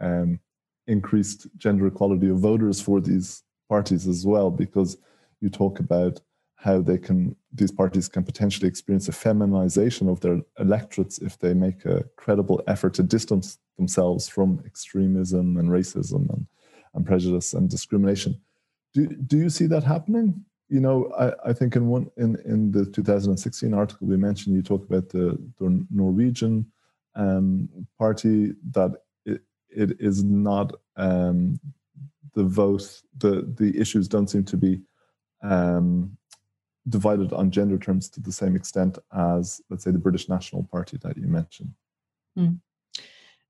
um, 0.00 0.40
increased 0.86 1.46
gender 1.56 1.86
equality 1.86 2.28
of 2.30 2.38
voters 2.38 2.80
for 2.80 3.00
these 3.00 3.42
parties 3.68 4.06
as 4.06 4.24
well, 4.24 4.50
because 4.50 4.96
you 5.40 5.50
talk 5.50 5.80
about 5.80 6.20
how 6.56 6.80
they 6.80 6.98
can 6.98 7.36
these 7.52 7.70
parties 7.70 8.08
can 8.08 8.24
potentially 8.24 8.68
experience 8.68 9.08
a 9.08 9.12
feminization 9.12 10.08
of 10.08 10.20
their 10.20 10.40
electorates 10.58 11.18
if 11.18 11.38
they 11.38 11.54
make 11.54 11.84
a 11.84 12.04
credible 12.16 12.62
effort 12.66 12.94
to 12.94 13.02
distance 13.02 13.58
themselves 13.76 14.28
from 14.28 14.62
extremism 14.66 15.56
and 15.56 15.68
racism 15.68 16.28
and, 16.30 16.46
and 16.94 17.06
prejudice 17.06 17.52
and 17.54 17.68
discrimination. 17.70 18.40
Do, 18.92 19.06
do 19.06 19.36
you 19.36 19.50
see 19.50 19.66
that 19.66 19.84
happening? 19.84 20.44
You 20.68 20.80
know, 20.80 21.12
I, 21.18 21.50
I 21.50 21.52
think 21.52 21.76
in 21.76 21.88
one 21.88 22.10
in, 22.16 22.36
in 22.44 22.72
the 22.72 22.86
2016 22.86 23.74
article 23.74 24.06
we 24.06 24.16
mentioned, 24.16 24.56
you 24.56 24.62
talk 24.62 24.84
about 24.88 25.08
the, 25.10 25.38
the 25.58 25.84
Norwegian 25.90 26.66
um, 27.14 27.68
party 27.98 28.52
that 28.72 28.92
it, 29.24 29.42
it 29.68 30.00
is 30.00 30.24
not 30.24 30.72
um, 30.96 31.60
the 32.34 32.44
vote, 32.44 33.02
the 33.18 33.52
the 33.56 33.78
issues 33.78 34.08
don't 34.08 34.28
seem 34.28 34.44
to 34.44 34.56
be 34.56 34.80
um, 35.42 36.16
divided 36.88 37.32
on 37.32 37.50
gender 37.50 37.78
terms 37.78 38.08
to 38.10 38.20
the 38.20 38.32
same 38.32 38.54
extent 38.56 38.98
as, 39.12 39.60
let's 39.70 39.84
say, 39.84 39.90
the 39.90 39.98
British 39.98 40.28
National 40.28 40.64
Party 40.64 40.98
that 40.98 41.16
you 41.16 41.26
mentioned? 41.26 41.72
Mm. 42.38 42.60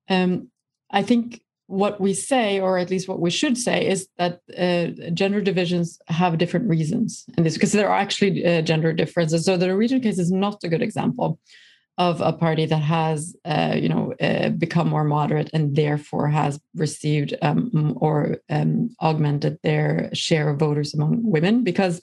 Um, 0.09 0.49
I 0.91 1.03
think 1.03 1.43
what 1.67 2.01
we 2.01 2.13
say, 2.13 2.61
or 2.61 2.79
at 2.79 2.91
least 2.91 3.09
what 3.09 3.21
we 3.21 3.31
should 3.31 3.57
say, 3.57 3.89
is 3.89 4.07
that 4.19 4.43
uh, 4.57 5.11
gender 5.15 5.41
divisions 5.41 5.99
have 6.09 6.39
different 6.39 6.69
reasons 6.69 7.25
in 7.37 7.43
this, 7.43 7.55
because 7.55 7.73
there 7.73 7.89
are 7.89 7.99
actually 7.99 8.45
uh, 8.45 8.61
gender 8.63 8.93
differences. 8.93 9.47
So 9.47 9.57
the 9.57 9.67
Norwegian 9.67 10.01
case 10.01 10.19
is 10.19 10.31
not 10.31 10.63
a 10.63 10.69
good 10.69 10.83
example 10.83 11.41
of 11.97 12.21
a 12.21 12.33
party 12.33 12.67
that 12.67 12.83
has, 12.83 13.35
uh, 13.45 13.75
you 13.77 13.89
know, 13.89 14.13
uh, 14.21 14.51
become 14.51 14.89
more 14.89 15.05
moderate 15.05 15.49
and 15.55 15.75
therefore 15.75 16.29
has 16.29 16.61
received 16.75 17.35
um, 17.41 17.97
or 18.01 18.39
um, 18.51 18.95
augmented 19.01 19.59
their 19.63 20.11
share 20.13 20.51
of 20.51 20.59
voters 20.59 20.93
among 20.93 21.23
women, 21.23 21.65
because 21.65 22.03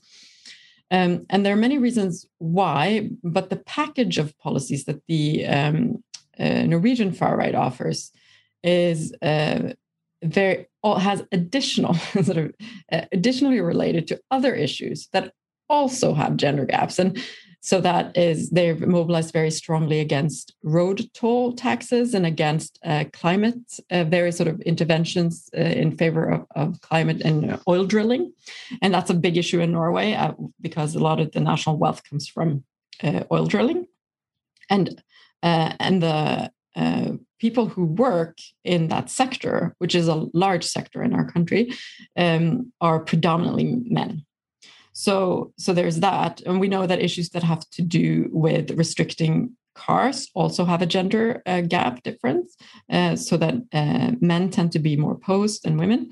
um, 0.92 1.26
and 1.30 1.46
there 1.46 1.54
are 1.54 1.58
many 1.58 1.78
reasons 1.78 2.28
why, 2.38 3.10
but 3.24 3.50
the 3.50 3.56
package 3.56 4.18
of 4.18 4.38
policies 4.38 4.86
that 4.86 5.02
the 5.08 5.46
um, 5.46 6.04
uh, 6.38 6.64
Norwegian 6.64 7.14
far 7.14 7.38
right 7.38 7.56
offers 7.56 8.12
is 8.64 9.14
uh, 9.22 9.74
very 10.24 10.68
has 10.84 11.24
additional 11.32 11.94
sort 12.24 12.38
of 12.38 12.54
uh, 12.92 13.02
additionally 13.12 13.62
related 13.62 14.08
to 14.08 14.22
other 14.30 14.54
issues 14.54 15.08
that 15.14 15.34
also 15.70 16.14
have 16.14 16.36
gender 16.36 16.66
gaps. 16.66 17.00
And 17.00 17.18
so 17.64 17.80
that 17.80 18.18
is 18.18 18.50
they've 18.50 18.82
mobilized 18.88 19.32
very 19.32 19.52
strongly 19.52 20.00
against 20.00 20.56
road 20.64 21.08
toll 21.14 21.54
taxes 21.54 22.16
and 22.16 22.26
against 22.26 22.80
uh, 22.84 23.06
climate, 23.14 23.80
uh, 23.92 24.04
various 24.04 24.38
sort 24.38 24.50
of 24.50 24.60
interventions 24.62 25.48
uh, 25.56 25.62
in 25.62 25.96
favor 25.96 26.28
of, 26.28 26.46
of, 26.56 26.82
climate 26.82 27.22
and 27.22 27.60
oil 27.68 27.86
drilling, 27.86 28.34
and 28.82 28.92
that's 28.94 29.12
a 29.12 29.14
big 29.14 29.38
issue 29.38 29.60
in 29.60 29.72
Norway 29.72 30.14
uh, 30.14 30.34
because 30.60 30.96
a 30.96 31.00
lot 31.00 31.20
of 31.20 31.32
the 31.34 31.40
national 31.40 31.78
wealth 31.78 32.02
comes 32.10 32.28
from 32.28 32.64
uh, 33.04 33.24
oil 33.32 33.46
drilling, 33.46 33.86
and 34.72 35.02
uh, 35.44 35.74
and 35.80 36.02
the 36.02 36.52
people 37.40 37.68
who 37.68 37.86
work 37.86 38.38
in 38.64 38.88
that 38.88 39.10
sector, 39.10 39.76
which 39.80 39.96
is 39.96 40.08
a 40.08 40.28
large 40.34 40.64
sector 40.64 41.04
in 41.04 41.14
our 41.14 41.30
country, 41.30 41.74
um, 42.16 42.72
are 42.82 43.00
predominantly 43.00 43.66
men. 43.90 44.24
So, 45.02 45.52
so 45.58 45.74
there's 45.74 46.00
that. 46.02 46.42
And 46.46 46.60
we 46.60 46.68
know 46.68 46.86
that 46.86 47.02
issues 47.02 47.30
that 47.30 47.42
have 47.42 47.68
to 47.72 47.82
do 47.82 48.30
with 48.32 48.70
restricting 48.78 49.58
cars 49.74 50.30
also 50.36 50.64
have 50.64 50.84
a 50.84 50.86
gender 50.86 51.42
uh, 51.48 51.62
gap 51.62 52.04
difference, 52.04 52.56
uh, 52.88 53.16
so 53.16 53.36
that 53.38 53.56
uh, 53.74 54.12
men 54.22 54.52
tend 54.52 54.72
to 54.74 54.80
be 54.80 54.96
more 54.96 55.14
opposed 55.14 55.64
than 55.64 55.78
women. 55.78 56.12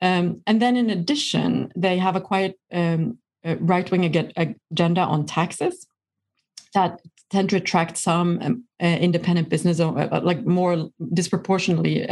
Um, 0.00 0.40
and 0.46 0.62
then 0.62 0.76
in 0.76 0.88
addition, 0.88 1.72
they 1.74 1.98
have 1.98 2.14
a 2.14 2.20
quite 2.20 2.54
um, 2.72 3.18
right 3.58 3.90
wing 3.90 4.04
agenda 4.04 5.00
on 5.00 5.26
taxes 5.26 5.86
that 6.74 7.00
tend 7.30 7.50
to 7.50 7.56
attract 7.56 7.96
some 7.96 8.38
um, 8.40 8.64
uh, 8.80 8.86
independent 8.86 9.48
business, 9.48 9.80
uh, 9.80 10.20
like 10.22 10.46
more 10.46 10.90
disproportionately 11.12 12.06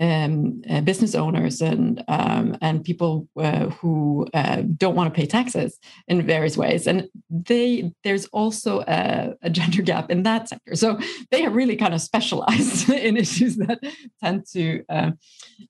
um, 0.00 0.62
uh, 0.68 0.80
business 0.80 1.14
owners 1.14 1.60
and 1.60 2.02
um, 2.08 2.56
and 2.60 2.82
people 2.82 3.28
uh, 3.38 3.68
who 3.70 4.26
uh, 4.34 4.62
don't 4.76 4.96
want 4.96 5.12
to 5.12 5.18
pay 5.18 5.26
taxes 5.26 5.78
in 6.08 6.26
various 6.26 6.56
ways, 6.56 6.86
and 6.86 7.08
they 7.30 7.92
there's 8.02 8.26
also 8.26 8.80
a, 8.88 9.34
a, 9.42 9.50
gender 9.50 9.82
gap 9.82 10.10
in 10.10 10.24
that 10.24 10.48
sector. 10.48 10.74
So 10.74 10.98
they 11.30 11.44
are 11.44 11.50
really 11.50 11.76
kind 11.76 11.94
of 11.94 12.00
specialized 12.00 12.90
in 13.08 13.16
issues 13.16 13.56
that 13.56 13.78
tend 14.22 14.46
to, 14.52 14.84
um, 14.88 15.18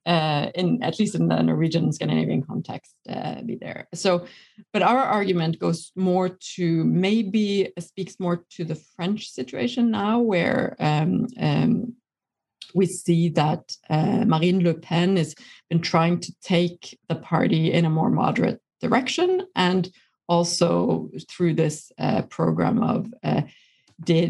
uh, 0.07 0.49
in 0.55 0.83
at 0.83 0.99
least 0.99 1.15
in 1.15 1.29
the 1.29 1.43
Norwegian 1.43 1.93
Scandinavian 1.93 2.43
context, 2.43 2.95
uh, 3.09 3.43
be 3.43 3.57
there. 3.57 3.89
So, 3.93 4.27
but 4.73 4.83
our 4.83 5.03
argument 5.03 5.59
goes 5.59 5.93
more 5.97 6.31
to 6.55 6.85
maybe 6.85 7.73
speaks 7.79 8.19
more 8.19 8.45
to 8.53 8.65
the 8.65 8.77
French 8.97 9.29
situation 9.29 9.91
now, 9.91 10.19
where 10.21 10.77
um, 10.81 11.27
um, 11.39 11.95
we 12.75 12.87
see 12.87 13.29
that 13.31 13.77
uh, 13.89 14.25
Marine 14.27 14.63
Le 14.63 14.75
Pen 14.75 15.17
has 15.17 15.35
been 15.71 15.81
trying 15.81 16.21
to 16.21 16.33
take 16.43 16.99
the 17.09 17.15
party 17.15 17.73
in 17.73 17.85
a 17.85 17.91
more 17.91 18.11
moderate 18.11 18.61
direction, 18.81 19.47
and 19.55 19.91
also 20.29 21.11
through 21.29 21.55
this 21.55 21.93
uh, 21.99 22.23
program 22.23 22.83
of 22.83 23.13
uh, 23.23 23.43
de 24.03 24.27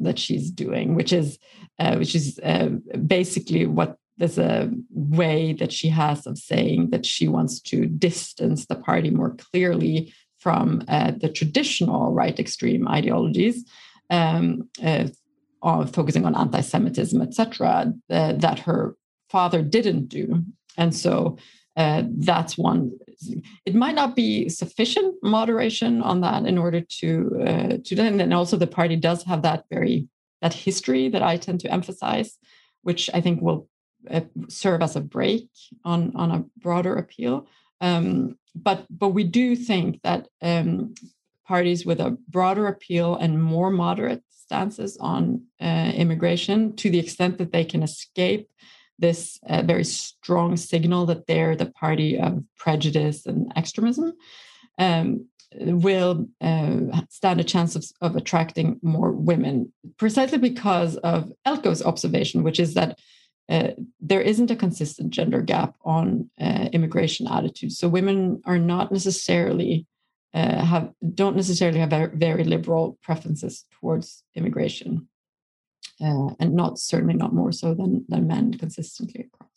that 0.00 0.18
she's 0.18 0.50
doing, 0.50 0.94
which 0.94 1.12
is 1.12 1.38
uh, 1.78 1.96
which 1.96 2.14
is 2.14 2.38
uh, 2.42 2.68
basically 3.06 3.66
what 3.66 3.98
there's 4.18 4.38
a 4.38 4.70
way 4.90 5.52
that 5.54 5.72
she 5.72 5.88
has 5.88 6.26
of 6.26 6.38
saying 6.38 6.90
that 6.90 7.06
she 7.06 7.28
wants 7.28 7.60
to 7.60 7.86
distance 7.86 8.66
the 8.66 8.74
party 8.74 9.10
more 9.10 9.34
clearly 9.36 10.12
from 10.38 10.82
uh, 10.88 11.12
the 11.12 11.28
traditional 11.28 12.12
right 12.12 12.38
extreme 12.38 12.88
ideologies. 12.88 13.64
Um, 14.10 14.68
uh, 14.82 15.08
of 15.62 15.92
focusing 15.92 16.24
on 16.24 16.34
anti-Semitism, 16.34 17.20
etc., 17.20 17.92
uh, 18.10 18.32
that 18.32 18.60
her 18.60 18.96
father 19.30 19.62
didn't 19.62 20.08
do, 20.08 20.44
and 20.76 20.94
so 20.94 21.36
uh, 21.76 22.02
that's 22.18 22.58
one. 22.58 22.92
It 23.64 23.74
might 23.74 23.94
not 23.94 24.16
be 24.16 24.48
sufficient 24.48 25.14
moderation 25.22 26.02
on 26.02 26.20
that 26.22 26.44
in 26.44 26.58
order 26.58 26.80
to 27.00 27.42
uh, 27.46 27.76
to 27.84 28.00
and 28.00 28.34
also 28.34 28.56
the 28.56 28.66
party 28.66 28.96
does 28.96 29.22
have 29.24 29.42
that 29.42 29.64
very 29.70 30.08
that 30.42 30.54
history 30.54 31.08
that 31.08 31.22
I 31.22 31.36
tend 31.36 31.60
to 31.60 31.72
emphasize, 31.72 32.38
which 32.82 33.08
I 33.14 33.20
think 33.20 33.40
will 33.40 33.68
uh, 34.10 34.22
serve 34.48 34.82
as 34.82 34.96
a 34.96 35.00
break 35.00 35.48
on 35.84 36.12
on 36.16 36.30
a 36.30 36.44
broader 36.60 36.96
appeal. 36.96 37.46
Um, 37.80 38.38
but 38.54 38.86
but 38.90 39.10
we 39.10 39.24
do 39.24 39.54
think 39.54 40.02
that 40.02 40.26
um, 40.42 40.94
parties 41.48 41.86
with 41.88 42.00
a 42.00 42.16
broader 42.28 42.66
appeal 42.68 43.16
and 43.16 43.42
more 43.42 43.70
moderate 43.70 44.22
stances 44.30 44.96
on 45.00 45.42
uh, 45.60 45.90
immigration, 46.02 46.76
to 46.76 46.90
the 46.90 46.98
extent 46.98 47.38
that 47.38 47.52
they 47.52 47.64
can 47.64 47.82
escape 47.82 48.48
this 48.98 49.38
uh, 49.48 49.62
very 49.62 49.84
strong 49.84 50.56
signal 50.56 51.06
that 51.06 51.26
they're 51.26 51.56
the 51.56 51.72
party 51.84 52.18
of 52.18 52.42
prejudice 52.56 53.26
and 53.26 53.52
extremism, 53.56 54.12
um, 54.78 55.26
will 55.54 56.26
uh, 56.40 57.00
stand 57.08 57.40
a 57.40 57.44
chance 57.44 57.76
of, 57.76 57.84
of 58.00 58.16
attracting 58.16 58.78
more 58.82 59.12
women, 59.12 59.72
precisely 59.96 60.38
because 60.38 60.96
of 60.98 61.32
Eelco's 61.46 61.82
observation, 61.82 62.42
which 62.42 62.60
is 62.60 62.74
that 62.74 62.98
uh, 63.48 63.70
there 64.00 64.20
isn't 64.20 64.50
a 64.50 64.56
consistent 64.56 65.10
gender 65.10 65.40
gap 65.40 65.74
on 65.84 66.28
uh, 66.40 66.68
immigration 66.72 67.26
attitudes. 67.26 67.78
So 67.78 67.88
women 67.88 68.42
are 68.44 68.58
not 68.58 68.92
necessarily 68.92 69.86
uh, 70.34 70.64
have 70.64 70.92
don't 71.14 71.36
necessarily 71.36 71.78
have 71.78 72.10
very, 72.14 72.44
liberal 72.44 72.98
preferences 73.02 73.64
towards 73.80 74.24
immigration, 74.34 75.08
uh, 76.02 76.30
and 76.38 76.54
not 76.54 76.78
certainly 76.78 77.14
not 77.14 77.34
more 77.34 77.52
so 77.52 77.74
than 77.74 78.04
than 78.08 78.26
men 78.26 78.52
consistently 78.54 79.28
across. 79.32 79.48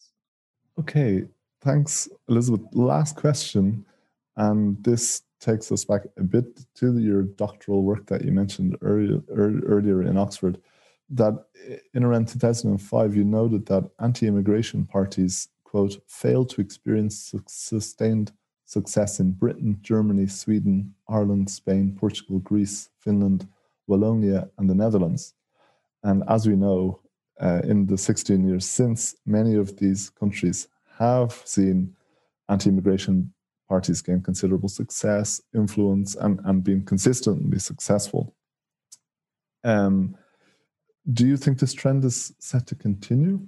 Okay, 0.80 1.26
thanks, 1.61 2.07
Elisabeth. 2.30 2.61
Last 2.74 3.17
question, 3.17 3.86
and 4.38 4.82
this 4.84 5.24
takes 5.41 5.72
us 5.72 5.84
back 5.84 6.03
a 6.17 6.24
bit 6.24 6.45
to 6.76 6.97
your 6.99 7.24
doctoral 7.24 7.84
work 7.84 8.05
that 8.05 8.24
you 8.24 8.32
mentioned 8.32 8.78
earlier, 8.82 9.22
earlier 9.30 10.03
in 10.03 10.17
Oxford. 10.17 10.61
That 11.09 11.34
in 11.93 12.05
around 12.05 12.30
2005, 12.30 13.15
you 13.15 13.26
noted 13.26 13.65
that 13.65 13.89
anti 13.99 14.28
immigration 14.28 14.86
parties, 14.86 15.49
quote, 15.65 15.97
failed 16.07 16.49
to 16.51 16.61
experience 16.61 17.34
sustained 17.47 18.32
success 18.72 19.19
in 19.19 19.32
Britain, 19.32 19.78
Germany, 19.82 20.28
Sweden, 20.28 20.95
Ireland, 21.09 21.49
Spain, 21.49 21.93
Portugal, 21.99 22.39
Greece, 22.39 22.89
Finland, 22.99 23.45
Wallonia, 23.89 24.49
and 24.57 24.69
the 24.69 24.76
Netherlands. 24.76 25.34
And 26.03 26.24
as 26.30 26.47
we 26.47 26.55
know, 26.55 27.01
uh, 27.41 27.61
in 27.65 27.86
the 27.86 27.97
16 27.97 28.47
years 28.47 28.65
since, 28.65 29.13
many 29.26 29.55
of 29.55 29.76
these 29.76 30.09
countries 30.11 30.69
have 30.97 31.34
seen 31.43 31.93
anti 32.47 32.69
immigration 32.69 33.34
parties 33.67 34.01
gain 34.01 34.22
considerable 34.22 34.69
success, 34.69 35.41
influence, 35.53 36.15
and, 36.15 36.39
and 36.45 36.63
been 36.63 36.86
consistently 36.86 37.59
successful. 37.59 38.34
Um, 39.65 40.15
do 41.11 41.28
you 41.28 41.36
think 41.36 41.59
this 41.59 41.74
trend 41.74 42.05
is 42.05 42.34
set 42.39 42.67
to 42.67 42.76
continue? 42.76 43.47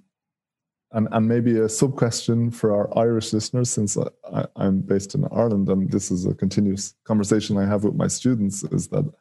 And, 0.94 1.08
and 1.12 1.28
maybe 1.28 1.58
a 1.58 1.68
sub 1.68 1.96
question 1.96 2.52
for 2.52 2.72
our 2.72 2.98
Irish 2.98 3.34
listeners, 3.34 3.70
since 3.70 3.98
I, 3.98 4.46
am 4.58 4.82
based 4.82 5.16
in 5.16 5.26
Ireland 5.32 5.68
and 5.70 5.92
this 5.92 6.12
is 6.12 6.26
a 6.28 6.36
continuous 6.36 6.94
conversation 7.04 7.58
I 7.58 7.66
have 7.66 7.84
with 7.84 7.96
my 7.96 8.08
students, 8.08 8.64
is 8.64 8.90
that 8.90 9.12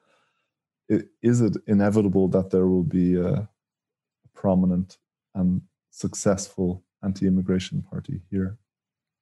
it, 0.88 1.08
is 1.22 1.40
it 1.40 1.56
inevitable 1.66 2.28
that 2.28 2.50
there 2.50 2.66
will 2.66 2.82
be 2.82 3.16
a 3.16 3.48
prominent 4.34 4.98
and 5.34 5.62
successful 5.90 6.84
anti 7.02 7.26
immigration 7.26 7.82
party 7.82 8.20
here? 8.30 8.58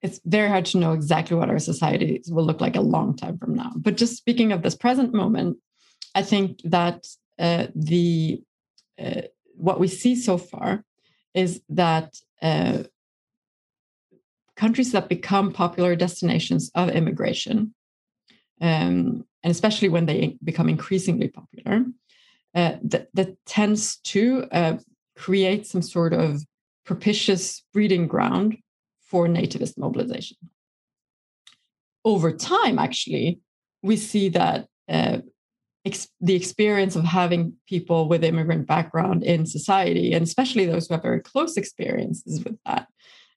it's 0.03 0.21
very 0.25 0.49
hard 0.49 0.65
to 0.65 0.79
know 0.79 0.93
exactly 0.93 1.37
what 1.37 1.51
our 1.51 1.59
societies 1.59 2.31
will 2.31 2.45
look 2.45 2.61
like 2.61 2.77
a 2.77 2.81
long 2.81 3.17
time 3.17 3.39
from 3.39 3.55
now. 3.55 3.73
But 3.77 3.97
just 3.97 4.17
speaking 4.17 4.53
of 4.53 4.63
this 4.63 4.75
present 4.75 5.13
moment, 5.13 5.59
I 6.15 6.23
think 6.23 6.61
that 6.65 7.07
uh, 7.39 7.67
the 7.75 8.43
uh, 8.99 9.23
what 9.55 9.79
we 9.79 9.89
see 9.89 10.17
so 10.17 10.39
far 10.39 10.85
is 11.35 11.61
that 11.69 12.15
uh, 12.43 12.85
countries 14.57 14.93
that 14.93 15.09
become 15.09 15.53
popular 15.53 15.97
destinations 15.97 16.71
of 16.75 16.91
immigration, 16.91 17.75
um, 18.61 19.25
and 19.43 19.51
especially 19.51 19.89
when 19.89 20.07
they 20.07 20.37
become 20.45 20.69
increasingly 20.69 21.29
popular, 21.29 21.85
uh, 22.55 22.77
that, 22.83 23.09
that 23.15 23.37
tends 23.47 23.97
to 23.99 24.47
uh, 24.53 24.77
create 25.17 25.67
some 25.67 25.83
sort 25.83 26.13
of 26.13 26.43
propitious 26.85 27.65
breeding 27.73 28.07
ground 28.07 28.57
for 29.01 29.27
nativist 29.27 29.79
mobilization. 29.79 30.37
Over 32.05 32.33
time, 32.33 32.79
actually, 32.79 33.41
we 33.83 33.97
see 33.97 34.31
that 34.31 34.67
uh, 34.89 35.19
ex- 35.85 36.09
the 36.21 36.35
experience 36.35 36.97
of 36.97 37.05
having 37.05 37.55
people 37.69 38.09
with 38.09 38.25
immigrant 38.25 38.67
background 38.67 39.23
in 39.23 39.47
society, 39.47 40.13
and 40.13 40.23
especially 40.23 40.67
those 40.67 40.87
who 40.89 40.95
have 40.95 41.03
very 41.03 41.21
close 41.21 41.57
experiences 41.57 42.45
with 42.45 42.57
that, 42.67 42.89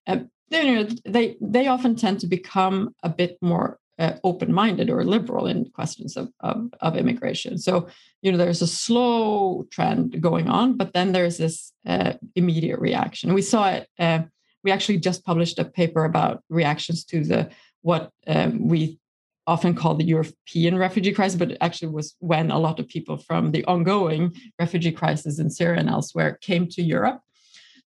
uh, 0.08 0.20
they, 0.50 0.68
you 0.68 0.76
know, 0.76 0.90
they 1.06 1.38
they 1.42 1.68
often 1.68 1.96
tend 1.96 2.20
to 2.20 2.28
become 2.28 2.94
a 3.04 3.10
bit 3.10 3.38
more 3.42 3.80
uh, 4.00 4.14
open-minded 4.24 4.90
or 4.90 5.04
liberal 5.04 5.46
in 5.48 5.70
questions 5.70 6.18
of, 6.18 6.30
of, 6.40 6.68
of, 6.82 6.98
immigration. 6.98 7.60
So, 7.60 7.88
you 8.24 8.32
know, 8.32 8.40
there's 8.40 8.64
a 8.64 8.68
slow 8.68 9.68
trend 9.70 10.20
going 10.20 10.50
on, 10.50 10.78
but 10.78 10.94
then 10.94 11.12
there's 11.12 11.38
this 11.38 11.72
uh, 11.86 12.14
immediate 12.36 12.80
reaction. 12.80 13.36
We 13.36 13.44
saw 13.44 13.70
it 13.70 13.88
uh, 14.00 14.24
we 14.64 14.72
actually 14.72 14.98
just 14.98 15.26
published 15.26 15.60
a 15.60 15.66
paper 15.66 16.06
about 16.06 16.44
reactions 16.50 17.04
to 17.06 17.24
the 17.24 17.50
what 17.82 18.12
um, 18.28 18.68
we 18.68 18.98
often 19.46 19.76
called 19.76 20.00
the 20.00 20.06
European 20.06 20.78
refugee 20.78 21.12
crisis, 21.12 21.38
but 21.38 21.52
it 21.52 21.58
actually 21.62 21.90
was 21.90 22.16
when 22.20 22.52
a 22.52 22.60
lot 22.60 22.80
of 22.80 22.88
people 22.88 23.18
from 23.18 23.52
the 23.52 23.66
ongoing 23.66 24.34
refugee 24.60 24.92
crisis 24.92 25.40
in 25.40 25.50
Syria 25.50 25.80
and 25.80 25.90
elsewhere 25.90 26.38
came 26.42 26.68
to 26.70 26.82
Europe 26.82 27.20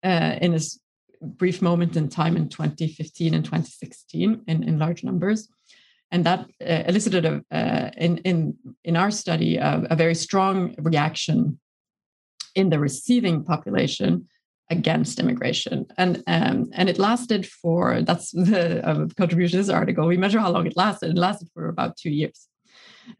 uh, 0.04 0.36
in 0.42 0.54
a 0.54 0.60
brief 1.22 1.62
moment 1.62 1.96
in 1.96 2.10
time 2.10 2.36
in 2.36 2.50
2015 2.50 3.34
and 3.34 3.46
2016 3.46 4.42
in, 4.48 4.64
in 4.64 4.80
large 4.80 5.04
numbers. 5.04 5.48
And 6.12 6.26
that 6.26 6.42
uh, 6.62 6.84
elicited 6.88 7.26
a, 7.26 7.44
uh, 7.52 7.90
in, 7.98 8.18
in, 8.20 8.56
in 8.84 8.96
our 8.96 9.12
study 9.12 9.58
a, 9.58 9.86
a 9.90 9.96
very 9.96 10.16
strong 10.16 10.76
reaction 10.78 11.60
in 12.54 12.70
the 12.70 12.80
receiving 12.80 13.44
population 13.44 14.28
against 14.70 15.20
immigration. 15.20 15.86
And 15.98 16.24
um, 16.28 16.70
and 16.74 16.90
it 16.90 16.98
lasted 16.98 17.46
for 17.46 18.02
that's 18.02 18.32
the 18.32 18.86
uh, 18.88 19.08
contribution 19.18 19.58
to 19.58 19.64
this 19.64 19.70
article. 19.70 20.08
We 20.08 20.18
measure 20.18 20.40
how 20.40 20.52
long 20.52 20.66
it 20.66 20.76
lasted. 20.76 21.12
It 21.12 21.18
lasted 21.18 21.50
for 21.54 21.70
about 21.70 21.98
two 21.98 22.10
years. 22.10 22.48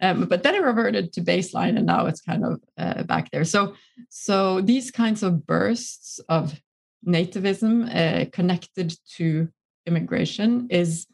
Um, 0.02 0.26
but 0.26 0.42
then 0.42 0.56
it 0.56 0.64
reverted 0.64 1.14
to 1.14 1.22
baseline 1.22 1.78
and 1.78 1.86
now 1.86 2.08
it's 2.08 2.22
kind 2.22 2.44
of 2.44 2.60
uh, 2.78 3.04
back 3.04 3.30
there. 3.32 3.46
So 3.46 3.76
so 4.10 4.62
these 4.62 4.90
kinds 4.92 5.22
of 5.22 5.46
bursts 5.46 6.20
of 6.30 6.60
nativism 7.08 7.86
uh, 7.94 8.26
connected 8.32 8.96
to 9.18 9.48
immigration 9.86 10.68
is 10.72 11.06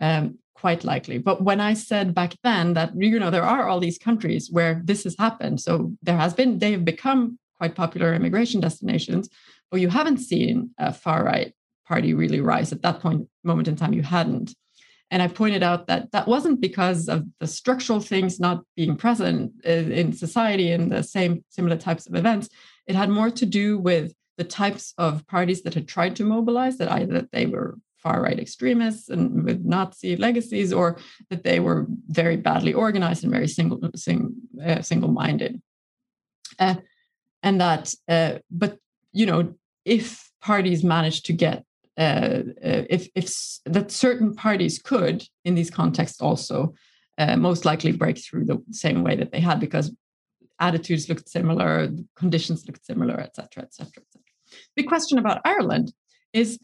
um, 0.00 0.38
quite 0.54 0.82
likely. 0.82 1.18
But 1.18 1.42
when 1.42 1.60
i 1.60 1.74
said 1.74 2.14
back 2.14 2.34
then 2.42 2.74
that 2.74 2.90
you 2.96 3.20
know 3.20 3.30
there 3.30 3.44
are 3.44 3.68
all 3.68 3.78
these 3.78 3.98
countries 3.98 4.50
where 4.50 4.82
this 4.84 5.04
has 5.04 5.14
happened. 5.16 5.60
So 5.60 5.92
there 6.02 6.16
has 6.16 6.34
been 6.34 6.58
they 6.58 6.72
have 6.72 6.84
become 6.84 7.38
quite 7.58 7.74
popular 7.76 8.14
immigration 8.14 8.60
destinations 8.60 9.28
or 9.70 9.78
you 9.78 9.88
haven't 9.88 10.18
seen 10.18 10.70
a 10.78 10.92
far 10.92 11.24
right 11.24 11.52
party 11.86 12.14
really 12.14 12.40
rise 12.40 12.72
at 12.72 12.82
that 12.82 13.00
point 13.00 13.28
moment 13.44 13.68
in 13.68 13.76
time 13.76 13.92
you 13.92 14.02
hadn't. 14.02 14.54
And 15.10 15.22
i 15.22 15.28
pointed 15.28 15.62
out 15.62 15.86
that 15.86 16.12
that 16.12 16.28
wasn't 16.28 16.60
because 16.60 17.08
of 17.08 17.24
the 17.40 17.46
structural 17.46 18.00
things 18.00 18.38
not 18.38 18.62
being 18.76 18.96
present 18.96 19.52
in 19.64 20.12
society 20.12 20.70
in 20.70 20.90
the 20.90 21.02
same 21.02 21.44
similar 21.48 21.76
types 21.76 22.06
of 22.06 22.14
events. 22.14 22.48
It 22.86 22.94
had 22.94 23.08
more 23.08 23.30
to 23.30 23.46
do 23.46 23.78
with 23.78 24.12
the 24.36 24.44
types 24.44 24.94
of 24.98 25.26
parties 25.26 25.62
that 25.62 25.74
had 25.74 25.88
tried 25.88 26.14
to 26.16 26.24
mobilize 26.24 26.76
that 26.78 26.92
either 26.92 27.26
they 27.32 27.46
were 27.46 27.78
far 27.96 28.22
right 28.22 28.38
extremists 28.38 29.08
and 29.08 29.44
with 29.44 29.64
nazi 29.64 30.14
legacies 30.14 30.72
or 30.72 30.98
that 31.30 31.42
they 31.42 31.58
were 31.58 31.86
very 32.06 32.36
badly 32.36 32.72
organized 32.72 33.24
and 33.24 33.32
very 33.32 33.48
single 33.48 33.80
sing, 33.96 34.34
uh, 34.64 34.80
single 34.82 35.10
minded 35.10 35.60
uh, 36.60 36.76
and 37.42 37.60
that 37.60 37.92
uh, 38.08 38.34
but 38.50 38.78
you 39.12 39.26
know, 39.26 39.54
if 39.88 40.30
parties 40.40 40.84
manage 40.84 41.22
to 41.22 41.32
get 41.32 41.64
uh, 41.96 42.42
uh, 42.64 42.84
if 42.88 43.08
if 43.14 43.26
that 43.64 43.90
certain 43.90 44.34
parties 44.34 44.78
could 44.78 45.24
in 45.44 45.54
these 45.56 45.70
contexts 45.70 46.20
also 46.20 46.74
uh, 47.18 47.36
most 47.36 47.64
likely 47.64 47.92
break 47.92 48.18
through 48.18 48.44
the 48.44 48.62
same 48.70 49.02
way 49.02 49.16
that 49.16 49.32
they 49.32 49.40
had 49.40 49.58
because 49.58 49.90
attitudes 50.60 51.08
looked 51.08 51.28
similar, 51.28 51.88
conditions 52.16 52.64
looked 52.66 52.84
similar, 52.84 53.18
etc., 53.20 53.64
etc., 53.64 53.88
etc. 53.88 54.22
The 54.76 54.84
question 54.84 55.18
about 55.18 55.40
Ireland 55.44 55.92
is 56.32 56.58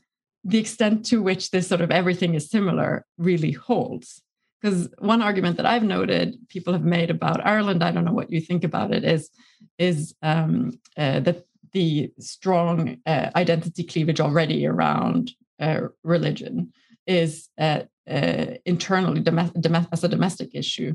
the 0.45 0.59
extent 0.59 1.05
to 1.07 1.23
which 1.23 1.51
this 1.51 1.69
sort 1.69 1.81
of 1.81 1.91
everything 1.91 2.35
is 2.35 2.51
similar 2.51 3.05
really 3.19 3.53
holds. 3.53 4.23
Because 4.61 4.89
one 4.99 5.21
argument 5.21 5.59
that 5.59 5.67
I've 5.67 5.83
noted 5.83 6.37
people 6.49 6.73
have 6.73 6.85
made 6.85 7.11
about 7.11 7.45
Ireland, 7.45 7.83
I 7.83 7.91
don't 7.91 8.05
know 8.05 8.13
what 8.13 8.31
you 8.31 8.41
think 8.41 8.65
about 8.65 8.93
it, 8.93 9.05
is 9.05 9.31
is 9.79 10.15
um, 10.23 10.79
uh, 10.97 11.21
that 11.21 11.45
the 11.75 12.11
strong 12.19 12.97
uh, 13.05 13.31
identity 13.37 13.85
cleavage 13.85 14.21
already 14.21 14.67
around 14.67 15.33
uh, 15.61 15.81
religion 16.03 16.73
is 17.07 17.49
uh, 17.59 17.83
uh 18.11 18.47
internally 18.65 19.21
dom- 19.21 19.53
dom- 19.61 19.89
as 19.93 20.05
a 20.05 20.09
domestic 20.09 20.51
issue 20.55 20.95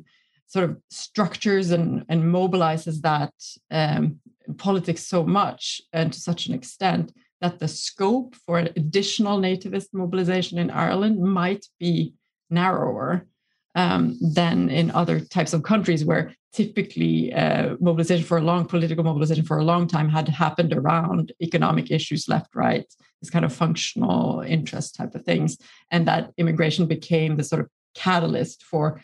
sort 0.50 0.68
of 0.68 0.78
structures 0.90 1.70
and, 1.70 2.04
and 2.10 2.24
mobilizes 2.24 3.02
that 3.02 3.34
um, 3.70 4.20
politics 4.58 5.06
so 5.06 5.24
much 5.24 5.80
and 5.94 6.12
to 6.12 6.20
such 6.20 6.48
an 6.48 6.56
extent 6.56 7.14
that 7.40 7.60
the 7.60 7.68
scope 7.68 8.36
for 8.36 8.58
additional 8.58 9.40
nativist 9.40 9.90
mobilization 9.94 10.58
in 10.58 10.72
Ireland 10.72 11.22
might 11.22 11.66
be 11.80 12.14
narrower 12.50 13.28
um, 13.76 14.18
than 14.22 14.70
in 14.70 14.92
other 14.92 15.20
types 15.20 15.54
of 15.54 15.64
countries 15.64 16.04
where 16.04 16.34
typically 16.54 17.32
uh, 17.34 17.76
mobilization 17.80 18.26
for 18.26 18.38
a 18.38 18.42
long 18.42 18.66
political 18.66 19.04
mobilization 19.04 19.46
for 19.46 19.60
a 19.60 19.64
long 19.64 19.88
time 19.88 20.10
had 20.10 20.28
happened 20.28 20.74
around 20.74 21.32
economic 21.42 21.92
issues 21.92 22.28
left 22.28 22.56
right 22.56 22.92
this 23.22 23.30
kind 23.30 23.46
of 23.46 23.54
functional 23.54 24.42
interest 24.42 24.96
type 24.96 25.14
of 25.14 25.24
things 25.24 25.58
and 25.92 26.08
that 26.08 26.32
immigration 26.38 26.88
became 26.88 27.36
the 27.36 27.44
sort 27.44 27.62
of 27.62 27.68
catalyst 27.94 28.64
for 28.64 29.02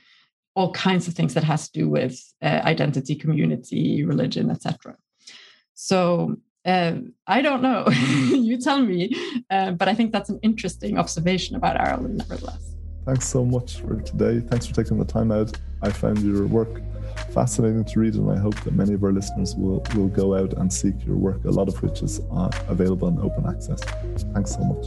all 0.55 0.71
kinds 0.71 1.07
of 1.07 1.13
things 1.13 1.33
that 1.33 1.43
has 1.43 1.69
to 1.69 1.79
do 1.79 1.89
with 1.89 2.19
uh, 2.41 2.61
identity 2.63 3.13
community 3.13 4.03
religion 4.03 4.49
etc 4.49 4.95
so 5.75 6.35
uh, 6.65 6.95
I 7.27 7.43
don't 7.43 7.61
know. 7.61 7.87
you 7.89 8.59
tell 8.59 8.79
me. 8.79 9.15
Uh, 9.51 9.71
but 9.71 9.87
I 9.87 9.93
think 9.93 10.11
that's 10.11 10.29
an 10.29 10.39
interesting 10.41 10.97
observation 10.97 11.55
about 11.55 11.79
Ireland, 11.79 12.17
nevertheless. 12.17 12.75
Thanks 13.05 13.27
so 13.27 13.45
much 13.45 13.81
for 13.81 14.01
today. 14.01 14.39
Thanks 14.39 14.65
for 14.65 14.73
taking 14.73 14.97
the 14.97 15.05
time 15.05 15.31
out. 15.31 15.55
I 15.81 15.91
found 15.91 16.23
your 16.23 16.47
work 16.47 16.81
fascinating 17.31 17.85
to 17.85 17.99
read, 17.99 18.15
and 18.15 18.31
I 18.31 18.37
hope 18.37 18.55
that 18.61 18.73
many 18.73 18.93
of 18.93 19.03
our 19.03 19.11
listeners 19.11 19.55
will, 19.55 19.85
will 19.95 20.07
go 20.07 20.35
out 20.35 20.53
and 20.53 20.73
seek 20.73 21.05
your 21.05 21.15
work, 21.15 21.45
a 21.45 21.51
lot 21.51 21.67
of 21.67 21.81
which 21.83 22.01
is 22.01 22.19
uh, 22.31 22.49
available 22.67 23.07
in 23.07 23.19
open 23.19 23.45
access. 23.45 23.79
Thanks 24.33 24.55
so 24.55 24.63
much. 24.63 24.85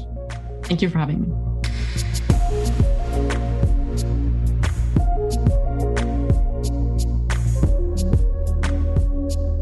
Thank 0.65 0.83
you 0.83 0.91
for 0.91 0.99
having 0.99 1.21
me. 1.21 1.29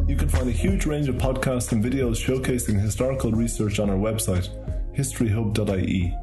You 0.08 0.16
can 0.16 0.28
find 0.30 0.48
a 0.48 0.52
huge 0.52 0.86
range 0.86 1.08
of 1.08 1.16
podcasts 1.16 1.72
and 1.72 1.84
videos 1.84 2.16
showcasing 2.16 2.80
historical 2.80 3.32
research 3.32 3.78
on 3.80 3.90
our 3.90 3.96
website, 3.96 4.48
historyhub.ie. 4.96 6.16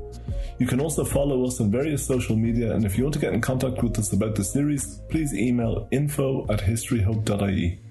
You 0.59 0.67
can 0.67 0.79
also 0.79 1.03
follow 1.03 1.45
us 1.45 1.59
on 1.59 1.71
various 1.71 2.05
social 2.05 2.35
media, 2.35 2.73
and 2.73 2.85
if 2.85 2.97
you 2.97 3.03
want 3.03 3.13
to 3.15 3.19
get 3.19 3.33
in 3.33 3.41
contact 3.41 3.83
with 3.83 3.97
us 3.97 4.13
about 4.13 4.35
the 4.35 4.43
series, 4.43 4.99
please 5.09 5.33
email 5.33 5.87
info 5.91 6.45
at 6.49 6.59
historyhub.ie. 6.59 7.82